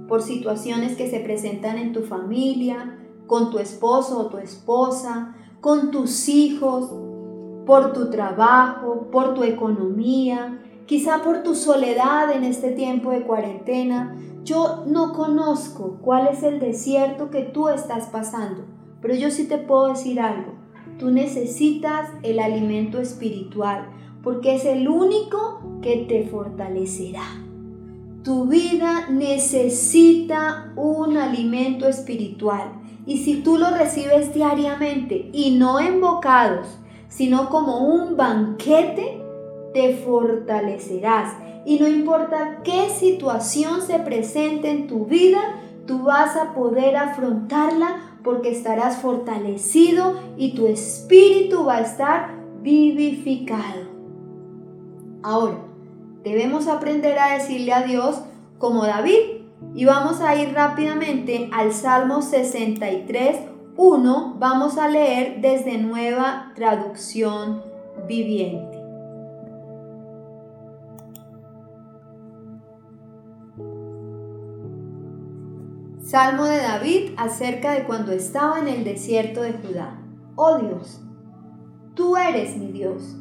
por 0.09 0.23
situaciones 0.23 0.97
que 0.97 1.09
se 1.09 1.21
presentan 1.21 1.79
en 1.79 1.93
tu 1.93 2.03
familia, 2.03 2.99
con 3.27 3.51
tu 3.51 3.59
esposo 3.59 4.19
o 4.19 4.27
tu 4.27 4.39
esposa, 4.39 5.37
con 5.61 5.91
tus 5.93 6.29
hijos, 6.29 6.93
por 7.65 7.93
tu 7.93 8.11
trabajo, 8.11 9.09
por 9.13 9.35
tu 9.35 9.45
economía, 9.45 10.59
quizá 10.87 11.23
por 11.23 11.45
tu 11.45 11.55
soledad 11.55 12.33
en 12.33 12.43
este 12.43 12.73
tiempo 12.73 13.13
de 13.13 13.23
cuarentena. 13.23 14.17
Yo 14.51 14.83
no 14.85 15.13
conozco 15.13 15.99
cuál 16.03 16.27
es 16.27 16.43
el 16.43 16.59
desierto 16.59 17.31
que 17.31 17.43
tú 17.43 17.69
estás 17.69 18.07
pasando, 18.07 18.65
pero 19.01 19.15
yo 19.15 19.31
sí 19.31 19.47
te 19.47 19.59
puedo 19.59 19.91
decir 19.91 20.19
algo. 20.19 20.55
Tú 20.99 21.13
necesitas 21.13 22.09
el 22.25 22.41
alimento 22.41 22.99
espiritual 22.99 23.87
porque 24.25 24.57
es 24.57 24.65
el 24.65 24.89
único 24.89 25.61
que 25.83 25.99
te 25.99 26.27
fortalecerá. 26.27 27.23
Tu 28.25 28.47
vida 28.47 29.09
necesita 29.09 30.73
un 30.75 31.17
alimento 31.17 31.87
espiritual 31.87 32.73
y 33.07 33.19
si 33.19 33.43
tú 33.43 33.57
lo 33.57 33.71
recibes 33.71 34.35
diariamente 34.35 35.31
y 35.33 35.53
no 35.53 35.79
en 35.79 36.01
bocados, 36.01 36.67
sino 37.07 37.51
como 37.51 37.87
un 37.87 38.17
banquete, 38.17 39.20
te 39.73 39.97
fortalecerás. 39.97 41.35
Y 41.65 41.79
no 41.79 41.87
importa 41.87 42.61
qué 42.65 42.89
situación 42.89 43.83
se 43.83 43.99
presente 43.99 44.71
en 44.71 44.87
tu 44.87 45.07
vida, 45.07 45.41
tú 45.87 46.05
vas 46.05 46.37
a 46.37 46.55
poder 46.55 46.97
afrontarla 46.97 48.19
porque 48.23 48.51
estarás 48.51 48.99
fortalecido 48.99 50.15
y 50.37 50.55
tu 50.55 50.67
espíritu 50.67 51.65
va 51.65 51.77
a 51.77 51.81
estar 51.81 52.31
vivificado. 52.63 53.89
Ahora, 55.23 55.59
debemos 56.23 56.67
aprender 56.67 57.19
a 57.19 57.35
decirle 57.35 57.73
a 57.73 57.83
Dios 57.83 58.23
como 58.59 58.85
David. 58.85 59.41
Y 59.75 59.85
vamos 59.85 60.21
a 60.21 60.37
ir 60.37 60.55
rápidamente 60.55 61.51
al 61.53 61.73
Salmo 61.73 62.23
63, 62.23 63.37
1. 63.77 64.37
Vamos 64.39 64.79
a 64.79 64.89
leer 64.89 65.41
desde 65.41 65.77
nueva 65.79 66.53
traducción 66.55 67.63
viviente. 68.09 68.70
Salmo 76.11 76.47
de 76.47 76.57
David 76.57 77.11
acerca 77.17 77.71
de 77.71 77.85
cuando 77.85 78.11
estaba 78.11 78.59
en 78.59 78.67
el 78.67 78.83
desierto 78.83 79.43
de 79.43 79.53
Judá. 79.53 79.97
Oh 80.35 80.59
Dios, 80.59 81.01
tú 81.95 82.17
eres 82.17 82.57
mi 82.57 82.73
Dios. 82.73 83.15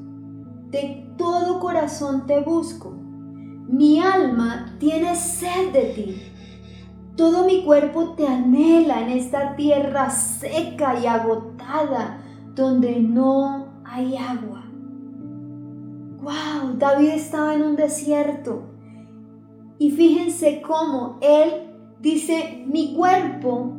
De 0.72 1.08
todo 1.16 1.60
corazón 1.60 2.26
te 2.26 2.42
busco. 2.42 2.90
Mi 2.90 4.00
alma 4.00 4.76
tiene 4.80 5.16
sed 5.16 5.72
de 5.72 5.84
ti. 5.94 6.34
Todo 7.16 7.46
mi 7.46 7.64
cuerpo 7.64 8.16
te 8.16 8.28
anhela 8.28 9.02
en 9.04 9.10
esta 9.10 9.56
tierra 9.56 10.10
seca 10.10 11.00
y 11.00 11.06
agotada 11.06 12.24
donde 12.56 13.00
no 13.00 13.68
hay 13.86 14.18
agua. 14.18 14.64
¡Wow! 16.24 16.74
David 16.80 17.10
estaba 17.10 17.54
en 17.54 17.62
un 17.62 17.76
desierto. 17.76 18.64
Y 19.78 19.92
fíjense 19.92 20.64
cómo 20.64 21.20
él 21.22 21.69
Dice, 22.00 22.64
mi 22.66 22.94
cuerpo 22.94 23.74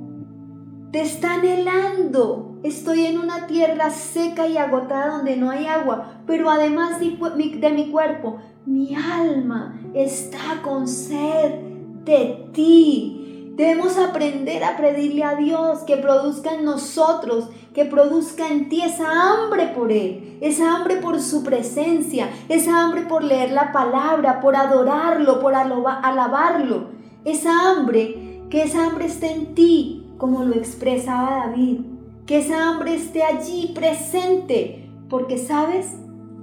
te 0.92 1.00
está 1.00 1.34
anhelando. 1.34 2.58
Estoy 2.62 3.06
en 3.06 3.18
una 3.18 3.46
tierra 3.46 3.88
seca 3.88 4.46
y 4.46 4.58
agotada 4.58 5.16
donde 5.16 5.36
no 5.36 5.48
hay 5.48 5.64
agua, 5.64 6.20
pero 6.26 6.50
además 6.50 7.00
de 7.00 7.70
mi, 7.70 7.90
cuerpo, 7.90 8.36
mi 8.66 8.94
alma 8.94 9.80
está 9.94 10.60
con 10.62 10.86
sed 10.86 11.60
de 12.04 12.50
ti. 12.52 13.52
Debemos 13.56 13.96
aprender 13.96 14.64
a 14.64 14.76
pedirle 14.76 15.24
a 15.24 15.36
Dios 15.36 15.78
que 15.86 15.96
produzca 15.96 16.52
en 16.52 16.66
nosotros, 16.66 17.48
que 17.72 17.86
produzca 17.86 18.48
en 18.48 18.68
ti 18.68 18.82
esa 18.82 19.06
hambre 19.10 19.68
por 19.68 19.90
Él, 19.92 20.36
esa 20.42 20.76
hambre 20.76 20.96
por 20.96 21.22
su 21.22 21.42
presencia, 21.42 22.28
esa 22.50 22.84
hambre 22.84 23.02
por 23.02 23.24
leer 23.24 23.52
la 23.52 23.72
palabra, 23.72 24.42
por 24.42 24.56
adorarlo, 24.56 25.40
por 25.40 25.54
alabarlo 25.54 26.99
esa 27.24 27.70
hambre, 27.70 28.42
que 28.48 28.62
esa 28.62 28.86
hambre 28.86 29.06
esté 29.06 29.32
en 29.32 29.54
ti, 29.54 30.06
como 30.18 30.44
lo 30.44 30.54
expresaba 30.54 31.46
David, 31.46 31.80
que 32.26 32.38
esa 32.38 32.68
hambre 32.68 32.94
esté 32.94 33.22
allí 33.22 33.72
presente, 33.74 34.90
porque 35.08 35.38
sabes, 35.38 35.96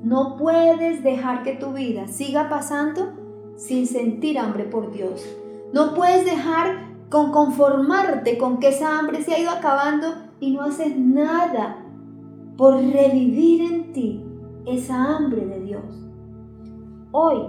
no 0.04 0.38
puedes 0.38 1.04
dejar 1.04 1.44
que 1.44 1.54
tu 1.54 1.74
vida 1.74 2.08
siga 2.08 2.50
pasando 2.50 3.14
sin 3.56 3.88
sentir 3.88 4.38
hambre 4.38 4.66
por 4.66 4.92
Dios. 4.92 5.26
No 5.74 5.94
puedes 5.94 6.26
dejar 6.26 6.88
con 7.10 7.32
conformarte 7.32 8.38
con 8.38 8.60
que 8.60 8.70
esa 8.70 9.00
hambre 9.00 9.24
se 9.24 9.34
ha 9.34 9.40
ido 9.40 9.50
acabando 9.50 10.08
y 10.40 10.52
no 10.52 10.62
haces 10.62 10.96
nada 10.98 11.84
por 12.58 12.76
revivir 12.76 13.62
en 13.62 13.94
ti 13.94 14.24
esa 14.66 15.16
hambre 15.16 15.46
de 15.46 15.62
Dios. 15.62 15.84
Hoy 17.12 17.44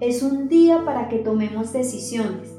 es 0.00 0.22
un 0.22 0.48
día 0.48 0.84
para 0.84 1.08
que 1.08 1.18
tomemos 1.18 1.72
decisiones 1.72 2.57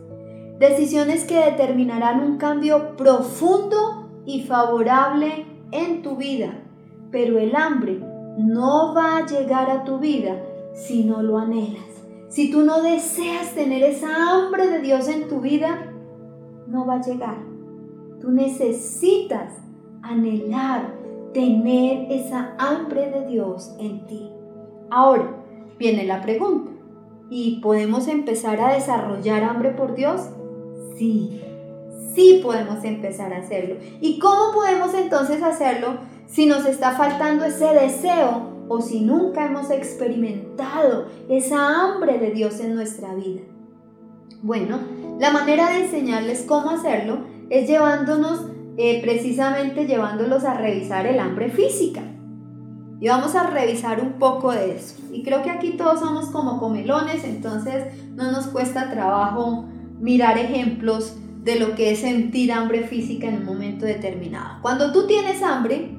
Decisiones 0.60 1.24
que 1.24 1.38
determinarán 1.38 2.22
un 2.22 2.38
cambio 2.38 2.98
profundo 2.98 4.10
y 4.26 4.44
favorable 4.44 5.46
en 5.72 6.02
tu 6.02 6.18
vida. 6.18 6.54
Pero 7.12 7.40
el 7.40 7.56
hambre 7.56 8.00
no 8.38 8.94
va 8.94 9.18
a 9.18 9.26
llegar 9.26 9.72
a 9.72 9.86
tu 9.86 10.00
vida 10.00 10.36
si 10.74 11.06
no 11.06 11.24
lo 11.24 11.38
anhelas. 11.38 11.86
Si 12.28 12.52
tú 12.52 12.62
no 12.62 12.82
deseas 12.82 13.56
tener 13.56 13.84
esa 13.84 14.10
hambre 14.32 14.68
de 14.68 14.82
Dios 14.82 15.08
en 15.08 15.30
tu 15.30 15.40
vida, 15.40 15.94
no 16.68 16.86
va 16.86 16.96
a 16.96 17.02
llegar. 17.02 17.38
Tú 18.20 18.30
necesitas 18.30 19.54
anhelar 20.02 20.94
tener 21.34 22.12
esa 22.12 22.56
hambre 22.60 23.10
de 23.10 23.28
Dios 23.28 23.74
en 23.80 24.06
ti. 24.08 24.30
Ahora 24.90 25.38
viene 25.78 26.04
la 26.04 26.22
pregunta. 26.22 26.72
¿Y 27.30 27.62
podemos 27.62 28.08
empezar 28.08 28.60
a 28.60 28.74
desarrollar 28.74 29.44
hambre 29.44 29.70
por 29.70 29.96
Dios? 29.96 30.32
Sí, 31.00 31.42
sí 32.14 32.42
podemos 32.44 32.84
empezar 32.84 33.32
a 33.32 33.38
hacerlo. 33.38 33.78
¿Y 34.02 34.20
cómo 34.20 34.52
podemos 34.54 34.94
entonces 34.94 35.42
hacerlo 35.42 36.00
si 36.28 36.46
nos 36.46 36.66
está 36.66 36.92
faltando 36.92 37.46
ese 37.46 37.68
deseo 37.68 38.66
o 38.68 38.82
si 38.82 39.00
nunca 39.00 39.46
hemos 39.46 39.72
experimentado 39.72 41.06
esa 41.30 41.86
hambre 41.86 42.20
de 42.20 42.32
Dios 42.32 42.60
en 42.60 42.76
nuestra 42.76 43.16
vida? 43.16 43.40
Bueno, 44.42 44.80
la 45.20 45.32
manera 45.32 45.70
de 45.70 45.86
enseñarles 45.86 46.44
cómo 46.46 46.70
hacerlo 46.72 47.20
es 47.50 47.66
llevándonos, 47.70 48.48
eh, 48.76 49.02
precisamente 49.02 49.88
llevándolos 49.88 50.44
a 50.44 50.56
revisar 50.56 51.08
el 51.08 51.18
hambre 51.18 51.50
física. 51.50 52.02
Y 53.00 53.08
vamos 53.08 53.36
a 53.36 53.50
revisar 53.50 54.02
un 54.02 54.20
poco 54.20 54.52
de 54.52 54.76
eso. 54.76 54.98
Y 55.14 55.24
creo 55.24 55.44
que 55.44 55.50
aquí 55.50 55.78
todos 55.78 56.02
somos 56.02 56.26
como 56.26 56.60
comelones, 56.60 57.24
entonces 57.24 57.86
no 58.16 58.34
nos 58.34 58.48
cuesta 58.48 58.92
trabajo 58.92 59.66
mirar 60.00 60.38
ejemplos 60.38 61.18
de 61.44 61.60
lo 61.60 61.76
que 61.76 61.92
es 61.92 62.00
sentir 62.00 62.52
hambre 62.52 62.84
física 62.84 63.28
en 63.28 63.38
un 63.38 63.46
momento 63.46 63.86
determinado. 63.86 64.62
Cuando 64.62 64.92
tú 64.92 65.08
tienes 65.08 65.42
hambre, 65.42 65.92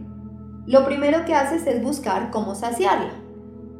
lo 0.66 0.84
primero 0.84 1.24
que 1.24 1.34
haces 1.34 1.66
es 1.66 1.82
buscar 1.82 2.30
cómo 2.30 2.54
saciarla. 2.54 3.12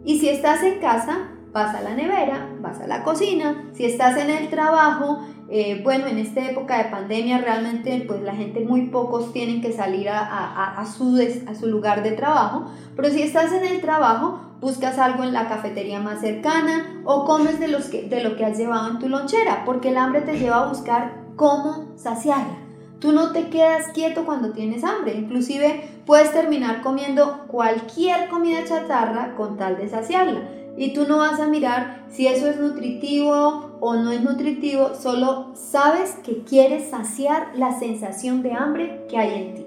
Y 0.05 0.19
si 0.19 0.29
estás 0.29 0.63
en 0.63 0.81
casa, 0.81 1.29
vas 1.53 1.75
a 1.75 1.83
la 1.83 1.95
nevera, 1.95 2.49
vas 2.61 2.81
a 2.81 2.87
la 2.87 3.03
cocina. 3.03 3.71
Si 3.75 3.85
estás 3.85 4.17
en 4.17 4.31
el 4.31 4.49
trabajo, 4.49 5.21
eh, 5.51 5.81
bueno, 5.83 6.07
en 6.07 6.19
esta 6.19 6.49
época 6.49 6.79
de 6.79 6.91
pandemia 6.91 7.39
realmente 7.39 8.05
pues 8.07 8.23
la 8.23 8.35
gente 8.35 8.61
muy 8.61 8.87
pocos 8.87 9.33
tienen 9.33 9.61
que 9.61 9.73
salir 9.73 10.09
a, 10.09 10.85
su, 10.87 11.21
a 11.47 11.55
su 11.55 11.67
lugar 11.67 12.03
de 12.03 12.13
trabajo. 12.13 12.67
Pero 12.97 13.11
si 13.11 13.23
estás 13.23 13.53
en 13.53 13.65
el 13.65 13.81
trabajo, 13.81 14.41
buscas 14.61 14.99
algo 14.99 15.25
en 15.25 15.33
la 15.33 15.49
cafetería 15.49 16.01
más 16.01 16.21
cercana 16.21 17.03
o 17.05 17.25
comes 17.25 17.59
de, 17.59 17.69
los 17.69 17.87
que, 17.87 18.03
de 18.03 18.23
lo 18.23 18.37
que 18.37 18.45
has 18.45 18.59
llevado 18.59 18.91
en 18.91 18.99
tu 18.99 19.09
lonchera, 19.09 19.65
porque 19.65 19.89
el 19.89 19.97
hambre 19.97 20.21
te 20.21 20.39
lleva 20.39 20.65
a 20.65 20.69
buscar 20.69 21.15
cómo 21.37 21.93
saciarla. 21.97 22.59
Tú 22.99 23.13
no 23.13 23.33
te 23.33 23.49
quedas 23.49 23.89
quieto 23.95 24.27
cuando 24.27 24.53
tienes 24.53 24.85
hambre, 24.85 25.15
inclusive 25.15 25.89
puedes 26.05 26.33
terminar 26.33 26.83
comiendo 26.83 27.47
cualquier 27.47 28.29
comida 28.29 28.65
chatarra 28.65 29.35
con 29.37 29.57
tal 29.57 29.79
de 29.79 29.89
saciarla. 29.89 30.43
Y 30.77 30.93
tú 30.93 31.07
no 31.09 31.19
vas 31.19 31.41
a 31.41 31.47
mirar 31.47 32.05
si 32.11 32.27
eso 32.27 32.47
es 32.47 32.59
nutritivo 32.59 33.79
o 33.81 33.95
no 33.95 34.13
es 34.13 34.23
nutritivo, 34.23 34.95
solo 34.95 35.51
sabes 35.55 36.17
que 36.23 36.43
quieres 36.43 36.91
saciar 36.91 37.49
la 37.55 37.79
sensación 37.79 38.43
de 38.43 38.53
hambre 38.53 39.07
que 39.09 39.17
hay 39.17 39.43
en 39.43 39.55
ti. 39.55 39.67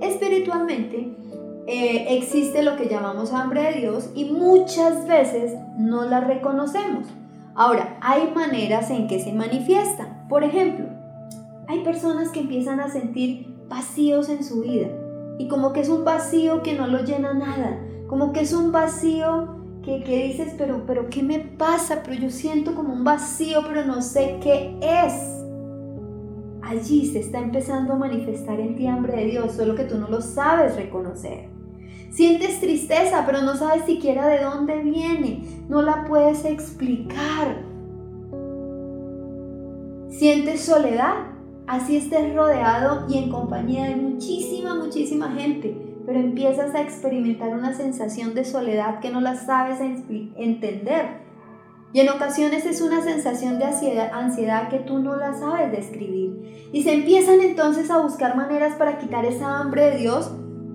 Espiritualmente, 0.00 1.14
eh, 1.66 2.16
existe 2.16 2.62
lo 2.62 2.76
que 2.76 2.88
llamamos 2.88 3.32
hambre 3.32 3.62
de 3.62 3.80
Dios 3.80 4.10
y 4.14 4.26
muchas 4.26 5.06
veces 5.06 5.52
no 5.78 6.04
la 6.04 6.20
reconocemos. 6.20 7.06
Ahora, 7.54 7.98
hay 8.00 8.32
maneras 8.34 8.90
en 8.90 9.06
que 9.06 9.20
se 9.20 9.32
manifiesta. 9.32 10.26
Por 10.28 10.42
ejemplo, 10.44 10.86
hay 11.68 11.84
personas 11.84 12.30
que 12.30 12.40
empiezan 12.40 12.80
a 12.80 12.90
sentir 12.90 13.46
vacíos 13.68 14.28
en 14.28 14.42
su 14.42 14.62
vida 14.62 14.88
y 15.38 15.48
como 15.48 15.72
que 15.72 15.80
es 15.80 15.88
un 15.88 16.04
vacío 16.04 16.62
que 16.62 16.74
no 16.74 16.86
lo 16.86 17.04
llena 17.04 17.34
nada, 17.34 17.78
como 18.08 18.32
que 18.32 18.40
es 18.40 18.52
un 18.52 18.72
vacío 18.72 19.56
que, 19.82 20.02
que 20.02 20.24
dices, 20.24 20.54
pero, 20.58 20.84
pero 20.86 21.08
¿qué 21.10 21.22
me 21.22 21.38
pasa? 21.38 22.02
Pero 22.04 22.14
yo 22.14 22.30
siento 22.30 22.74
como 22.74 22.92
un 22.92 23.04
vacío, 23.04 23.62
pero 23.66 23.84
no 23.84 24.02
sé 24.02 24.38
qué 24.42 24.76
es 24.80 25.42
allí 26.72 27.06
se 27.06 27.20
está 27.20 27.38
empezando 27.38 27.94
a 27.94 27.96
manifestar 27.96 28.58
en 28.58 28.76
ti 28.76 28.86
hambre 28.86 29.16
de 29.16 29.26
Dios, 29.26 29.52
solo 29.52 29.74
que 29.74 29.84
tú 29.84 29.98
no 29.98 30.08
lo 30.08 30.20
sabes 30.20 30.76
reconocer. 30.76 31.51
Sientes 32.12 32.60
tristeza, 32.60 33.24
pero 33.24 33.40
no 33.40 33.56
sabes 33.56 33.86
siquiera 33.86 34.26
de 34.26 34.44
dónde 34.44 34.76
viene, 34.80 35.64
no 35.68 35.80
la 35.80 36.04
puedes 36.04 36.44
explicar. 36.44 37.56
Sientes 40.10 40.60
soledad, 40.60 41.14
así 41.66 41.96
estés 41.96 42.34
rodeado 42.34 43.06
y 43.08 43.16
en 43.16 43.30
compañía 43.30 43.86
de 43.88 43.96
muchísima, 43.96 44.74
muchísima 44.74 45.30
gente, 45.32 45.74
pero 46.04 46.20
empiezas 46.20 46.74
a 46.74 46.82
experimentar 46.82 47.48
una 47.56 47.72
sensación 47.72 48.34
de 48.34 48.44
soledad 48.44 49.00
que 49.00 49.08
no 49.08 49.22
la 49.22 49.34
sabes 49.34 49.80
entender 49.80 51.22
y 51.94 52.00
en 52.00 52.08
ocasiones 52.08 52.64
es 52.64 52.80
una 52.80 53.02
sensación 53.02 53.58
de 53.58 53.66
ansiedad, 53.66 54.68
que 54.68 54.78
tú 54.78 54.98
no 54.98 55.16
la 55.16 55.34
sabes 55.34 55.70
describir. 55.72 56.70
Y 56.72 56.82
se 56.82 56.94
empiezan 56.94 57.40
entonces 57.42 57.90
a 57.90 57.98
buscar 57.98 58.34
maneras 58.34 58.76
para 58.76 58.98
quitar 58.98 59.26
esa 59.26 59.58
hambre 59.58 59.90
de 59.90 59.98
Dios 59.98 60.32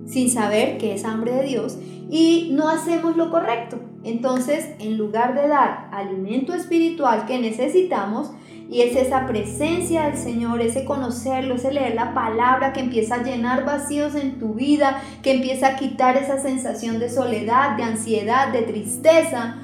sin 0.08 0.30
saber 0.30 0.78
que 0.78 0.94
es 0.94 1.04
hambre 1.04 1.32
de 1.32 1.44
Dios 1.44 1.78
y 2.10 2.50
no 2.52 2.68
hacemos 2.68 3.16
lo 3.16 3.30
correcto. 3.30 3.78
Entonces, 4.04 4.70
en 4.78 4.96
lugar 4.96 5.34
de 5.34 5.48
dar 5.48 5.88
alimento 5.92 6.54
espiritual 6.54 7.26
que 7.26 7.38
necesitamos, 7.38 8.30
y 8.70 8.82
es 8.82 8.96
esa 8.96 9.26
presencia 9.26 10.04
del 10.04 10.18
Señor, 10.18 10.60
ese 10.60 10.84
conocerlo, 10.84 11.54
ese 11.54 11.72
leer 11.72 11.94
la 11.94 12.12
palabra 12.12 12.74
que 12.74 12.80
empieza 12.80 13.16
a 13.16 13.22
llenar 13.22 13.64
vacíos 13.64 14.14
en 14.14 14.38
tu 14.38 14.54
vida, 14.54 15.02
que 15.22 15.32
empieza 15.32 15.68
a 15.68 15.76
quitar 15.76 16.16
esa 16.18 16.38
sensación 16.38 16.98
de 16.98 17.08
soledad, 17.08 17.76
de 17.76 17.84
ansiedad, 17.84 18.52
de 18.52 18.62
tristeza, 18.62 19.56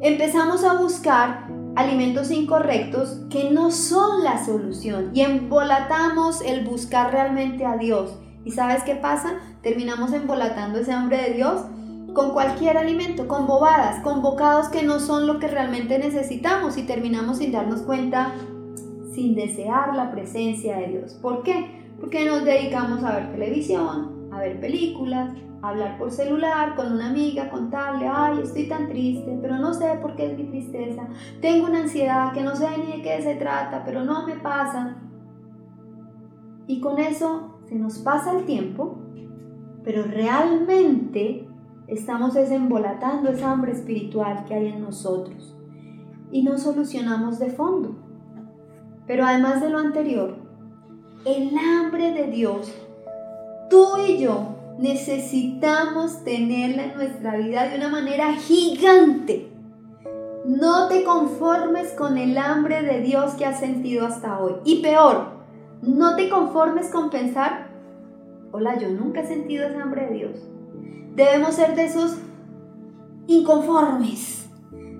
empezamos 0.00 0.62
a 0.64 0.74
buscar 0.74 1.48
alimentos 1.74 2.30
incorrectos 2.30 3.22
que 3.30 3.50
no 3.50 3.70
son 3.70 4.22
la 4.22 4.44
solución 4.44 5.10
y 5.14 5.22
embolatamos 5.22 6.42
el 6.42 6.64
buscar 6.64 7.12
realmente 7.12 7.64
a 7.64 7.78
Dios. 7.78 8.18
¿Y 8.44 8.52
sabes 8.52 8.82
qué 8.84 8.94
pasa? 8.94 9.34
Terminamos 9.62 10.12
embolatando 10.12 10.78
ese 10.78 10.92
hambre 10.92 11.16
de 11.22 11.34
Dios 11.34 11.64
con 12.12 12.30
cualquier 12.32 12.78
alimento, 12.78 13.26
con 13.26 13.46
bobadas, 13.46 14.00
con 14.02 14.22
bocados 14.22 14.68
que 14.68 14.84
no 14.84 15.00
son 15.00 15.26
lo 15.26 15.40
que 15.40 15.48
realmente 15.48 15.98
necesitamos 15.98 16.76
y 16.76 16.84
terminamos 16.84 17.38
sin 17.38 17.50
darnos 17.50 17.82
cuenta, 17.82 18.34
sin 19.12 19.34
desear 19.34 19.96
la 19.96 20.12
presencia 20.12 20.76
de 20.76 20.86
Dios. 20.88 21.14
¿Por 21.14 21.42
qué? 21.42 21.82
Porque 21.98 22.24
nos 22.24 22.44
dedicamos 22.44 23.02
a 23.02 23.16
ver 23.16 23.32
televisión, 23.32 24.28
a 24.30 24.38
ver 24.38 24.60
películas, 24.60 25.34
hablar 25.62 25.98
por 25.98 26.10
celular 26.10 26.76
con 26.76 26.92
una 26.92 27.08
amiga, 27.08 27.50
contarle, 27.50 28.06
ay, 28.06 28.40
estoy 28.42 28.68
tan 28.68 28.88
triste, 28.88 29.36
pero 29.40 29.56
no 29.56 29.72
sé 29.72 29.98
por 30.00 30.14
qué 30.14 30.30
es 30.30 30.38
mi 30.38 30.44
tristeza, 30.44 31.08
tengo 31.40 31.66
una 31.66 31.80
ansiedad 31.80 32.32
que 32.32 32.42
no 32.42 32.54
sé 32.54 32.68
ni 32.78 32.98
de 32.98 33.02
qué 33.02 33.22
se 33.22 33.36
trata, 33.36 33.82
pero 33.84 34.04
no 34.04 34.26
me 34.26 34.36
pasa. 34.36 34.96
Y 36.66 36.80
con 36.80 36.98
eso 36.98 37.53
se 37.68 37.76
nos 37.76 37.98
pasa 37.98 38.36
el 38.38 38.44
tiempo, 38.44 38.98
pero 39.82 40.04
realmente 40.04 41.46
estamos 41.86 42.34
desembolatando 42.34 43.30
esa 43.30 43.52
hambre 43.52 43.72
espiritual 43.72 44.44
que 44.46 44.54
hay 44.54 44.68
en 44.68 44.82
nosotros 44.82 45.56
y 46.30 46.42
no 46.42 46.58
solucionamos 46.58 47.38
de 47.38 47.50
fondo. 47.50 47.96
Pero 49.06 49.24
además 49.24 49.60
de 49.60 49.70
lo 49.70 49.78
anterior, 49.78 50.36
el 51.24 51.56
hambre 51.56 52.12
de 52.12 52.28
Dios, 52.28 52.72
tú 53.70 53.86
y 54.08 54.18
yo 54.18 54.54
necesitamos 54.78 56.24
tenerla 56.24 56.84
en 56.84 56.94
nuestra 56.94 57.36
vida 57.36 57.68
de 57.68 57.76
una 57.76 57.88
manera 57.88 58.32
gigante. 58.34 59.50
No 60.44 60.88
te 60.88 61.04
conformes 61.04 61.92
con 61.92 62.18
el 62.18 62.36
hambre 62.36 62.82
de 62.82 63.00
Dios 63.00 63.34
que 63.34 63.46
has 63.46 63.60
sentido 63.60 64.06
hasta 64.06 64.38
hoy. 64.38 64.54
Y 64.64 64.82
peor, 64.82 65.33
no 65.86 66.16
te 66.16 66.28
conformes 66.28 66.88
con 66.88 67.10
pensar, 67.10 67.68
hola, 68.52 68.78
yo 68.78 68.90
nunca 68.90 69.20
he 69.20 69.26
sentido 69.26 69.66
ese 69.66 69.80
hambre 69.80 70.06
de 70.06 70.14
Dios. 70.14 70.36
Debemos 71.14 71.54
ser 71.54 71.74
de 71.74 71.84
esos 71.84 72.16
inconformes, 73.26 74.48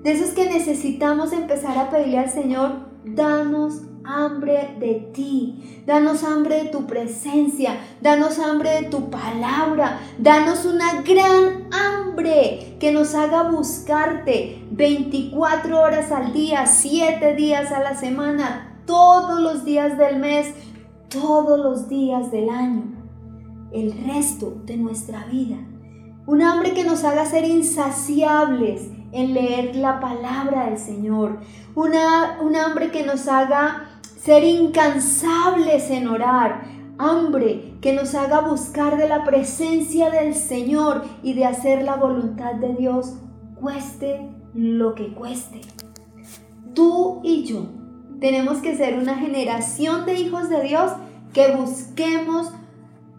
de 0.03 0.11
esos 0.11 0.29
que 0.29 0.49
necesitamos 0.49 1.33
empezar 1.33 1.77
a 1.77 1.89
pedirle 1.89 2.19
al 2.19 2.29
Señor, 2.29 2.71
danos 3.03 3.81
hambre 4.03 4.75
de 4.79 5.09
ti, 5.13 5.83
danos 5.85 6.23
hambre 6.23 6.63
de 6.63 6.69
tu 6.69 6.85
presencia, 6.85 7.77
danos 8.01 8.39
hambre 8.39 8.81
de 8.81 8.89
tu 8.89 9.09
palabra, 9.09 9.99
danos 10.19 10.65
una 10.65 11.01
gran 11.01 11.69
hambre 11.73 12.77
que 12.79 12.91
nos 12.91 13.15
haga 13.15 13.49
buscarte 13.49 14.63
24 14.71 15.81
horas 15.81 16.11
al 16.11 16.33
día, 16.33 16.65
7 16.67 17.35
días 17.35 17.71
a 17.71 17.81
la 17.81 17.95
semana, 17.95 18.79
todos 18.85 19.39
los 19.41 19.65
días 19.65 19.97
del 19.97 20.19
mes, 20.19 20.53
todos 21.09 21.59
los 21.59 21.87
días 21.87 22.31
del 22.31 22.49
año, 22.49 22.83
el 23.71 23.93
resto 24.05 24.61
de 24.65 24.77
nuestra 24.77 25.25
vida. 25.25 25.57
Un 26.27 26.41
hambre 26.41 26.73
que 26.73 26.83
nos 26.83 27.03
haga 27.03 27.25
ser 27.25 27.45
insaciables 27.45 28.89
en 29.11 29.33
leer 29.33 29.75
la 29.75 29.99
palabra 29.99 30.65
del 30.65 30.77
Señor. 30.77 31.39
Una, 31.75 32.39
un 32.41 32.55
hambre 32.55 32.91
que 32.91 33.05
nos 33.05 33.27
haga 33.27 33.85
ser 34.17 34.43
incansables 34.43 35.89
en 35.91 36.07
orar, 36.07 36.63
hambre 36.97 37.77
que 37.81 37.93
nos 37.93 38.15
haga 38.15 38.41
buscar 38.41 38.97
de 38.97 39.07
la 39.07 39.23
presencia 39.23 40.09
del 40.09 40.33
Señor 40.33 41.03
y 41.21 41.33
de 41.33 41.45
hacer 41.45 41.83
la 41.83 41.95
voluntad 41.95 42.55
de 42.55 42.73
Dios, 42.73 43.13
cueste 43.61 44.31
lo 44.53 44.95
que 44.95 45.13
cueste. 45.13 45.61
Tú 46.73 47.21
y 47.23 47.43
yo 47.43 47.67
tenemos 48.19 48.59
que 48.59 48.75
ser 48.75 48.97
una 48.97 49.15
generación 49.15 50.05
de 50.05 50.15
hijos 50.15 50.49
de 50.49 50.63
Dios 50.63 50.91
que 51.33 51.55
busquemos 51.55 52.49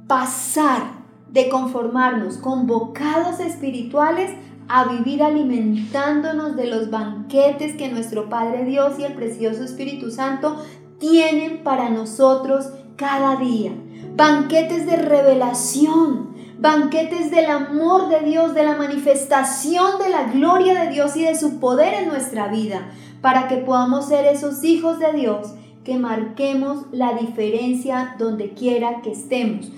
pasar 0.06 0.82
de 1.30 1.48
conformarnos 1.48 2.38
con 2.38 2.66
bocados 2.66 3.40
espirituales 3.40 4.30
a 4.68 4.84
vivir 4.84 5.22
alimentándonos 5.22 6.56
de 6.56 6.66
los 6.66 6.90
banquetes 6.90 7.76
que 7.76 7.88
nuestro 7.88 8.28
Padre 8.28 8.64
Dios 8.64 8.98
y 8.98 9.04
el 9.04 9.14
precioso 9.14 9.62
Espíritu 9.64 10.10
Santo 10.10 10.56
tienen 10.98 11.62
para 11.62 11.90
nosotros 11.90 12.70
cada 12.96 13.36
día. 13.36 13.72
Banquetes 14.16 14.86
de 14.86 14.96
revelación, 14.96 16.34
banquetes 16.58 17.30
del 17.30 17.46
amor 17.46 18.08
de 18.08 18.20
Dios, 18.20 18.54
de 18.54 18.64
la 18.64 18.76
manifestación 18.76 19.98
de 20.02 20.08
la 20.08 20.24
gloria 20.24 20.84
de 20.84 20.90
Dios 20.90 21.16
y 21.16 21.24
de 21.24 21.36
su 21.36 21.60
poder 21.60 21.94
en 21.94 22.08
nuestra 22.08 22.48
vida, 22.48 22.88
para 23.26 23.48
que 23.48 23.56
podamos 23.56 24.04
ser 24.04 24.24
esos 24.24 24.62
hijos 24.62 25.00
de 25.00 25.12
Dios 25.12 25.48
que 25.82 25.98
marquemos 25.98 26.84
la 26.92 27.14
diferencia 27.14 28.14
donde 28.20 28.54
quiera 28.54 29.02
que 29.02 29.10
estemos. 29.10 29.68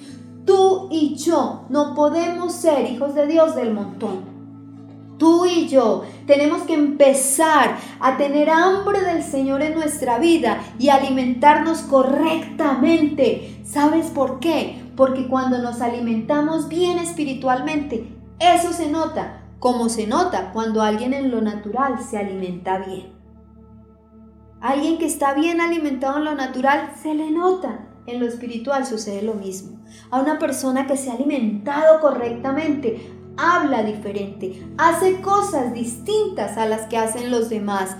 Tú 0.44 0.88
y 0.90 1.14
yo 1.14 1.64
no 1.70 1.94
podemos 1.94 2.52
ser 2.52 2.84
hijos 2.92 3.14
de 3.14 3.26
Dios 3.26 3.56
del 3.56 3.72
montón. 3.72 4.20
Tú 5.16 5.46
y 5.46 5.66
yo 5.66 6.04
tenemos 6.26 6.60
que 6.64 6.74
empezar 6.74 7.78
a 8.00 8.18
tener 8.18 8.50
hambre 8.50 9.00
del 9.00 9.22
Señor 9.22 9.62
en 9.62 9.76
nuestra 9.76 10.18
vida 10.18 10.60
y 10.78 10.90
alimentarnos 10.90 11.78
correctamente. 11.78 13.62
¿Sabes 13.64 14.08
por 14.08 14.40
qué? 14.40 14.78
Porque 14.94 15.26
cuando 15.26 15.56
nos 15.56 15.80
alimentamos 15.80 16.68
bien 16.68 16.98
espiritualmente, 16.98 18.14
eso 18.40 18.74
se 18.74 18.90
nota, 18.90 19.40
como 19.58 19.88
se 19.88 20.06
nota 20.06 20.52
cuando 20.52 20.82
alguien 20.82 21.14
en 21.14 21.30
lo 21.30 21.40
natural 21.40 21.94
se 22.02 22.18
alimenta 22.18 22.76
bien. 22.76 23.17
Alguien 24.60 24.98
que 24.98 25.06
está 25.06 25.34
bien 25.34 25.60
alimentado 25.60 26.18
en 26.18 26.24
lo 26.24 26.34
natural 26.34 26.92
se 27.00 27.14
le 27.14 27.30
nota. 27.30 27.86
En 28.06 28.20
lo 28.20 28.26
espiritual 28.26 28.86
sucede 28.86 29.22
lo 29.22 29.34
mismo. 29.34 29.78
A 30.10 30.20
una 30.20 30.38
persona 30.38 30.86
que 30.86 30.96
se 30.96 31.10
ha 31.10 31.14
alimentado 31.14 32.00
correctamente, 32.00 33.12
habla 33.36 33.84
diferente, 33.84 34.66
hace 34.76 35.20
cosas 35.20 35.72
distintas 35.72 36.58
a 36.58 36.66
las 36.66 36.86
que 36.86 36.96
hacen 36.96 37.30
los 37.30 37.48
demás. 37.48 37.96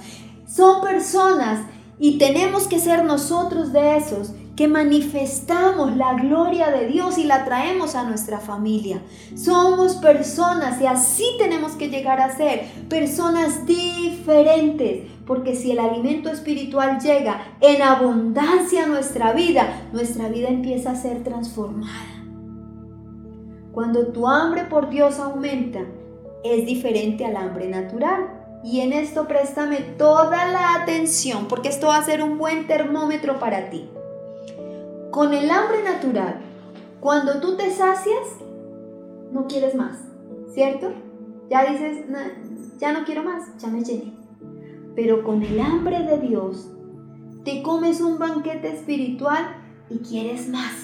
Son 0.47 0.81
personas 0.81 1.61
y 1.99 2.19
tenemos 2.19 2.67
que 2.67 2.81
ser 2.81 3.05
nosotros 3.05 3.73
de 3.73 3.97
esos 3.97 4.33
que 4.59 4.67
manifestamos 4.67 5.97
la 5.97 6.15
gloria 6.15 6.73
de 6.73 6.89
Dios 6.89 7.17
y 7.17 7.23
la 7.23 7.45
traemos 7.45 7.95
a 7.95 8.03
nuestra 8.03 8.41
familia. 8.41 9.01
Somos 9.37 9.95
personas 9.99 10.81
y 10.81 10.87
así 10.87 11.25
tenemos 11.39 11.77
que 11.77 11.91
llegar 11.91 12.21
a 12.21 12.37
ser 12.37 12.65
personas 12.89 13.65
diferentes, 13.67 15.13
porque 15.29 15.55
si 15.55 15.71
el 15.71 15.79
alimento 15.79 16.29
espiritual 16.29 16.99
llega 16.99 17.41
en 17.61 17.83
abundancia 17.83 18.83
a 18.83 18.89
nuestra 18.89 19.33
vida, 19.33 19.85
nuestra 19.93 20.29
vida 20.29 20.49
empieza 20.49 20.91
a 20.91 20.97
ser 20.97 21.23
transformada. 21.23 22.27
Cuando 23.71 24.09
tu 24.09 24.27
hambre 24.27 24.65
por 24.65 24.91
Dios 24.91 25.21
aumenta, 25.21 25.83
es 26.43 26.67
diferente 26.67 27.25
al 27.25 27.37
hambre 27.37 27.69
natural. 27.69 28.35
y 28.65 28.81
en 28.81 28.93
esto 28.93 29.29
préstame 29.29 29.77
toda 29.97 30.49
la 30.49 30.75
atención, 30.83 31.47
porque 31.47 31.69
esto 31.69 31.87
va 31.87 31.99
a 31.99 32.05
ser 32.05 32.25
un 32.25 32.39
buen 32.39 32.67
termómetro 32.67 33.39
para 33.39 33.71
ti. 33.71 33.89
Con 35.11 35.33
el 35.33 35.51
hambre 35.51 35.83
natural, 35.83 36.41
cuando 37.01 37.41
tú 37.41 37.57
te 37.57 37.71
sacias, 37.71 38.27
no 39.33 39.47
quieres 39.47 39.75
más, 39.75 39.99
¿cierto? 40.53 40.93
Ya 41.49 41.71
dices, 41.71 42.05
ya 42.79 42.93
no 42.93 43.05
quiero 43.05 43.23
más, 43.23 43.57
ya 43.59 43.69
me 43.69 43.83
llené. 43.83 44.13
Pero 44.95 45.23
con 45.25 45.43
el 45.43 45.61
hambre 45.61 46.03
de 46.03 46.19
Dios, 46.19 46.71
te 47.45 47.63
comes 47.63 48.01
un 48.01 48.19
banquete 48.19 48.75
espiritual 48.75 49.57
y 49.89 49.99
quieres 49.99 50.49
más. 50.49 50.75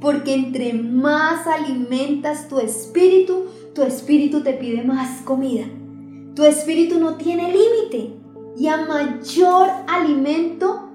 Porque 0.00 0.34
entre 0.34 0.72
más 0.74 1.46
alimentas 1.46 2.48
tu 2.48 2.58
espíritu, 2.58 3.44
tu 3.74 3.82
espíritu 3.82 4.42
te 4.42 4.54
pide 4.54 4.82
más 4.82 5.22
comida. 5.22 5.66
Tu 6.34 6.44
espíritu 6.44 6.98
no 6.98 7.16
tiene 7.16 7.52
límite. 7.52 8.14
Y 8.56 8.66
a 8.66 8.86
mayor 8.86 9.68
alimento, 9.86 10.87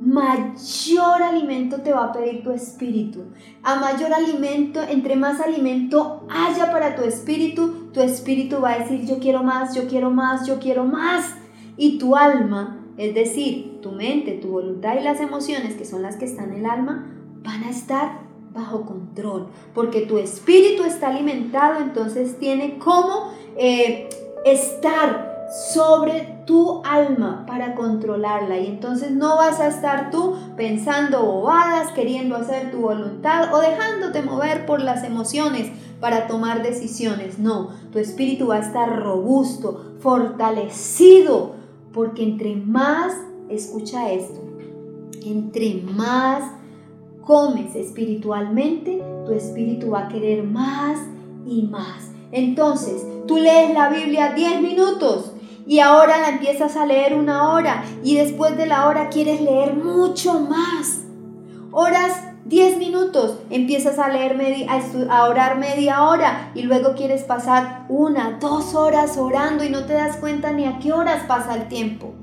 mayor 0.00 1.22
alimento 1.22 1.80
te 1.82 1.92
va 1.92 2.04
a 2.04 2.12
pedir 2.12 2.42
tu 2.42 2.52
espíritu. 2.52 3.24
A 3.62 3.76
mayor 3.76 4.12
alimento, 4.12 4.80
entre 4.82 5.16
más 5.16 5.40
alimento 5.40 6.26
haya 6.30 6.70
para 6.70 6.94
tu 6.94 7.02
espíritu, 7.02 7.90
tu 7.92 8.00
espíritu 8.00 8.60
va 8.60 8.72
a 8.72 8.78
decir, 8.78 9.06
yo 9.06 9.18
quiero 9.18 9.42
más, 9.42 9.74
yo 9.74 9.88
quiero 9.88 10.10
más, 10.10 10.46
yo 10.46 10.58
quiero 10.58 10.84
más. 10.84 11.34
Y 11.76 11.98
tu 11.98 12.16
alma, 12.16 12.84
es 12.96 13.14
decir, 13.14 13.80
tu 13.80 13.92
mente, 13.92 14.32
tu 14.32 14.48
voluntad 14.48 14.96
y 14.98 15.02
las 15.02 15.20
emociones, 15.20 15.74
que 15.74 15.84
son 15.84 16.02
las 16.02 16.16
que 16.16 16.24
están 16.24 16.52
en 16.52 16.60
el 16.60 16.66
alma, 16.66 17.06
van 17.42 17.64
a 17.64 17.70
estar 17.70 18.20
bajo 18.52 18.84
control. 18.84 19.48
Porque 19.74 20.02
tu 20.02 20.18
espíritu 20.18 20.84
está 20.84 21.08
alimentado, 21.08 21.80
entonces 21.80 22.38
tiene 22.38 22.78
como 22.78 23.32
eh, 23.56 24.08
estar 24.44 25.28
sobre 25.72 26.42
tu 26.46 26.82
alma 26.84 26.97
controlarla 27.74 28.58
y 28.58 28.66
entonces 28.66 29.10
no 29.10 29.36
vas 29.36 29.60
a 29.60 29.68
estar 29.68 30.10
tú 30.10 30.36
pensando 30.56 31.22
bobadas, 31.24 31.92
queriendo 31.92 32.36
hacer 32.36 32.70
tu 32.70 32.78
voluntad 32.78 33.54
o 33.54 33.60
dejándote 33.60 34.22
mover 34.22 34.66
por 34.66 34.82
las 34.82 35.04
emociones 35.04 35.70
para 36.00 36.26
tomar 36.26 36.62
decisiones. 36.62 37.38
No, 37.38 37.70
tu 37.92 37.98
espíritu 37.98 38.48
va 38.48 38.56
a 38.56 38.60
estar 38.60 39.02
robusto, 39.02 39.94
fortalecido, 40.00 41.52
porque 41.92 42.22
entre 42.22 42.56
más, 42.56 43.12
escucha 43.48 44.10
esto, 44.10 44.40
entre 45.24 45.82
más 45.82 46.52
comes 47.24 47.74
espiritualmente, 47.76 49.02
tu 49.26 49.32
espíritu 49.32 49.90
va 49.90 50.06
a 50.06 50.08
querer 50.08 50.44
más 50.44 50.98
y 51.46 51.62
más. 51.62 52.12
Entonces, 52.32 53.06
tú 53.26 53.36
lees 53.36 53.72
la 53.74 53.88
Biblia 53.90 54.32
10 54.32 54.62
minutos 54.62 55.32
y 55.68 55.80
ahora 55.80 56.16
la 56.18 56.30
empiezas 56.30 56.76
a 56.76 56.86
leer 56.86 57.14
una 57.14 57.52
hora 57.52 57.84
y 58.02 58.16
después 58.16 58.56
de 58.56 58.66
la 58.66 58.88
hora 58.88 59.10
quieres 59.10 59.42
leer 59.42 59.74
mucho 59.74 60.40
más. 60.40 61.02
Horas 61.70 62.22
10 62.46 62.78
minutos, 62.78 63.38
empiezas 63.50 63.98
a 63.98 64.08
leer 64.08 64.66
a, 64.66 65.14
a 65.14 65.28
orar 65.28 65.58
media 65.58 66.04
hora 66.04 66.50
y 66.54 66.62
luego 66.62 66.94
quieres 66.94 67.22
pasar 67.24 67.84
una, 67.90 68.38
dos 68.40 68.74
horas 68.74 69.18
orando 69.18 69.62
y 69.62 69.68
no 69.68 69.84
te 69.84 69.92
das 69.92 70.16
cuenta 70.16 70.52
ni 70.52 70.64
a 70.64 70.78
qué 70.78 70.94
horas 70.94 71.24
pasa 71.28 71.54
el 71.54 71.68
tiempo. 71.68 72.14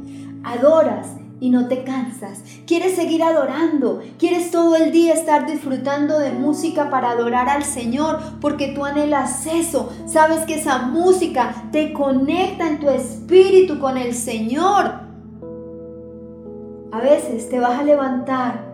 Adoras 0.43 1.09
y 1.39 1.49
no 1.49 1.67
te 1.67 1.83
cansas. 1.83 2.41
Quieres 2.65 2.95
seguir 2.95 3.23
adorando. 3.23 4.01
Quieres 4.17 4.51
todo 4.51 4.75
el 4.75 4.91
día 4.91 5.13
estar 5.13 5.45
disfrutando 5.45 6.19
de 6.19 6.31
música 6.31 6.89
para 6.89 7.11
adorar 7.11 7.49
al 7.49 7.63
Señor 7.63 8.19
porque 8.41 8.69
tú 8.69 8.85
anhelas 8.85 9.45
eso. 9.45 9.91
Sabes 10.05 10.41
que 10.41 10.55
esa 10.55 10.79
música 10.79 11.67
te 11.71 11.93
conecta 11.93 12.67
en 12.67 12.79
tu 12.79 12.89
espíritu 12.89 13.79
con 13.79 13.97
el 13.97 14.13
Señor. 14.13 15.05
A 16.91 17.01
veces 17.01 17.49
te 17.49 17.59
vas 17.59 17.79
a 17.79 17.83
levantar 17.83 18.64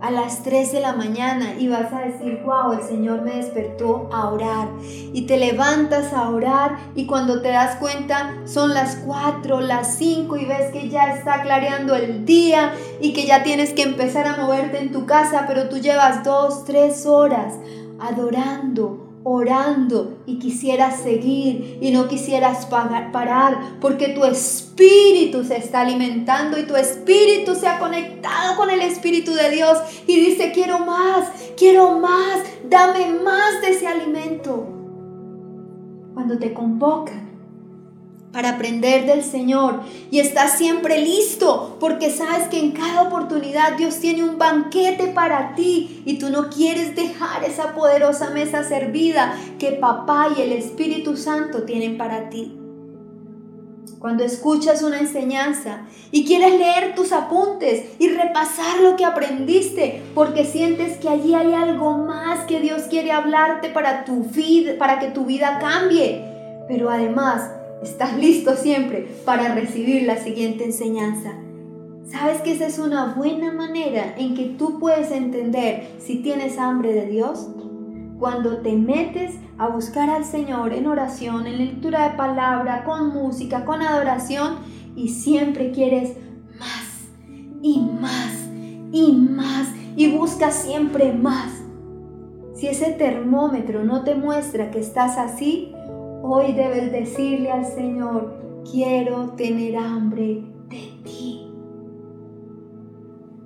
a 0.00 0.10
las 0.10 0.42
3 0.42 0.72
de 0.72 0.80
la 0.80 0.92
mañana 0.92 1.54
y 1.58 1.68
vas 1.68 1.92
a 1.92 2.00
decir, 2.00 2.40
wow, 2.44 2.72
el 2.72 2.82
Señor 2.82 3.22
me 3.22 3.36
despertó 3.36 4.08
a 4.12 4.28
orar. 4.30 4.68
Y 5.12 5.22
te 5.22 5.38
levantas 5.38 6.12
a 6.12 6.28
orar 6.28 6.78
y 6.94 7.06
cuando 7.06 7.42
te 7.42 7.48
das 7.48 7.76
cuenta 7.76 8.34
son 8.44 8.74
las 8.74 8.96
4, 8.96 9.60
las 9.60 9.96
5 9.96 10.36
y 10.36 10.44
ves 10.44 10.70
que 10.72 10.88
ya 10.88 11.14
está 11.14 11.42
clareando 11.42 11.94
el 11.94 12.24
día 12.24 12.72
y 13.00 13.12
que 13.12 13.26
ya 13.26 13.42
tienes 13.42 13.72
que 13.72 13.82
empezar 13.82 14.26
a 14.26 14.36
moverte 14.36 14.78
en 14.78 14.92
tu 14.92 15.06
casa, 15.06 15.44
pero 15.48 15.68
tú 15.68 15.78
llevas 15.78 16.22
2, 16.22 16.64
3 16.64 17.06
horas 17.06 17.54
adorando, 17.98 19.07
orando 19.30 20.22
y 20.24 20.38
quisieras 20.38 21.02
seguir 21.02 21.78
y 21.82 21.90
no 21.90 22.08
quisieras 22.08 22.64
parar 22.64 23.76
porque 23.78 24.08
tu 24.08 24.24
espíritu 24.24 25.44
se 25.44 25.58
está 25.58 25.82
alimentando 25.82 26.58
y 26.58 26.66
tu 26.66 26.74
espíritu 26.76 27.54
se 27.54 27.68
ha 27.68 27.78
conectado 27.78 28.56
con 28.56 28.70
el 28.70 28.80
espíritu 28.80 29.34
de 29.34 29.50
Dios 29.50 29.78
y 30.06 30.18
dice 30.18 30.50
quiero 30.52 30.78
más, 30.78 31.28
quiero 31.58 31.98
más, 31.98 32.40
dame 32.70 33.12
más 33.22 33.60
de 33.60 33.68
ese 33.68 33.86
alimento. 33.86 34.66
Cuando 36.14 36.38
te 36.38 36.54
convocan 36.54 37.27
para 38.38 38.50
aprender 38.50 39.04
del 39.04 39.24
Señor 39.24 39.80
y 40.12 40.20
estás 40.20 40.58
siempre 40.58 41.00
listo 41.00 41.76
porque 41.80 42.08
sabes 42.08 42.46
que 42.46 42.60
en 42.60 42.70
cada 42.70 43.02
oportunidad 43.02 43.76
Dios 43.76 43.96
tiene 43.96 44.22
un 44.22 44.38
banquete 44.38 45.08
para 45.08 45.56
ti 45.56 46.04
y 46.04 46.20
tú 46.20 46.30
no 46.30 46.48
quieres 46.48 46.94
dejar 46.94 47.42
esa 47.42 47.74
poderosa 47.74 48.30
mesa 48.30 48.62
servida 48.62 49.36
que 49.58 49.72
papá 49.72 50.28
y 50.38 50.42
el 50.42 50.52
Espíritu 50.52 51.16
Santo 51.16 51.64
tienen 51.64 51.98
para 51.98 52.30
ti. 52.30 52.56
Cuando 53.98 54.22
escuchas 54.22 54.84
una 54.84 55.00
enseñanza 55.00 55.88
y 56.12 56.24
quieres 56.24 56.60
leer 56.60 56.94
tus 56.94 57.10
apuntes 57.10 57.86
y 57.98 58.08
repasar 58.08 58.78
lo 58.82 58.94
que 58.94 59.04
aprendiste 59.04 60.00
porque 60.14 60.44
sientes 60.44 60.98
que 60.98 61.08
allí 61.08 61.34
hay 61.34 61.54
algo 61.54 61.98
más 61.98 62.44
que 62.44 62.60
Dios 62.60 62.82
quiere 62.82 63.10
hablarte 63.10 63.68
para 63.70 64.04
tu 64.04 64.22
vida, 64.22 64.74
para 64.78 65.00
que 65.00 65.08
tu 65.08 65.24
vida 65.24 65.58
cambie, 65.58 66.24
pero 66.68 66.88
además 66.88 67.57
estás 67.82 68.16
listo 68.16 68.56
siempre 68.56 69.08
para 69.24 69.54
recibir 69.54 70.02
la 70.04 70.16
siguiente 70.16 70.64
enseñanza. 70.64 71.32
¿Sabes 72.04 72.40
que 72.40 72.52
esa 72.52 72.66
es 72.66 72.78
una 72.78 73.14
buena 73.14 73.52
manera 73.52 74.14
en 74.16 74.34
que 74.34 74.46
tú 74.46 74.78
puedes 74.78 75.10
entender 75.10 75.88
si 75.98 76.22
tienes 76.22 76.58
hambre 76.58 76.92
de 76.94 77.06
Dios? 77.06 77.48
Cuando 78.18 78.58
te 78.58 78.72
metes 78.72 79.34
a 79.58 79.68
buscar 79.68 80.08
al 80.08 80.24
Señor 80.24 80.72
en 80.72 80.86
oración, 80.86 81.46
en 81.46 81.58
lectura 81.58 82.08
de 82.08 82.16
palabra, 82.16 82.84
con 82.84 83.08
música, 83.12 83.64
con 83.64 83.82
adoración 83.82 84.56
y 84.96 85.10
siempre 85.10 85.70
quieres 85.70 86.16
más 86.58 86.88
y 87.62 87.80
más 87.80 88.48
y 88.90 89.12
más 89.12 89.68
y 89.94 90.10
buscas 90.16 90.54
siempre 90.54 91.12
más. 91.12 91.52
Si 92.54 92.66
ese 92.66 92.92
termómetro 92.92 93.84
no 93.84 94.02
te 94.02 94.14
muestra 94.14 94.70
que 94.70 94.80
estás 94.80 95.18
así, 95.18 95.74
Hoy 96.22 96.52
debes 96.52 96.90
decirle 96.90 97.50
al 97.50 97.64
Señor, 97.64 98.62
quiero 98.70 99.30
tener 99.30 99.76
hambre 99.76 100.42
de 100.68 100.92
ti. 101.04 101.48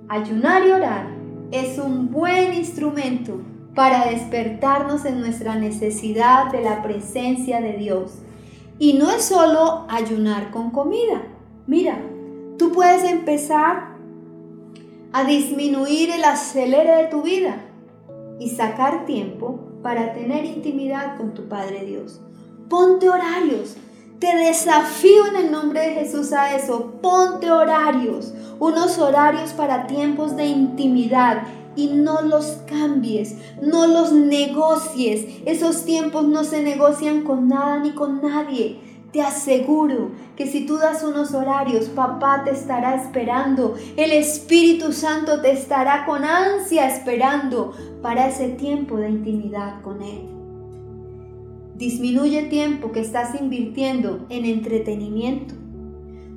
Ayunar 0.09 0.65
y 0.67 0.71
orar 0.71 1.07
es 1.51 1.77
un 1.77 2.11
buen 2.11 2.53
instrumento 2.53 3.39
para 3.75 4.05
despertarnos 4.05 5.05
en 5.05 5.19
nuestra 5.19 5.55
necesidad 5.55 6.51
de 6.51 6.61
la 6.61 6.81
presencia 6.81 7.61
de 7.61 7.73
Dios. 7.73 8.19
Y 8.79 8.93
no 8.93 9.11
es 9.11 9.25
solo 9.25 9.85
ayunar 9.87 10.49
con 10.49 10.71
comida. 10.71 11.21
Mira, 11.67 11.99
tú 12.57 12.71
puedes 12.71 13.03
empezar 13.03 13.97
a 15.11 15.23
disminuir 15.25 16.09
el 16.09 16.23
acelere 16.23 17.03
de 17.03 17.07
tu 17.07 17.21
vida 17.21 17.55
y 18.39 18.49
sacar 18.49 19.05
tiempo 19.05 19.59
para 19.83 20.13
tener 20.13 20.43
intimidad 20.45 21.17
con 21.17 21.35
tu 21.35 21.47
Padre 21.47 21.85
Dios. 21.85 22.19
Ponte 22.69 23.09
horarios. 23.09 23.75
Te 24.19 24.35
desafío 24.37 25.27
en 25.27 25.35
el 25.35 25.51
nombre 25.51 25.81
de 25.81 25.93
Jesús 25.95 26.31
a 26.31 26.55
eso. 26.55 26.93
Ponte 27.01 27.51
horarios. 27.51 28.33
Unos 28.59 28.97
horarios 28.97 29.51
para 29.51 29.87
tiempos 29.87 30.35
de 30.35 30.45
intimidad. 30.45 31.43
Y 31.75 31.87
no 31.87 32.21
los 32.21 32.59
cambies, 32.67 33.35
no 33.61 33.87
los 33.87 34.11
negocies. 34.11 35.25
Esos 35.45 35.85
tiempos 35.85 36.23
no 36.25 36.43
se 36.43 36.61
negocian 36.61 37.23
con 37.23 37.47
nada 37.47 37.79
ni 37.79 37.91
con 37.91 38.21
nadie. 38.21 38.79
Te 39.11 39.21
aseguro 39.21 40.11
que 40.35 40.47
si 40.47 40.65
tú 40.65 40.77
das 40.77 41.03
unos 41.03 41.33
horarios, 41.33 41.85
papá 41.89 42.43
te 42.43 42.51
estará 42.51 42.95
esperando. 42.95 43.75
El 43.97 44.11
Espíritu 44.11 44.91
Santo 44.91 45.41
te 45.41 45.51
estará 45.51 46.05
con 46.05 46.23
ansia 46.23 46.87
esperando 46.87 47.73
para 48.01 48.27
ese 48.27 48.49
tiempo 48.49 48.97
de 48.97 49.09
intimidad 49.09 49.81
con 49.81 50.01
Él. 50.01 50.42
Disminuye 51.83 52.43
tiempo 52.43 52.93
que 52.93 53.01
estás 53.01 53.37
invirtiendo 53.37 54.25
en 54.29 54.45
entretenimiento. 54.45 55.53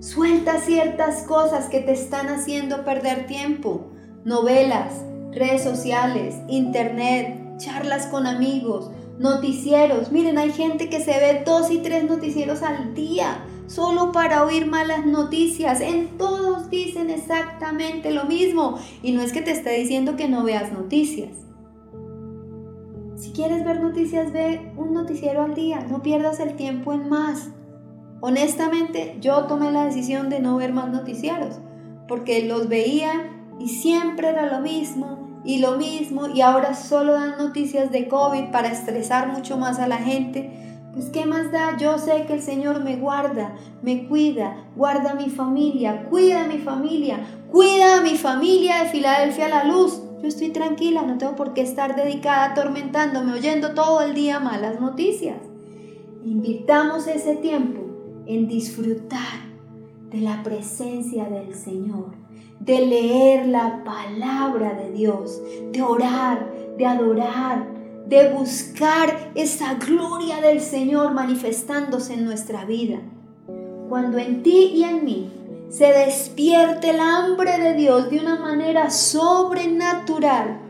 Suelta 0.01 0.59
ciertas 0.59 1.23
cosas 1.23 1.69
que 1.69 1.79
te 1.79 1.93
están 1.93 2.27
haciendo 2.27 2.85
perder 2.85 3.29
tiempo. 3.29 3.93
Novelas, 4.25 5.05
redes 5.31 5.63
sociales, 5.63 6.35
internet, 6.49 7.59
charlas 7.59 8.09
con 8.09 8.27
amigos, 8.27 8.91
noticieros. 9.21 10.11
Miren, 10.11 10.37
hay 10.37 10.51
gente 10.51 10.89
que 10.89 10.99
se 10.99 11.13
ve 11.13 11.45
dos 11.47 11.71
y 11.71 11.79
tres 11.79 12.11
noticieros 12.11 12.63
al 12.63 12.93
día. 12.95 13.45
solo 13.69 14.11
para 14.11 14.45
oír 14.45 14.67
malas 14.67 15.07
noticias. 15.07 15.81
En 15.81 16.19
todos 16.19 16.71
dicen 16.71 17.09
exactamente 17.09 18.11
lo 18.11 18.25
mismo. 18.25 18.81
Y 19.01 19.13
no 19.13 19.23
es 19.23 19.33
que 19.33 19.43
te 19.43 19.53
esté 19.53 19.79
diciendo 19.79 20.17
que 20.17 20.27
no 20.27 20.43
veas 20.43 20.73
noticias. 20.73 21.46
Si 23.17 23.33
quieres 23.33 23.65
ver 23.65 23.81
noticias, 23.81 24.31
ve 24.31 24.73
un 24.77 24.93
noticiero 24.93 25.43
al 25.43 25.55
día. 25.55 25.87
No 25.89 26.03
pierdas 26.03 26.39
el 26.39 26.55
tiempo 26.55 26.93
en 26.93 27.09
más. 27.09 27.49
Honestamente, 28.21 29.17
yo 29.21 29.45
tomé 29.45 29.73
la 29.73 29.87
decisión 29.87 30.29
de 30.29 30.41
no 30.41 30.57
ver 30.59 30.73
más 30.73 30.91
noticieros, 30.91 31.59
porque 32.09 32.45
los 32.45 32.69
veía 32.69 33.31
y 33.59 33.69
siempre 33.69 34.29
era 34.29 34.53
lo 34.53 34.61
mismo 34.61 35.41
y 35.45 35.59
lo 35.59 35.77
mismo 35.77 36.29
y 36.29 36.41
ahora 36.41 36.75
solo 36.75 37.13
dan 37.13 37.39
noticias 37.39 37.91
de 37.91 38.09
COVID 38.09 38.51
para 38.51 38.69
estresar 38.69 39.33
mucho 39.33 39.57
más 39.57 39.79
a 39.79 39.89
la 39.89 39.99
gente. 39.99 40.51
Pues 40.93 41.11
qué 41.11 41.25
más 41.25 41.53
da, 41.53 41.77
yo 41.79 41.99
sé 41.99 42.25
que 42.27 42.35
el 42.35 42.43
Señor 42.43 42.83
me 42.83 42.97
guarda, 42.97 43.55
me 43.83 44.09
cuida, 44.09 44.65
guarda 44.77 45.13
a 45.13 45.15
mi 45.15 45.29
familia, 45.31 46.07
cuida 46.11 46.45
a 46.45 46.49
mi 46.49 46.59
familia, 46.59 47.21
cuida 47.51 47.99
a 47.99 48.03
mi 48.03 48.17
familia 48.17 48.83
de 48.83 48.89
Filadelfia 48.89 49.47
a 49.47 49.51
la 49.51 49.65
luz. 49.65 50.06
Yo 50.21 50.29
estoy 50.29 50.49
tranquila, 50.49 51.03
no 51.03 51.19
tengo 51.19 51.37
por 51.37 51.53
qué 51.53 51.61
estar 51.61 51.95
dedicada 51.95 52.53
atormentándome, 52.53 53.35
oyendo 53.35 53.75
todo 53.75 54.01
el 54.01 54.15
día 54.15 54.41
malas 54.41 54.81
noticias. 54.81 55.37
Invitamos 56.25 57.07
ese 57.07 57.37
tiempo 57.37 57.83
en 58.27 58.49
disfrutar 58.49 59.47
de 60.11 60.21
la 60.21 60.43
presencia 60.43 61.25
del 61.25 61.55
Señor, 61.55 62.13
de 62.61 62.87
leer 62.87 63.47
la 63.47 63.85
palabra 63.85 64.73
de 64.75 64.91
Dios, 64.91 65.43
de 65.73 65.83
orar, 65.83 66.51
de 66.79 66.87
adorar, 66.87 67.67
de 68.07 68.33
buscar 68.33 69.33
esa 69.35 69.75
gloria 69.75 70.41
del 70.41 70.61
Señor 70.61 71.13
manifestándose 71.13 72.15
en 72.15 72.25
nuestra 72.25 72.65
vida. 72.65 73.01
Cuando 73.91 74.19
en 74.19 74.43
ti 74.43 74.73
y 74.75 74.85
en 74.85 75.05
mí 75.05 75.31
se 75.69 75.87
despierte 75.87 76.91
el 76.91 77.01
hambre 77.01 77.59
de 77.59 77.75
Dios 77.75 78.11
de 78.11 78.21
una 78.21 78.37
manera 78.37 78.91
sobrenatural, 78.91 80.61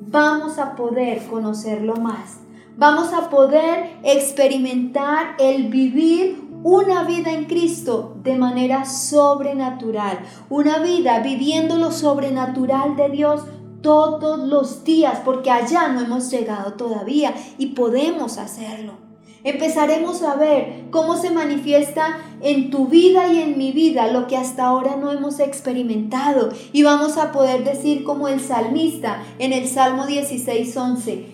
vamos 0.00 0.58
a 0.58 0.76
poder 0.76 1.26
conocerlo 1.26 1.96
más. 1.96 2.38
Vamos 2.78 3.12
a 3.14 3.30
poder 3.30 3.96
experimentar 4.02 5.34
el 5.38 5.68
vivir 5.68 6.46
una 6.62 7.04
vida 7.04 7.32
en 7.32 7.46
Cristo 7.46 8.16
de 8.22 8.36
manera 8.36 8.84
sobrenatural, 8.84 10.18
una 10.50 10.78
vida 10.80 11.20
viviendo 11.20 11.76
lo 11.76 11.90
sobrenatural 11.90 12.96
de 12.96 13.08
Dios 13.08 13.44
todos 13.80 14.40
los 14.40 14.84
días, 14.84 15.20
porque 15.24 15.50
allá 15.50 15.88
no 15.88 16.00
hemos 16.00 16.30
llegado 16.30 16.74
todavía 16.74 17.34
y 17.56 17.68
podemos 17.68 18.36
hacerlo. 18.36 19.05
Empezaremos 19.44 20.22
a 20.22 20.34
ver 20.34 20.86
cómo 20.90 21.16
se 21.16 21.30
manifiesta 21.30 22.18
en 22.40 22.70
tu 22.70 22.88
vida 22.88 23.32
y 23.32 23.40
en 23.40 23.56
mi 23.56 23.72
vida 23.72 24.10
lo 24.10 24.26
que 24.26 24.36
hasta 24.36 24.66
ahora 24.66 24.96
no 24.96 25.12
hemos 25.12 25.38
experimentado 25.38 26.50
y 26.72 26.82
vamos 26.82 27.16
a 27.16 27.32
poder 27.32 27.62
decir 27.64 28.02
como 28.02 28.28
el 28.28 28.40
salmista 28.40 29.22
en 29.38 29.52
el 29.52 29.68
Salmo 29.68 30.06
16:11, 30.06 31.26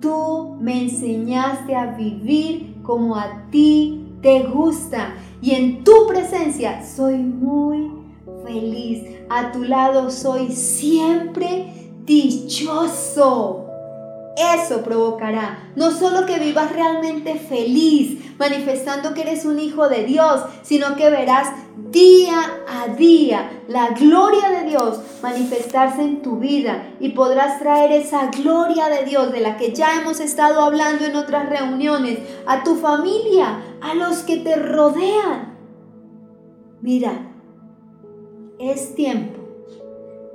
tú 0.00 0.56
me 0.60 0.82
enseñaste 0.82 1.76
a 1.76 1.86
vivir 1.86 2.76
como 2.82 3.16
a 3.16 3.44
ti 3.50 4.06
te 4.22 4.44
gusta 4.44 5.14
y 5.42 5.52
en 5.52 5.84
tu 5.84 6.06
presencia 6.08 6.84
soy 6.84 7.18
muy 7.18 7.90
feliz. 8.44 9.04
A 9.28 9.52
tu 9.52 9.62
lado 9.62 10.10
soy 10.10 10.52
siempre 10.52 11.72
dichoso. 12.04 13.67
Eso 14.38 14.82
provocará 14.82 15.72
no 15.74 15.90
solo 15.90 16.24
que 16.24 16.38
vivas 16.38 16.72
realmente 16.72 17.34
feliz, 17.34 18.36
manifestando 18.38 19.12
que 19.12 19.22
eres 19.22 19.44
un 19.44 19.58
hijo 19.58 19.88
de 19.88 20.04
Dios, 20.04 20.42
sino 20.62 20.94
que 20.94 21.10
verás 21.10 21.48
día 21.90 22.40
a 22.68 22.88
día 22.94 23.50
la 23.66 23.90
gloria 23.90 24.50
de 24.50 24.68
Dios 24.68 25.00
manifestarse 25.22 26.02
en 26.02 26.22
tu 26.22 26.36
vida 26.36 26.94
y 27.00 27.10
podrás 27.10 27.58
traer 27.58 27.90
esa 27.90 28.30
gloria 28.30 28.88
de 28.88 29.04
Dios 29.06 29.32
de 29.32 29.40
la 29.40 29.56
que 29.56 29.72
ya 29.72 30.00
hemos 30.00 30.20
estado 30.20 30.60
hablando 30.60 31.04
en 31.04 31.16
otras 31.16 31.48
reuniones 31.48 32.18
a 32.46 32.62
tu 32.62 32.76
familia, 32.76 33.60
a 33.80 33.94
los 33.94 34.18
que 34.18 34.36
te 34.36 34.54
rodean. 34.54 35.58
Mira, 36.80 37.32
es 38.60 38.94
tiempo 38.94 39.40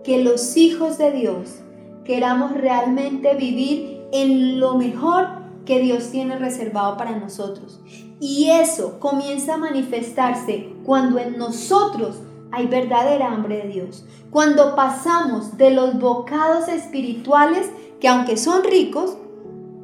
que 0.04 0.22
los 0.22 0.58
hijos 0.58 0.98
de 0.98 1.12
Dios 1.12 1.60
queramos 2.04 2.52
realmente 2.52 3.36
vivir 3.36 3.93
en 4.14 4.60
lo 4.60 4.76
mejor 4.76 5.28
que 5.66 5.80
Dios 5.80 6.12
tiene 6.12 6.38
reservado 6.38 6.96
para 6.98 7.18
nosotros. 7.18 7.80
Y 8.20 8.52
eso 8.52 9.00
comienza 9.00 9.56
a 9.56 9.58
manifestarse 9.58 10.72
cuando 10.86 11.18
en 11.20 11.38
nosotros 11.38 12.18
hay 12.52 12.68
verdadera 12.68 13.32
hambre 13.32 13.64
de 13.64 13.70
Dios. 13.70 14.06
Cuando 14.30 14.76
pasamos 14.76 15.58
de 15.58 15.72
los 15.72 16.00
bocados 16.00 16.68
espirituales, 16.68 17.70
que 18.00 18.08
aunque 18.08 18.38
son 18.38 18.64
ricos, 18.64 19.18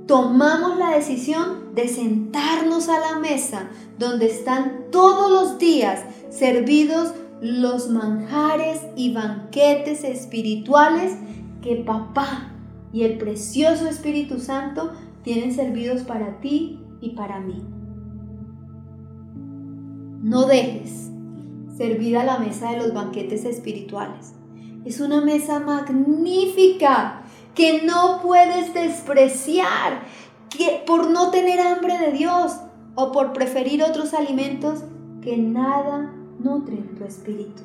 tomamos 0.06 0.78
la 0.78 0.92
decisión 0.92 1.74
de 1.74 1.88
sentarnos 1.88 2.88
a 2.88 3.00
la 3.00 3.20
mesa 3.20 3.70
donde 3.98 4.28
están 4.28 4.86
todos 4.92 5.32
los 5.32 5.58
días 5.58 6.02
servidos 6.30 7.14
los 7.42 7.90
manjares 7.90 8.82
y 8.96 9.14
banquetes 9.14 10.04
espirituales 10.04 11.14
que 11.62 11.78
papá 11.78 12.59
y 12.92 13.04
el 13.04 13.18
precioso 13.18 13.88
Espíritu 13.88 14.40
Santo 14.40 14.92
tienen 15.24 15.54
servidos 15.54 16.02
para 16.04 16.40
ti 16.40 16.80
y 17.02 17.12
para 17.12 17.40
mí. 17.40 17.64
No 20.22 20.46
dejes 20.46 21.10
servir 21.78 22.18
a 22.18 22.24
la 22.24 22.40
mesa 22.40 22.72
de 22.72 22.78
los 22.78 22.94
banquetes 22.94 23.46
espirituales. 23.46 24.34
Es 24.86 25.00
una 25.00 25.22
mesa 25.22 25.60
magnífica 25.60 27.22
que 27.56 27.84
no 27.84 28.22
puedes 28.22 28.74
despreciar 28.74 30.04
que 30.50 30.84
por 30.86 31.10
no 31.10 31.32
tener 31.32 31.60
hambre 31.60 31.98
de 31.98 32.12
Dios 32.12 32.54
o 32.96 33.12
por 33.12 33.34
preferir 33.34 33.84
otros 33.84 34.14
alimentos 34.14 34.84
que 35.22 35.38
nada 35.38 36.14
nutren 36.40 36.96
tu 36.96 37.04
espíritu. 37.04 37.62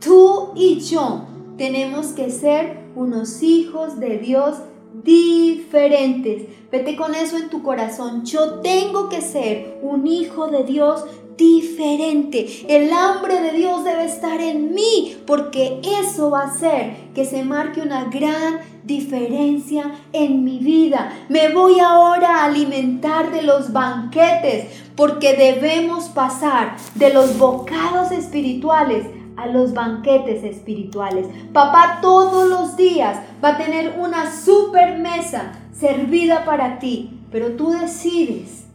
Tú 0.00 0.52
y 0.54 0.80
yo 0.80 1.26
tenemos 1.56 2.08
que 2.08 2.30
ser 2.30 2.78
unos 2.94 3.42
hijos 3.42 3.98
de 3.98 4.18
Dios 4.18 4.56
diferentes. 5.02 6.44
Vete 6.70 6.96
con 6.96 7.14
eso 7.14 7.36
en 7.36 7.48
tu 7.48 7.62
corazón. 7.62 8.24
Yo 8.24 8.60
tengo 8.60 9.08
que 9.08 9.20
ser 9.20 9.78
un 9.82 10.06
hijo 10.06 10.48
de 10.48 10.64
Dios 10.64 11.04
diferente. 11.36 12.46
El 12.68 12.92
hambre 12.92 13.40
de 13.42 13.52
Dios 13.52 13.84
debe 13.84 14.04
estar 14.04 14.40
en 14.40 14.74
mí 14.74 15.16
porque 15.26 15.80
eso 16.00 16.30
va 16.30 16.42
a 16.42 16.46
hacer 16.46 16.96
que 17.14 17.24
se 17.24 17.44
marque 17.44 17.82
una 17.82 18.04
gran 18.04 18.60
diferencia 18.84 19.92
en 20.12 20.44
mi 20.44 20.58
vida. 20.58 21.12
Me 21.28 21.52
voy 21.52 21.78
ahora 21.80 22.36
a 22.36 22.44
alimentar 22.46 23.32
de 23.32 23.42
los 23.42 23.72
banquetes 23.72 24.66
porque 24.94 25.34
debemos 25.34 26.04
pasar 26.08 26.76
de 26.94 27.12
los 27.12 27.36
bocados 27.38 28.12
espirituales 28.12 29.06
a 29.36 29.46
los 29.46 29.74
banquetes 29.74 30.42
espirituales. 30.44 31.26
Papá 31.52 31.98
todos 32.00 32.48
los 32.48 32.76
días 32.76 33.20
va 33.42 33.50
a 33.50 33.58
tener 33.58 33.98
una 33.98 34.30
super 34.30 34.98
mesa 34.98 35.52
servida 35.72 36.44
para 36.44 36.78
ti, 36.78 37.20
pero 37.30 37.52
tú 37.52 37.70
decides 37.70 38.66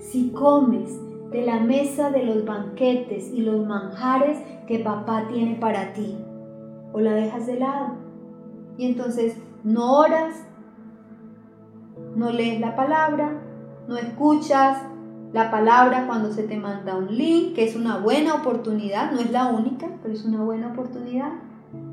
si 0.00 0.30
comes 0.30 0.98
de 1.30 1.42
la 1.42 1.60
mesa 1.60 2.10
de 2.10 2.24
los 2.24 2.44
banquetes 2.44 3.30
y 3.32 3.42
los 3.42 3.66
manjares 3.66 4.38
que 4.66 4.78
papá 4.78 5.26
tiene 5.28 5.56
para 5.56 5.92
ti 5.92 6.16
o 6.92 7.00
la 7.00 7.12
dejas 7.12 7.46
de 7.46 7.58
lado. 7.58 7.94
Y 8.76 8.86
entonces 8.86 9.36
no 9.64 9.98
oras, 9.98 10.34
no 12.14 12.30
lees 12.30 12.60
la 12.60 12.76
palabra, 12.76 13.42
no 13.88 13.96
escuchas, 13.96 14.82
la 15.32 15.50
palabra 15.50 16.06
cuando 16.06 16.32
se 16.32 16.44
te 16.44 16.56
manda 16.56 16.96
un 16.96 17.14
link, 17.14 17.54
que 17.54 17.64
es 17.64 17.76
una 17.76 17.98
buena 17.98 18.34
oportunidad, 18.34 19.12
no 19.12 19.20
es 19.20 19.30
la 19.30 19.46
única, 19.46 19.88
pero 20.02 20.14
es 20.14 20.24
una 20.24 20.42
buena 20.42 20.72
oportunidad. 20.72 21.32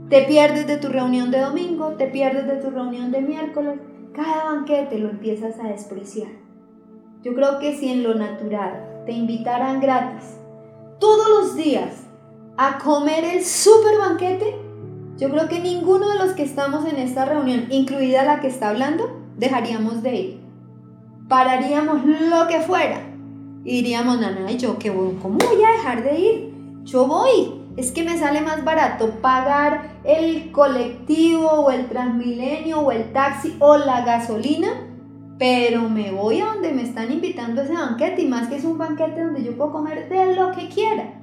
Te 0.10 0.22
pierdes 0.24 0.68
de 0.68 0.78
tu 0.78 0.88
reunión 0.88 1.32
de 1.32 1.42
domingo, 1.42 1.90
te 1.98 2.08
pierdes 2.08 2.48
de 2.48 2.58
tu 2.58 2.70
reunión 2.70 3.12
de 3.12 3.22
miércoles, 3.22 3.80
cada 4.14 4.46
banquete 4.46 5.00
lo 5.00 5.10
empiezas 5.10 5.60
a 5.60 5.68
despreciar. 5.68 6.30
Yo 7.24 7.34
creo 7.34 7.60
que 7.60 7.76
si 7.76 7.92
en 7.92 8.04
lo 8.04 8.16
natural 8.16 9.04
te 9.06 9.12
invitaran 9.12 9.82
gratis 9.82 10.38
todos 11.00 11.30
los 11.30 11.56
días 11.56 12.04
a 12.56 12.78
comer 12.78 13.26
el 13.26 13.44
super 13.44 13.98
banquete, 13.98 14.56
yo 15.18 15.30
creo 15.30 15.50
que 15.50 15.60
ninguno 15.60 16.10
de 16.10 16.20
los 16.20 16.34
que 16.34 16.44
estamos 16.44 16.86
en 16.86 16.98
esta 16.98 17.26
reunión, 17.26 17.66
incluida 17.70 18.24
la 18.24 18.40
que 18.40 18.48
está 18.48 18.70
hablando, 18.70 19.22
dejaríamos 19.38 20.04
de 20.04 20.16
ir. 20.16 20.42
Pararíamos 21.28 22.06
lo 22.06 22.48
que 22.48 22.60
fuera 22.62 23.15
y 23.66 23.82
diríamos, 23.82 24.22
Nana, 24.22 24.50
¿y 24.50 24.58
yo 24.58 24.76
voy? 24.76 25.18
¿Cómo 25.22 25.38
voy 25.38 25.64
a 25.64 25.72
dejar 25.78 26.04
de 26.04 26.20
ir? 26.20 26.54
Yo 26.86 27.06
voy. 27.08 27.62
Es 27.76 27.92
que 27.92 28.04
me 28.04 28.18
sale 28.18 28.40
más 28.40 28.64
barato 28.64 29.10
pagar 29.22 30.00
el 30.06 30.54
colectivo 30.54 31.50
o 31.50 31.72
el 31.72 31.88
transmilenio 31.90 32.80
o 32.80 32.92
el 32.92 33.12
taxi 33.12 33.58
o 33.60 33.76
la 33.76 34.06
gasolina 34.06 34.86
pero 35.38 35.90
me 35.90 36.12
voy 36.12 36.40
a 36.40 36.54
donde 36.54 36.72
me 36.72 36.84
están 36.84 37.12
invitando 37.12 37.62
ese 37.62 37.74
banquete 37.74 38.22
y 38.22 38.28
más 38.28 38.48
que 38.48 38.56
es 38.56 38.64
un 38.64 38.78
banquete 38.78 39.24
donde 39.24 39.44
yo 39.44 39.58
puedo 39.58 39.72
comer 39.72 40.08
de 40.08 40.36
lo 40.36 40.52
que 40.52 40.70
quiera. 40.70 41.22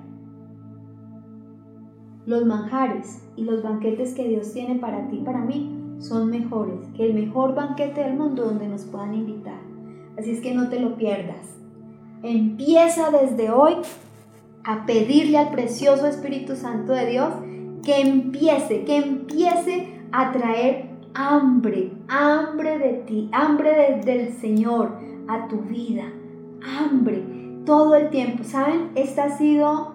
Los 2.26 2.44
manjares 2.44 3.26
y 3.36 3.44
los 3.44 3.62
banquetes 3.62 4.14
que 4.14 4.28
Dios 4.28 4.52
tiene 4.52 4.76
para 4.76 5.08
ti 5.08 5.18
y 5.18 5.24
para 5.24 5.40
mí 5.40 5.96
son 5.98 6.30
mejores 6.30 6.86
que 6.94 7.06
el 7.06 7.14
mejor 7.14 7.54
banquete 7.54 8.02
del 8.02 8.14
mundo 8.14 8.44
donde 8.44 8.68
nos 8.68 8.84
puedan 8.84 9.14
invitar. 9.14 9.60
Así 10.18 10.30
es 10.30 10.40
que 10.40 10.54
no 10.54 10.68
te 10.68 10.78
lo 10.78 10.96
pierdas. 10.96 11.51
Empieza 12.22 13.10
desde 13.10 13.50
hoy 13.50 13.74
a 14.62 14.86
pedirle 14.86 15.38
al 15.38 15.50
precioso 15.50 16.06
Espíritu 16.06 16.54
Santo 16.54 16.92
de 16.92 17.06
Dios 17.06 17.34
que 17.84 18.00
empiece, 18.00 18.84
que 18.84 18.96
empiece 18.98 20.00
a 20.12 20.30
traer 20.30 20.90
hambre, 21.14 21.92
hambre 22.08 22.78
de 22.78 22.92
ti, 23.06 23.28
hambre 23.32 24.00
del 24.04 24.32
Señor 24.34 24.98
a 25.26 25.48
tu 25.48 25.62
vida, 25.62 26.04
hambre 26.64 27.24
todo 27.66 27.96
el 27.96 28.10
tiempo. 28.10 28.44
¿Saben? 28.44 28.90
Esta 28.94 29.24
ha 29.24 29.36
sido 29.36 29.94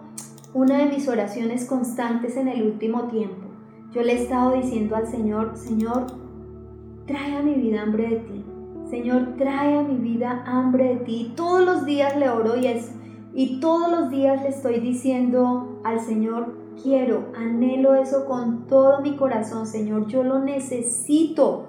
una 0.54 0.80
de 0.80 0.86
mis 0.88 1.08
oraciones 1.08 1.66
constantes 1.66 2.36
en 2.36 2.50
el 2.50 2.64
último 2.64 3.04
tiempo. 3.04 3.48
Yo 3.94 4.02
le 4.02 4.14
he 4.14 4.24
estado 4.24 4.54
diciendo 4.54 4.98
al 4.98 5.08
Señor, 5.08 5.56
Señor, 5.56 6.08
trae 7.06 7.38
a 7.38 7.42
mi 7.42 7.54
vida 7.54 7.84
hambre 7.84 8.10
de 8.10 8.16
ti. 8.18 8.57
Señor, 8.90 9.36
trae 9.38 9.78
a 9.78 9.84
mi 9.84 9.98
vida 9.98 10.44
hambre 10.46 10.96
de 10.96 10.96
ti. 10.98 11.34
Todos 11.36 11.66
los 11.66 11.86
días 11.86 12.16
le 12.16 12.30
oro 12.30 12.56
y, 12.56 12.68
es, 12.68 12.92
y 13.34 13.60
todos 13.60 13.92
los 13.92 14.10
días 14.10 14.42
le 14.44 14.50
estoy 14.50 14.80
diciendo 14.80 15.82
al 15.84 16.00
Señor, 16.00 16.56
quiero, 16.82 17.26
anhelo 17.36 17.96
eso 17.96 18.26
con 18.26 18.66
todo 18.68 19.02
mi 19.02 19.18
corazón, 19.18 19.68
Señor. 19.68 20.08
Yo 20.08 20.24
lo 20.24 20.40
necesito 20.40 21.66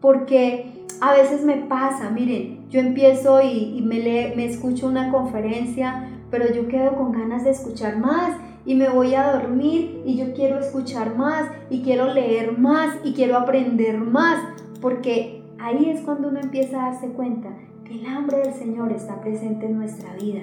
porque 0.00 0.84
a 1.00 1.12
veces 1.12 1.44
me 1.44 1.56
pasa, 1.56 2.10
miren, 2.10 2.68
yo 2.70 2.78
empiezo 2.78 3.40
y, 3.42 3.82
me, 3.82 3.98
me 4.36 4.44
escucho 4.44 4.86
una 4.86 5.10
conferencia, 5.10 6.08
pero 6.30 6.52
yo 6.52 6.68
quedo 6.68 6.96
con 6.96 7.12
ganas 7.12 7.44
de 7.44 7.50
escuchar 7.50 7.98
más 7.98 8.36
y 8.64 8.74
me 8.74 8.88
voy 8.88 9.14
a 9.14 9.32
dormir 9.32 10.02
y 10.06 10.16
yo 10.16 10.32
quiero 10.34 10.58
escuchar 10.58 11.16
más 11.16 11.50
y 11.68 11.82
quiero 11.82 12.12
leer 12.12 12.58
más 12.58 12.96
y 13.02 13.12
quiero 13.12 13.36
aprender 13.36 13.98
más, 13.98 14.40
porque 14.80 15.43
ahí 15.64 15.88
es 15.88 16.02
cuando 16.02 16.28
uno 16.28 16.40
empieza 16.40 16.78
a 16.78 16.90
darse 16.90 17.08
cuenta 17.08 17.48
que 17.84 17.94
el 17.94 18.06
hambre 18.06 18.38
del 18.38 18.52
Señor 18.52 18.92
está 18.92 19.20
presente 19.20 19.66
en 19.66 19.78
nuestra 19.78 20.14
vida. 20.14 20.42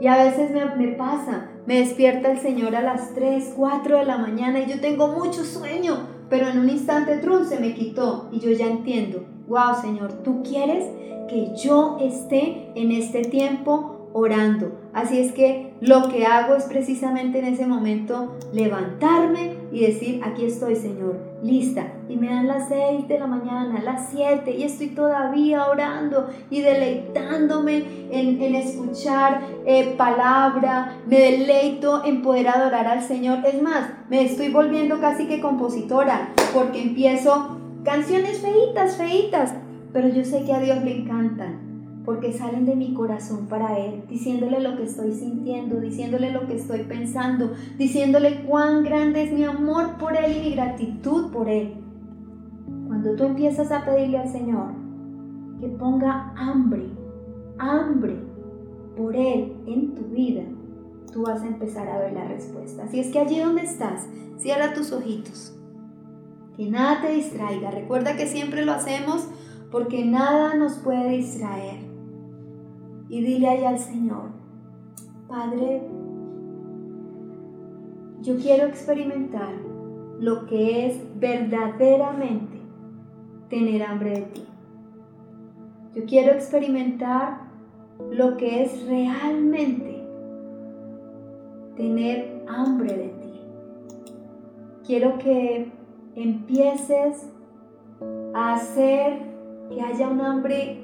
Y 0.00 0.06
a 0.06 0.16
veces 0.16 0.50
me, 0.52 0.88
pasa, 0.88 1.50
me 1.66 1.78
despierta 1.78 2.30
el 2.30 2.38
Señor 2.38 2.76
a 2.76 2.82
las 2.82 3.14
3, 3.14 3.54
4 3.56 3.98
de 3.98 4.04
la 4.04 4.18
mañana 4.18 4.60
y 4.60 4.66
yo 4.70 4.80
tengo 4.80 5.08
mucho 5.08 5.44
sueño, 5.44 6.06
pero 6.28 6.48
en 6.48 6.58
un 6.58 6.70
instante 6.70 7.18
trun 7.18 7.46
se 7.46 7.58
me 7.58 7.74
quitó 7.74 8.28
y 8.32 8.38
yo 8.38 8.50
ya 8.50 8.66
entiendo, 8.66 9.24
wow 9.48 9.74
Señor, 9.80 10.12
tú 10.24 10.42
quieres 10.42 10.84
que 11.28 11.52
yo 11.56 11.98
esté 12.00 12.70
en 12.74 12.92
este 12.92 13.22
tiempo 13.22 13.93
orando. 14.14 14.70
Así 14.92 15.18
es 15.18 15.32
que 15.32 15.74
lo 15.80 16.08
que 16.08 16.24
hago 16.24 16.54
es 16.54 16.64
precisamente 16.64 17.40
en 17.40 17.46
ese 17.46 17.66
momento 17.66 18.36
levantarme 18.52 19.56
y 19.72 19.80
decir, 19.80 20.20
aquí 20.24 20.46
estoy 20.46 20.76
Señor, 20.76 21.18
lista. 21.42 21.92
Y 22.08 22.16
me 22.16 22.28
dan 22.28 22.46
las 22.46 22.68
6 22.68 23.08
de 23.08 23.18
la 23.18 23.26
mañana, 23.26 23.82
las 23.82 24.10
7 24.10 24.52
y 24.52 24.62
estoy 24.62 24.90
todavía 24.90 25.66
orando 25.66 26.28
y 26.48 26.60
deleitándome 26.60 27.84
en, 28.12 28.54
escuchar 28.54 29.40
eh, 29.66 29.94
palabra, 29.98 30.96
me 31.06 31.18
deleito 31.18 32.04
en 32.04 32.22
poder 32.22 32.48
adorar 32.48 32.86
al 32.86 33.02
Señor. 33.02 33.40
Es 33.44 33.60
más, 33.60 33.90
me 34.08 34.24
estoy 34.24 34.50
volviendo 34.50 35.00
casi 35.00 35.26
que 35.26 35.40
compositora 35.40 36.28
porque 36.54 36.80
empiezo 36.80 37.58
canciones 37.82 38.38
feitas, 38.38 38.96
feitas, 38.96 39.54
pero 39.92 40.06
yo 40.06 40.24
sé 40.24 40.44
que 40.44 40.52
a 40.52 40.60
Dios 40.60 40.84
le 40.84 40.98
encantan 40.98 41.73
porque 42.04 42.32
salen 42.32 42.66
de 42.66 42.76
mi 42.76 42.92
corazón 42.92 43.46
para 43.46 43.78
Él, 43.78 44.04
diciéndole 44.08 44.60
lo 44.60 44.76
que 44.76 44.84
estoy 44.84 45.12
sintiendo, 45.12 45.80
diciéndole 45.80 46.32
lo 46.32 46.46
que 46.46 46.56
estoy 46.56 46.82
pensando, 46.82 47.52
diciéndole 47.78 48.44
cuán 48.44 48.84
grande 48.84 49.24
es 49.24 49.32
mi 49.32 49.44
amor 49.44 49.96
por 49.98 50.16
Él 50.16 50.36
y 50.36 50.40
mi 50.40 50.54
gratitud 50.54 51.30
por 51.30 51.48
Él. 51.48 51.74
Cuando 52.86 53.16
tú 53.16 53.24
empiezas 53.24 53.72
a 53.72 53.84
pedirle 53.84 54.18
al 54.18 54.28
Señor 54.28 54.74
que 55.60 55.68
ponga 55.68 56.34
hambre, 56.36 56.90
hambre 57.58 58.16
por 58.96 59.16
Él 59.16 59.54
en 59.66 59.94
tu 59.94 60.02
vida, 60.08 60.42
tú 61.10 61.22
vas 61.22 61.40
a 61.42 61.46
empezar 61.46 61.88
a 61.88 61.98
ver 61.98 62.12
la 62.12 62.24
respuesta. 62.24 62.84
Así 62.84 63.00
es 63.00 63.10
que 63.10 63.18
allí 63.18 63.38
donde 63.38 63.62
estás, 63.62 64.06
cierra 64.36 64.74
tus 64.74 64.92
ojitos, 64.92 65.58
que 66.54 66.68
nada 66.68 67.00
te 67.00 67.14
distraiga. 67.14 67.70
Recuerda 67.70 68.16
que 68.16 68.26
siempre 68.26 68.66
lo 68.66 68.72
hacemos 68.72 69.26
porque 69.70 70.04
nada 70.04 70.54
nos 70.54 70.74
puede 70.74 71.08
distraer 71.08 71.83
y 73.14 73.20
dile 73.20 73.48
ahí 73.48 73.64
al 73.64 73.78
Señor, 73.78 74.30
Padre, 75.28 75.82
yo 78.22 78.36
quiero 78.38 78.66
experimentar 78.66 79.54
lo 80.18 80.46
que 80.46 80.88
es 80.88 81.00
verdaderamente 81.20 82.58
tener 83.48 83.84
hambre 83.84 84.10
de 84.10 84.22
ti. 84.22 84.44
Yo 85.94 86.04
quiero 86.06 86.32
experimentar 86.32 87.42
lo 88.10 88.36
que 88.36 88.64
es 88.64 88.84
realmente 88.88 90.04
tener 91.76 92.44
hambre 92.48 92.96
de 92.96 93.08
ti. 93.10 93.40
Quiero 94.84 95.18
que 95.18 95.70
empieces 96.16 97.32
a 98.34 98.54
hacer 98.54 99.20
que 99.70 99.80
haya 99.80 100.08
un 100.08 100.20
hambre 100.20 100.83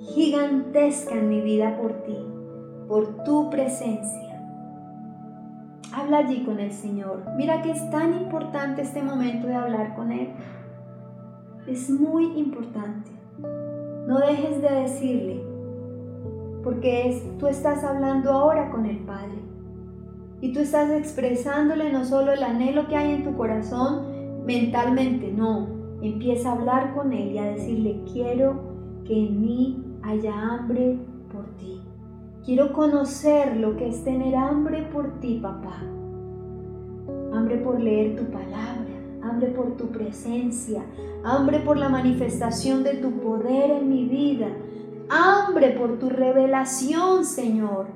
gigantesca 0.00 1.14
en 1.14 1.28
mi 1.28 1.40
vida 1.40 1.76
por 1.76 1.92
ti, 2.02 2.16
por 2.88 3.24
tu 3.24 3.50
presencia. 3.50 4.24
Habla 5.92 6.18
allí 6.18 6.44
con 6.44 6.58
el 6.58 6.72
Señor. 6.72 7.22
Mira 7.36 7.62
que 7.62 7.70
es 7.70 7.90
tan 7.90 8.14
importante 8.14 8.82
este 8.82 9.02
momento 9.02 9.46
de 9.46 9.54
hablar 9.54 9.94
con 9.94 10.10
Él. 10.10 10.30
Es 11.68 11.88
muy 11.88 12.36
importante. 12.36 13.10
No 14.06 14.18
dejes 14.18 14.60
de 14.60 14.70
decirle, 14.70 15.44
porque 16.64 17.08
es, 17.08 17.38
tú 17.38 17.46
estás 17.46 17.84
hablando 17.84 18.32
ahora 18.32 18.70
con 18.70 18.86
el 18.86 18.98
Padre. 18.98 19.38
Y 20.40 20.52
tú 20.52 20.60
estás 20.60 20.90
expresándole 20.90 21.92
no 21.92 22.04
solo 22.04 22.32
el 22.32 22.42
anhelo 22.42 22.88
que 22.88 22.96
hay 22.96 23.12
en 23.12 23.24
tu 23.24 23.34
corazón 23.36 24.44
mentalmente, 24.44 25.32
no. 25.32 25.68
Empieza 26.02 26.50
a 26.50 26.52
hablar 26.52 26.94
con 26.94 27.12
Él 27.12 27.32
y 27.32 27.38
a 27.38 27.44
decirle, 27.44 28.02
quiero 28.12 28.74
que 29.04 29.26
en 29.26 29.40
mí 29.40 29.83
haya 30.04 30.32
hambre 30.32 30.98
por 31.32 31.46
ti. 31.56 31.80
Quiero 32.44 32.72
conocer 32.72 33.56
lo 33.56 33.76
que 33.76 33.88
es 33.88 34.04
tener 34.04 34.36
hambre 34.36 34.82
por 34.92 35.18
ti, 35.20 35.38
papá. 35.42 35.82
Hambre 37.32 37.56
por 37.58 37.80
leer 37.80 38.16
tu 38.16 38.24
palabra, 38.30 38.84
hambre 39.22 39.48
por 39.48 39.76
tu 39.76 39.88
presencia, 39.88 40.82
hambre 41.24 41.60
por 41.60 41.78
la 41.78 41.88
manifestación 41.88 42.84
de 42.84 42.94
tu 42.94 43.12
poder 43.12 43.70
en 43.70 43.88
mi 43.88 44.04
vida, 44.04 44.48
hambre 45.08 45.70
por 45.70 45.98
tu 45.98 46.10
revelación, 46.10 47.24
Señor, 47.24 47.86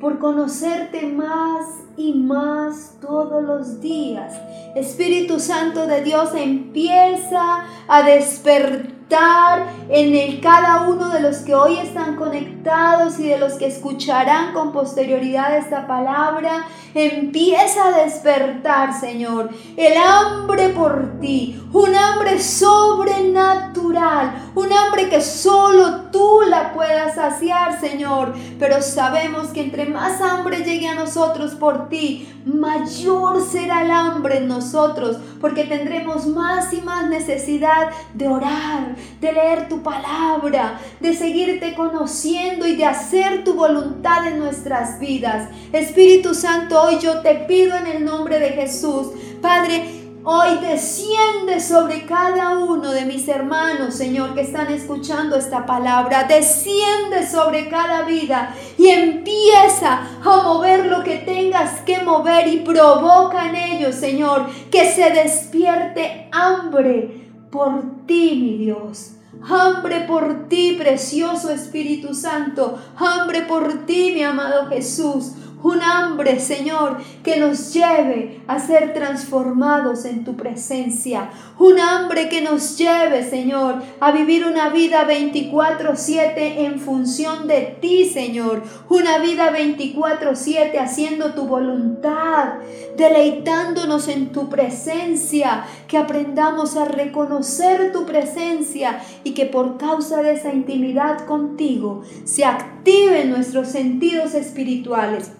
por 0.00 0.18
conocerte 0.18 1.06
más 1.06 1.66
y 1.96 2.14
más 2.14 2.96
todos 3.00 3.44
los 3.44 3.80
días. 3.80 4.40
Espíritu 4.74 5.38
Santo 5.38 5.86
de 5.86 6.02
Dios 6.02 6.30
empieza 6.34 7.64
a 7.88 8.02
despertar 8.02 8.97
en 9.10 10.14
el 10.14 10.40
cada 10.40 10.82
uno 10.82 11.08
de 11.08 11.20
los 11.20 11.38
que 11.38 11.54
hoy 11.54 11.78
están 11.78 12.16
conectados 12.16 13.18
y 13.18 13.28
de 13.28 13.38
los 13.38 13.54
que 13.54 13.66
escucharán 13.66 14.52
con 14.52 14.72
posterioridad 14.72 15.56
esta 15.56 15.86
palabra. 15.86 16.66
Empieza 17.00 17.86
a 17.86 18.02
despertar, 18.02 18.92
Señor, 18.92 19.50
el 19.76 19.96
hambre 19.96 20.70
por 20.70 21.20
ti, 21.20 21.62
un 21.72 21.94
hambre 21.94 22.42
sobrenatural, 22.42 24.50
un 24.56 24.72
hambre 24.72 25.08
que 25.08 25.20
solo 25.20 26.10
tú 26.10 26.40
la 26.48 26.72
puedas 26.72 27.14
saciar, 27.14 27.78
Señor. 27.78 28.34
Pero 28.58 28.82
sabemos 28.82 29.48
que 29.48 29.60
entre 29.60 29.86
más 29.86 30.20
hambre 30.20 30.64
llegue 30.64 30.88
a 30.88 30.96
nosotros 30.96 31.54
por 31.54 31.88
ti, 31.88 32.28
mayor 32.44 33.46
será 33.46 33.82
el 33.82 33.92
hambre 33.92 34.38
en 34.38 34.48
nosotros, 34.48 35.18
porque 35.40 35.64
tendremos 35.64 36.26
más 36.26 36.72
y 36.72 36.80
más 36.80 37.08
necesidad 37.08 37.90
de 38.14 38.26
orar, 38.26 38.96
de 39.20 39.32
leer 39.32 39.68
tu 39.68 39.84
palabra, 39.84 40.80
de 40.98 41.14
seguirte 41.14 41.74
conociendo 41.74 42.66
y 42.66 42.74
de 42.74 42.86
hacer 42.86 43.44
tu 43.44 43.54
voluntad 43.54 44.26
en 44.26 44.40
nuestras 44.40 44.98
vidas. 44.98 45.48
Espíritu 45.72 46.34
Santo, 46.34 46.87
hoy 46.88 46.98
yo 47.00 47.20
te 47.20 47.34
pido 47.34 47.76
en 47.76 47.86
el 47.86 48.04
nombre 48.04 48.38
de 48.38 48.50
Jesús, 48.50 49.08
Padre, 49.40 49.94
Hoy 50.30 50.58
desciende 50.60 51.58
sobre 51.58 52.04
cada 52.04 52.58
uno 52.58 52.90
de 52.90 53.06
mis 53.06 53.26
hermanos, 53.28 53.94
Señor, 53.94 54.34
que 54.34 54.42
están 54.42 54.70
escuchando 54.70 55.36
esta 55.36 55.64
palabra. 55.64 56.24
Desciende 56.24 57.26
sobre 57.26 57.70
cada 57.70 58.02
vida 58.02 58.54
y 58.76 58.88
empieza 58.88 60.02
a 60.22 60.42
mover 60.42 60.84
lo 60.86 61.02
que 61.02 61.18
tengas 61.18 61.80
que 61.82 62.02
mover 62.02 62.46
y 62.48 62.58
provoca 62.58 63.48
en 63.48 63.54
ellos, 63.54 63.94
Señor, 63.94 64.50
que 64.70 64.92
se 64.92 65.08
despierte 65.08 66.28
hambre 66.30 67.30
por 67.50 68.04
ti, 68.06 68.38
mi 68.38 68.58
Dios 68.58 69.12
Hambre 69.46 70.00
por 70.00 70.48
ti, 70.48 70.74
precioso 70.78 71.50
Espíritu 71.50 72.14
Santo. 72.14 72.78
Hambre 72.96 73.42
por 73.42 73.86
ti, 73.86 74.12
mi 74.14 74.22
amado 74.22 74.66
Jesús 74.68 75.32
un 75.62 75.82
hambre, 75.82 76.38
Señor, 76.38 76.98
que 77.22 77.38
nos 77.38 77.72
lleve 77.72 78.40
a 78.46 78.58
ser 78.60 78.94
transformados 78.94 80.04
en 80.04 80.24
tu 80.24 80.36
presencia, 80.36 81.30
un 81.58 81.80
hambre 81.80 82.28
que 82.28 82.40
nos 82.40 82.78
lleve, 82.78 83.28
Señor, 83.28 83.82
a 84.00 84.12
vivir 84.12 84.44
una 84.44 84.68
vida 84.68 85.04
24/7 85.04 86.64
en 86.64 86.78
función 86.78 87.48
de 87.48 87.76
ti, 87.80 88.04
Señor, 88.04 88.62
una 88.88 89.18
vida 89.18 89.50
24/7 89.50 90.78
haciendo 90.78 91.34
tu 91.34 91.46
voluntad, 91.46 92.54
deleitándonos 92.96 94.08
en 94.08 94.30
tu 94.32 94.48
presencia, 94.48 95.64
que 95.88 95.98
aprendamos 95.98 96.76
a 96.76 96.84
reconocer 96.84 97.92
tu 97.92 98.06
presencia 98.06 99.00
y 99.24 99.32
que 99.32 99.46
por 99.46 99.78
causa 99.78 100.22
de 100.22 100.34
esa 100.34 100.52
intimidad 100.52 101.26
contigo 101.26 102.02
se 102.24 102.44
activen 102.44 103.30
nuestros 103.30 103.68
sentidos 103.68 104.34
espirituales 104.34 105.32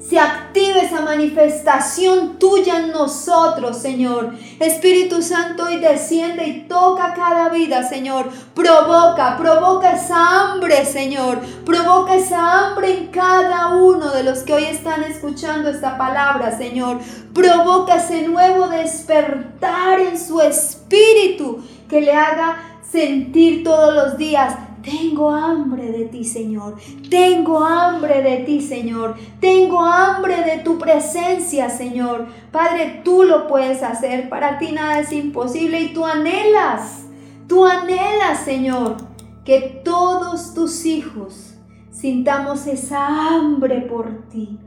se 0.00 0.18
active 0.18 0.84
esa 0.84 1.02
manifestación 1.02 2.38
tuya 2.38 2.78
en 2.78 2.90
nosotros, 2.90 3.78
Señor. 3.78 4.34
Espíritu 4.58 5.22
Santo, 5.22 5.64
hoy 5.66 5.76
desciende 5.76 6.46
y 6.46 6.60
toca 6.62 7.14
cada 7.14 7.48
vida, 7.48 7.88
Señor. 7.88 8.28
Provoca, 8.54 9.36
provoca 9.36 9.92
esa 9.92 10.52
hambre, 10.52 10.84
Señor. 10.84 11.38
Provoca 11.64 12.16
esa 12.16 12.66
hambre 12.66 12.98
en 12.98 13.06
cada 13.08 13.76
uno 13.76 14.10
de 14.10 14.24
los 14.24 14.40
que 14.40 14.54
hoy 14.54 14.64
están 14.64 15.04
escuchando 15.04 15.70
esta 15.70 15.96
palabra, 15.96 16.56
Señor. 16.56 16.98
Provoca 17.32 17.96
ese 17.96 18.26
nuevo 18.26 18.66
despertar 18.66 20.00
en 20.00 20.18
su 20.18 20.40
espíritu 20.40 21.64
que 21.88 22.00
le 22.00 22.12
haga 22.12 22.56
sentir 22.90 23.62
todos 23.62 23.94
los 23.94 24.18
días 24.18 24.54
tengo 24.84 25.30
hambre 25.30 25.90
de 25.90 26.04
ti, 26.04 26.24
Señor. 26.24 26.76
Tengo 27.08 27.64
hambre 27.64 28.22
de 28.22 28.38
ti, 28.38 28.60
Señor. 28.60 29.14
Tengo 29.40 29.80
hambre 29.80 30.42
de 30.42 30.58
tu 30.58 30.78
presencia, 30.78 31.70
Señor. 31.70 32.26
Padre, 32.52 33.00
tú 33.04 33.22
lo 33.22 33.46
puedes 33.46 33.82
hacer. 33.82 34.28
Para 34.28 34.58
ti 34.58 34.72
nada 34.72 35.00
es 35.00 35.12
imposible 35.12 35.80
y 35.80 35.94
tú 35.94 36.04
anhelas. 36.04 37.06
Tú 37.48 37.64
anhelas, 37.64 38.40
Señor, 38.44 38.96
que 39.44 39.80
todos 39.84 40.54
tus 40.54 40.84
hijos 40.86 41.54
sintamos 41.90 42.66
esa 42.66 43.06
hambre 43.28 43.82
por 43.82 44.28
ti. 44.28 44.58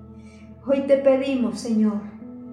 Hoy 0.66 0.82
te 0.82 0.98
pedimos, 0.98 1.60
Señor, 1.60 2.02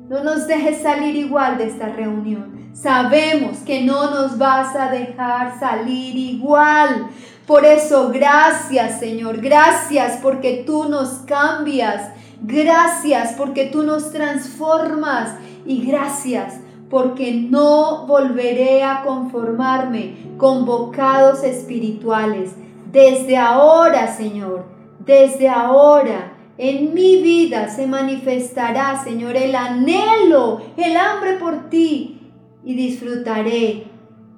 no 0.08 0.22
nos 0.22 0.46
dejes 0.46 0.82
salir 0.82 1.16
igual 1.16 1.58
de 1.58 1.66
esta 1.66 1.88
reunión. 1.88 2.54
Sabemos 2.74 3.58
que 3.58 3.84
no 3.84 4.10
nos 4.10 4.36
vas 4.36 4.74
a 4.74 4.90
dejar 4.90 5.58
salir 5.58 6.16
igual. 6.16 7.08
Por 7.46 7.64
eso, 7.66 8.10
gracias 8.10 8.98
Señor, 8.98 9.40
gracias 9.40 10.18
porque 10.22 10.62
tú 10.66 10.88
nos 10.88 11.10
cambias, 11.26 12.10
gracias 12.40 13.34
porque 13.36 13.66
tú 13.66 13.82
nos 13.82 14.10
transformas. 14.10 15.36
Y 15.66 15.84
gracias 15.86 16.60
porque 16.90 17.32
no 17.32 18.06
volveré 18.06 18.82
a 18.82 19.02
conformarme 19.02 20.34
con 20.36 20.64
bocados 20.64 21.42
espirituales. 21.42 22.52
Desde 22.92 23.36
ahora, 23.36 24.14
Señor, 24.14 24.66
desde 24.98 25.48
ahora 25.48 26.32
en 26.56 26.94
mi 26.94 27.20
vida 27.20 27.68
se 27.68 27.86
manifestará, 27.86 29.02
Señor, 29.02 29.36
el 29.36 29.54
anhelo, 29.54 30.60
el 30.76 30.96
hambre 30.96 31.34
por 31.34 31.68
ti. 31.70 32.20
Y 32.66 32.74
disfrutaré 32.74 33.93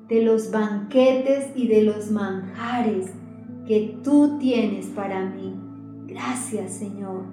de 0.08 0.22
los 0.22 0.50
banquetes 0.50 1.48
y 1.54 1.66
de 1.68 1.82
los 1.82 2.10
manjares 2.10 3.06
que 3.66 3.98
tú 4.04 4.38
tienes 4.38 4.86
para 4.86 5.24
mí. 5.24 5.54
Gracias 6.06 6.74
Señor. 6.74 7.24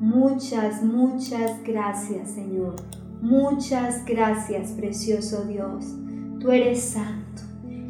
Muchas, 0.00 0.82
muchas 0.82 1.62
gracias 1.64 2.30
Señor. 2.30 2.76
Muchas 3.20 4.04
gracias 4.04 4.72
precioso 4.72 5.44
Dios. 5.44 5.86
Tú 6.38 6.52
eres 6.52 6.82
santo. 6.82 7.42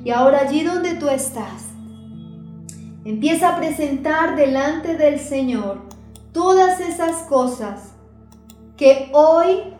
Y 0.04 0.10
ahora 0.10 0.40
allí 0.42 0.62
donde 0.62 0.94
tú 0.94 1.08
estás, 1.08 1.64
empieza 3.04 3.50
a 3.50 3.58
presentar 3.58 4.36
delante 4.36 4.96
del 4.96 5.18
Señor 5.18 5.82
todas 6.32 6.80
esas 6.80 7.22
cosas 7.22 7.94
que 8.76 9.10
hoy 9.12 9.74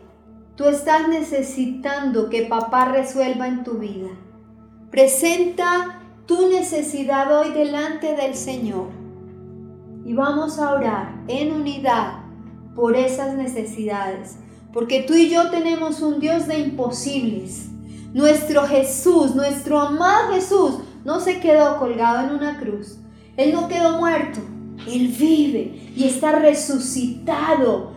tú 0.56 0.64
estás 0.64 1.08
necesitando 1.08 2.28
que 2.28 2.42
papá 2.42 2.86
resuelva 2.86 3.46
en 3.46 3.62
tu 3.62 3.74
vida. 3.74 4.08
Presenta 4.90 6.00
tu 6.24 6.48
necesidad 6.48 7.30
hoy 7.38 7.50
delante 7.50 8.16
del 8.16 8.34
Señor 8.34 8.88
y 10.06 10.14
vamos 10.14 10.58
a 10.58 10.72
orar 10.72 11.24
en 11.28 11.52
unidad 11.52 12.20
por 12.74 12.96
esas 12.96 13.34
necesidades, 13.34 14.38
porque 14.72 15.02
tú 15.02 15.12
y 15.12 15.28
yo 15.28 15.50
tenemos 15.50 16.00
un 16.00 16.20
Dios 16.20 16.46
de 16.46 16.60
imposibles. 16.60 17.68
Nuestro 18.14 18.66
Jesús, 18.66 19.34
nuestro 19.34 19.78
amado 19.78 20.32
Jesús, 20.32 20.78
no 21.04 21.20
se 21.20 21.38
quedó 21.38 21.78
colgado 21.78 22.26
en 22.26 22.36
una 22.36 22.58
cruz. 22.58 22.98
Él 23.36 23.52
no 23.52 23.68
quedó 23.68 23.98
muerto. 23.98 24.40
Él 24.86 25.08
vive 25.08 25.92
y 25.94 26.04
está 26.04 26.38
resucitado 26.38 27.92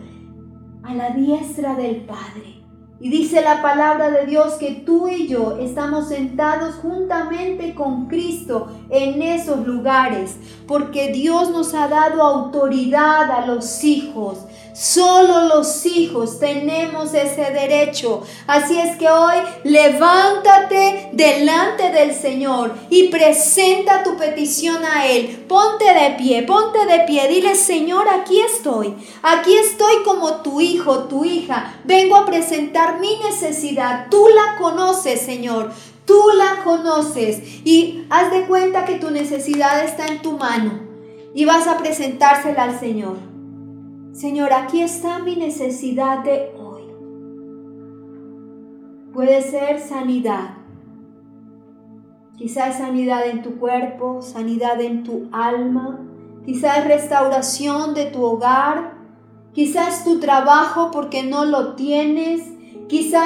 a 0.82 0.94
la 0.94 1.10
diestra 1.10 1.74
del 1.74 2.02
Padre. 2.02 2.61
Y 3.02 3.08
dice 3.08 3.42
la 3.42 3.60
palabra 3.60 4.12
de 4.12 4.26
Dios 4.26 4.52
que 4.60 4.70
tú 4.86 5.08
y 5.08 5.26
yo 5.26 5.58
estamos 5.58 6.06
sentados 6.06 6.76
juntamente 6.76 7.74
con 7.74 8.06
Cristo 8.06 8.68
en 8.90 9.20
esos 9.22 9.66
lugares, 9.66 10.36
porque 10.68 11.10
Dios 11.10 11.50
nos 11.50 11.74
ha 11.74 11.88
dado 11.88 12.22
autoridad 12.22 13.28
a 13.28 13.44
los 13.44 13.82
hijos. 13.82 14.46
Solo 14.74 15.54
los 15.54 15.84
hijos 15.84 16.38
tenemos 16.38 17.12
ese 17.12 17.50
derecho. 17.52 18.22
Así 18.46 18.78
es 18.78 18.96
que 18.96 19.10
hoy 19.10 19.36
levántate 19.64 21.10
delante 21.12 21.90
del 21.90 22.14
Señor 22.14 22.74
y 22.88 23.08
presenta 23.08 24.02
tu 24.02 24.16
petición 24.16 24.82
a 24.84 25.06
Él. 25.06 25.44
Ponte 25.46 25.84
de 25.84 26.14
pie, 26.16 26.42
ponte 26.44 26.86
de 26.86 27.00
pie. 27.00 27.28
Dile, 27.28 27.54
Señor, 27.54 28.08
aquí 28.08 28.40
estoy. 28.40 28.94
Aquí 29.22 29.54
estoy 29.54 30.02
como 30.04 30.36
tu 30.42 30.62
hijo, 30.62 31.04
tu 31.04 31.24
hija. 31.24 31.74
Vengo 31.84 32.16
a 32.16 32.24
presentar 32.24 32.98
mi 32.98 33.18
necesidad. 33.18 34.06
Tú 34.10 34.26
la 34.34 34.56
conoces, 34.56 35.20
Señor. 35.20 35.70
Tú 36.06 36.20
la 36.36 36.64
conoces 36.64 37.40
y 37.64 38.04
haz 38.08 38.30
de 38.32 38.46
cuenta 38.46 38.86
que 38.86 38.94
tu 38.94 39.10
necesidad 39.10 39.84
está 39.84 40.06
en 40.06 40.22
tu 40.22 40.32
mano 40.32 40.80
y 41.34 41.44
vas 41.44 41.66
a 41.66 41.78
presentársela 41.78 42.64
al 42.64 42.80
Señor. 42.80 43.31
Señor, 44.12 44.52
aquí 44.52 44.82
está 44.82 45.20
mi 45.20 45.36
necesidad 45.36 46.18
de 46.18 46.52
hoy. 46.58 46.82
Puede 49.14 49.40
ser 49.40 49.80
sanidad. 49.80 50.58
Quizás 52.36 52.76
sanidad 52.76 53.26
en 53.26 53.42
tu 53.42 53.56
cuerpo, 53.56 54.20
sanidad 54.20 54.82
en 54.82 55.02
tu 55.02 55.28
alma, 55.32 56.00
quizás 56.44 56.86
restauración 56.86 57.94
de 57.94 58.06
tu 58.06 58.22
hogar, 58.22 58.98
quizás 59.54 60.04
tu 60.04 60.20
trabajo 60.20 60.90
porque 60.90 61.22
no 61.22 61.46
lo 61.46 61.74
tienes, 61.74 62.42
quizá 62.88 63.24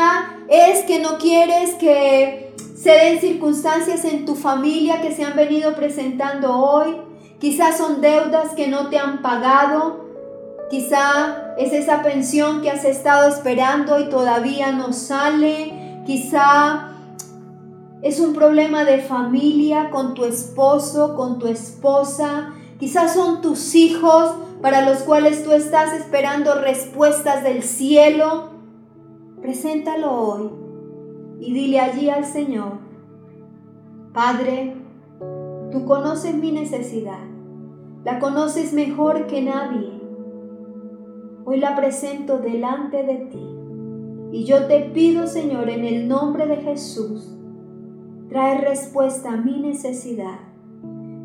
es 0.48 0.84
que 0.84 1.00
no 1.00 1.18
quieres 1.18 1.74
que 1.74 2.54
se 2.76 2.92
den 2.92 3.20
circunstancias 3.20 4.04
en 4.04 4.24
tu 4.24 4.36
familia 4.36 5.00
que 5.00 5.10
se 5.10 5.24
han 5.24 5.34
venido 5.34 5.74
presentando 5.74 6.56
hoy, 6.56 6.96
quizás 7.40 7.76
son 7.76 8.00
deudas 8.00 8.54
que 8.54 8.68
no 8.68 8.88
te 8.88 8.98
han 8.98 9.20
pagado, 9.20 10.05
Quizá 10.68 11.54
es 11.56 11.72
esa 11.72 12.02
pensión 12.02 12.60
que 12.60 12.70
has 12.70 12.84
estado 12.84 13.28
esperando 13.28 14.00
y 14.00 14.08
todavía 14.08 14.72
no 14.72 14.92
sale. 14.92 16.02
Quizá 16.04 16.88
es 18.02 18.18
un 18.18 18.34
problema 18.34 18.84
de 18.84 18.98
familia 18.98 19.90
con 19.90 20.14
tu 20.14 20.24
esposo, 20.24 21.14
con 21.14 21.38
tu 21.38 21.46
esposa. 21.46 22.52
Quizás 22.80 23.14
son 23.14 23.42
tus 23.42 23.74
hijos 23.76 24.34
para 24.60 24.82
los 24.82 24.98
cuales 24.98 25.44
tú 25.44 25.52
estás 25.52 25.92
esperando 25.92 26.60
respuestas 26.60 27.44
del 27.44 27.62
cielo. 27.62 28.50
Preséntalo 29.40 30.12
hoy 30.12 30.50
y 31.40 31.52
dile 31.52 31.80
allí 31.80 32.10
al 32.10 32.24
Señor, 32.24 32.78
Padre, 34.12 34.74
tú 35.70 35.84
conoces 35.84 36.34
mi 36.34 36.50
necesidad, 36.50 37.20
la 38.04 38.18
conoces 38.18 38.72
mejor 38.72 39.26
que 39.26 39.42
nadie 39.42 39.95
hoy 41.46 41.60
la 41.60 41.76
presento 41.76 42.38
delante 42.38 43.04
de 43.04 43.14
ti. 43.30 43.46
Y 44.32 44.44
yo 44.44 44.66
te 44.66 44.80
pido, 44.92 45.28
Señor, 45.28 45.70
en 45.70 45.84
el 45.84 46.08
nombre 46.08 46.46
de 46.46 46.56
Jesús, 46.56 47.30
trae 48.28 48.60
respuesta 48.60 49.30
a 49.30 49.36
mi 49.36 49.60
necesidad. 49.60 50.40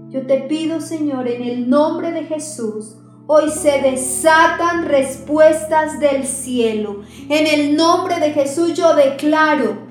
Yo 0.09 0.27
te 0.27 0.41
pido, 0.41 0.79
Señor, 0.79 1.27
en 1.27 1.41
el 1.41 1.67
nombre 1.67 2.11
de 2.11 2.25
Jesús, 2.25 2.97
hoy 3.25 3.49
se 3.49 3.81
desatan 3.81 4.85
respuestas 4.85 5.99
del 5.99 6.27
cielo. 6.27 7.01
En 7.27 7.47
el 7.47 7.75
nombre 7.75 8.19
de 8.19 8.31
Jesús 8.31 8.75
yo 8.75 8.93
declaro 8.93 9.87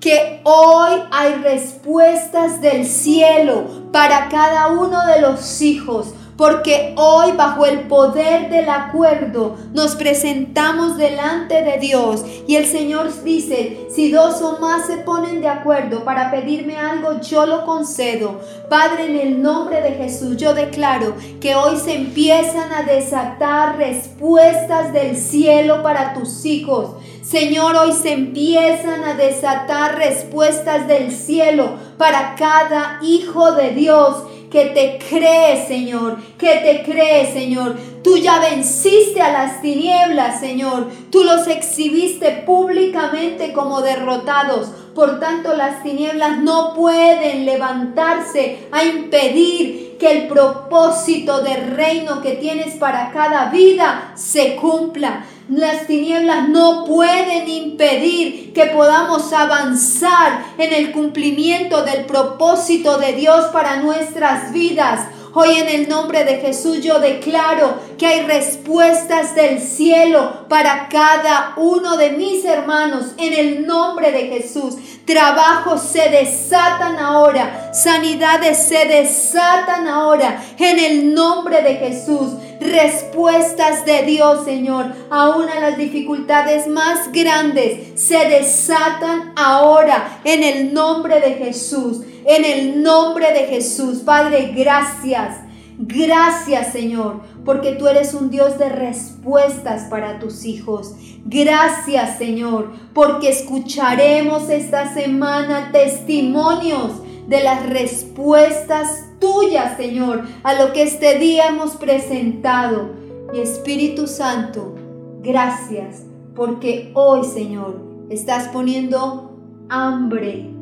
que 0.00 0.40
hoy 0.42 0.92
hay 1.12 1.34
respuestas 1.34 2.60
del 2.60 2.84
cielo 2.84 3.64
para 3.92 4.28
cada 4.28 4.72
uno 4.72 5.06
de 5.06 5.20
los 5.20 5.62
hijos 5.62 6.14
porque 6.38 6.94
hoy 6.96 7.32
bajo 7.32 7.66
el 7.66 7.80
poder 7.80 8.48
del 8.48 8.68
acuerdo 8.68 9.56
nos 9.72 9.96
presentamos 9.96 10.96
delante 10.96 11.62
de 11.62 11.78
Dios 11.78 12.24
y 12.46 12.54
el 12.54 12.64
Señor 12.64 13.08
dice, 13.24 13.88
si 13.90 14.12
dos 14.12 14.40
o 14.40 14.60
más 14.60 14.86
se 14.86 14.98
ponen 14.98 15.40
de 15.40 15.48
acuerdo 15.48 16.04
para 16.04 16.30
pedirme 16.30 16.76
algo, 16.76 17.20
yo 17.20 17.44
lo 17.44 17.66
concedo. 17.66 18.40
Padre, 18.70 19.06
en 19.06 19.18
el 19.18 19.42
nombre 19.42 19.82
de 19.82 19.90
Jesús, 19.94 20.36
yo 20.36 20.54
declaro 20.54 21.16
que 21.40 21.56
hoy 21.56 21.76
se 21.76 21.96
empiezan 21.96 22.72
a 22.72 22.84
desatar 22.84 23.76
respuestas 23.76 24.92
del 24.92 25.16
cielo 25.16 25.82
para 25.82 26.14
tus 26.14 26.44
hijos. 26.44 26.92
Señor, 27.22 27.74
hoy 27.74 27.92
se 27.92 28.12
empiezan 28.12 29.02
a 29.02 29.14
desatar 29.14 29.98
respuestas 29.98 30.86
del 30.86 31.10
cielo 31.10 31.72
para 31.98 32.36
cada 32.36 33.00
hijo 33.02 33.52
de 33.52 33.70
Dios 33.70 34.27
que 34.50 34.66
te 34.66 34.98
cree, 35.08 35.66
Señor, 35.66 36.18
que 36.38 36.56
te 36.56 36.82
cree, 36.82 37.32
Señor. 37.32 37.76
Tú 38.02 38.16
ya 38.16 38.38
venciste 38.38 39.20
a 39.20 39.32
las 39.32 39.60
tinieblas, 39.60 40.40
Señor. 40.40 40.88
Tú 41.10 41.24
los 41.24 41.46
exhibiste 41.46 42.42
públicamente 42.46 43.52
como 43.52 43.82
derrotados. 43.82 44.68
Por 44.94 45.20
tanto, 45.20 45.54
las 45.54 45.82
tinieblas 45.82 46.38
no 46.38 46.74
pueden 46.74 47.44
levantarse 47.44 48.66
a 48.72 48.84
impedir 48.84 49.96
que 49.98 50.10
el 50.12 50.28
propósito 50.28 51.40
del 51.42 51.72
reino 51.76 52.22
que 52.22 52.32
tienes 52.36 52.76
para 52.76 53.10
cada 53.12 53.50
vida 53.50 54.12
se 54.14 54.56
cumpla. 54.56 55.24
Las 55.48 55.86
tinieblas 55.86 56.50
no 56.50 56.84
pueden 56.84 57.48
impedir 57.48 58.52
que 58.52 58.66
podamos 58.66 59.32
avanzar 59.32 60.44
en 60.58 60.74
el 60.74 60.92
cumplimiento 60.92 61.84
del 61.84 62.04
propósito 62.04 62.98
de 62.98 63.14
Dios 63.14 63.46
para 63.46 63.76
nuestras 63.80 64.52
vidas. 64.52 65.08
Hoy 65.40 65.54
en 65.54 65.68
el 65.68 65.88
nombre 65.88 66.24
de 66.24 66.38
Jesús 66.38 66.80
yo 66.82 66.98
declaro 66.98 67.76
que 67.96 68.06
hay 68.06 68.22
respuestas 68.22 69.36
del 69.36 69.60
cielo 69.60 70.48
para 70.48 70.88
cada 70.88 71.52
uno 71.56 71.96
de 71.96 72.10
mis 72.10 72.44
hermanos. 72.44 73.12
En 73.18 73.32
el 73.32 73.64
nombre 73.64 74.10
de 74.10 74.26
Jesús. 74.26 74.74
Trabajos 75.04 75.82
se 75.82 76.10
desatan 76.10 76.96
ahora. 76.96 77.72
Sanidades 77.72 78.66
se 78.66 78.84
desatan 78.86 79.86
ahora. 79.86 80.42
En 80.58 80.80
el 80.80 81.14
nombre 81.14 81.62
de 81.62 81.76
Jesús. 81.76 82.32
Respuestas 82.60 83.84
de 83.84 84.02
Dios, 84.02 84.44
Señor. 84.44 84.86
Aún 85.08 85.48
a 85.48 85.60
las 85.60 85.78
dificultades 85.78 86.66
más 86.66 87.12
grandes 87.12 88.00
se 88.00 88.28
desatan 88.28 89.34
ahora. 89.36 90.20
En 90.24 90.42
el 90.42 90.74
nombre 90.74 91.20
de 91.20 91.34
Jesús. 91.34 91.98
En 92.28 92.44
el 92.44 92.82
nombre 92.82 93.32
de 93.32 93.46
Jesús, 93.46 94.00
Padre, 94.00 94.52
gracias. 94.54 95.38
Gracias, 95.78 96.72
Señor, 96.72 97.22
porque 97.42 97.72
tú 97.72 97.88
eres 97.88 98.12
un 98.12 98.28
Dios 98.28 98.58
de 98.58 98.68
respuestas 98.68 99.84
para 99.84 100.18
tus 100.18 100.44
hijos. 100.44 100.94
Gracias, 101.24 102.18
Señor, 102.18 102.72
porque 102.92 103.30
escucharemos 103.30 104.50
esta 104.50 104.92
semana 104.92 105.70
testimonios 105.72 107.00
de 107.28 107.42
las 107.42 107.66
respuestas 107.66 109.04
tuyas, 109.18 109.78
Señor, 109.78 110.24
a 110.42 110.52
lo 110.52 110.74
que 110.74 110.82
este 110.82 111.18
día 111.18 111.48
hemos 111.48 111.76
presentado. 111.76 112.90
Y 113.32 113.40
Espíritu 113.40 114.06
Santo, 114.06 114.74
gracias, 115.22 116.02
porque 116.36 116.90
hoy, 116.92 117.24
Señor, 117.24 117.80
estás 118.10 118.48
poniendo 118.48 119.34
hambre 119.70 120.57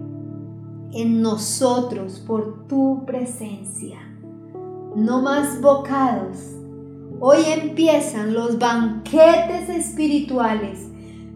en 0.93 1.22
nosotros 1.22 2.22
por 2.26 2.66
tu 2.66 3.05
presencia. 3.07 3.99
No 4.95 5.22
más 5.22 5.61
bocados. 5.61 6.39
Hoy 7.20 7.39
empiezan 7.47 8.34
los 8.34 8.59
banquetes 8.59 9.68
espirituales 9.68 10.87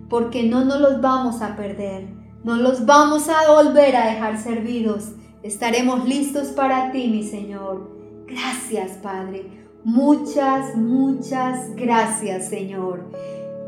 porque 0.09 0.43
no 0.43 0.65
nos 0.65 0.81
los 0.81 1.01
vamos 1.01 1.41
a 1.41 1.57
perder. 1.57 2.09
No 2.43 2.57
los 2.57 2.87
vamos 2.87 3.29
a 3.29 3.53
volver 3.53 3.97
a 3.97 4.07
dejar 4.07 4.39
servidos. 4.39 5.13
Estaremos 5.43 6.07
listos 6.07 6.49
para 6.49 6.91
ti, 6.91 7.09
mi 7.09 7.23
Señor. 7.23 7.91
Gracias, 8.27 8.93
Padre. 9.03 9.47
Muchas, 9.85 10.77
muchas 10.77 11.75
gracias, 11.77 12.49
Señor. 12.49 13.11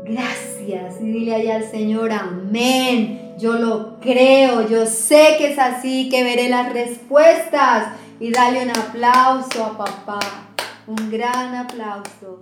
Gracias. 0.05 1.01
Y 1.01 1.05
dile 1.05 1.35
allá 1.35 1.55
al 1.55 1.63
Señor, 1.63 2.11
amén. 2.11 3.22
Yo 3.37 3.53
lo 3.53 3.99
creo, 3.99 4.67
yo 4.67 4.85
sé 4.85 5.35
que 5.37 5.53
es 5.53 5.59
así, 5.59 6.09
que 6.09 6.23
veré 6.23 6.49
las 6.49 6.71
respuestas. 6.71 7.93
Y 8.19 8.31
dale 8.31 8.63
un 8.63 8.69
aplauso 8.69 9.65
a 9.65 9.77
papá. 9.77 10.19
Un 10.87 11.11
gran 11.11 11.55
aplauso. 11.55 12.39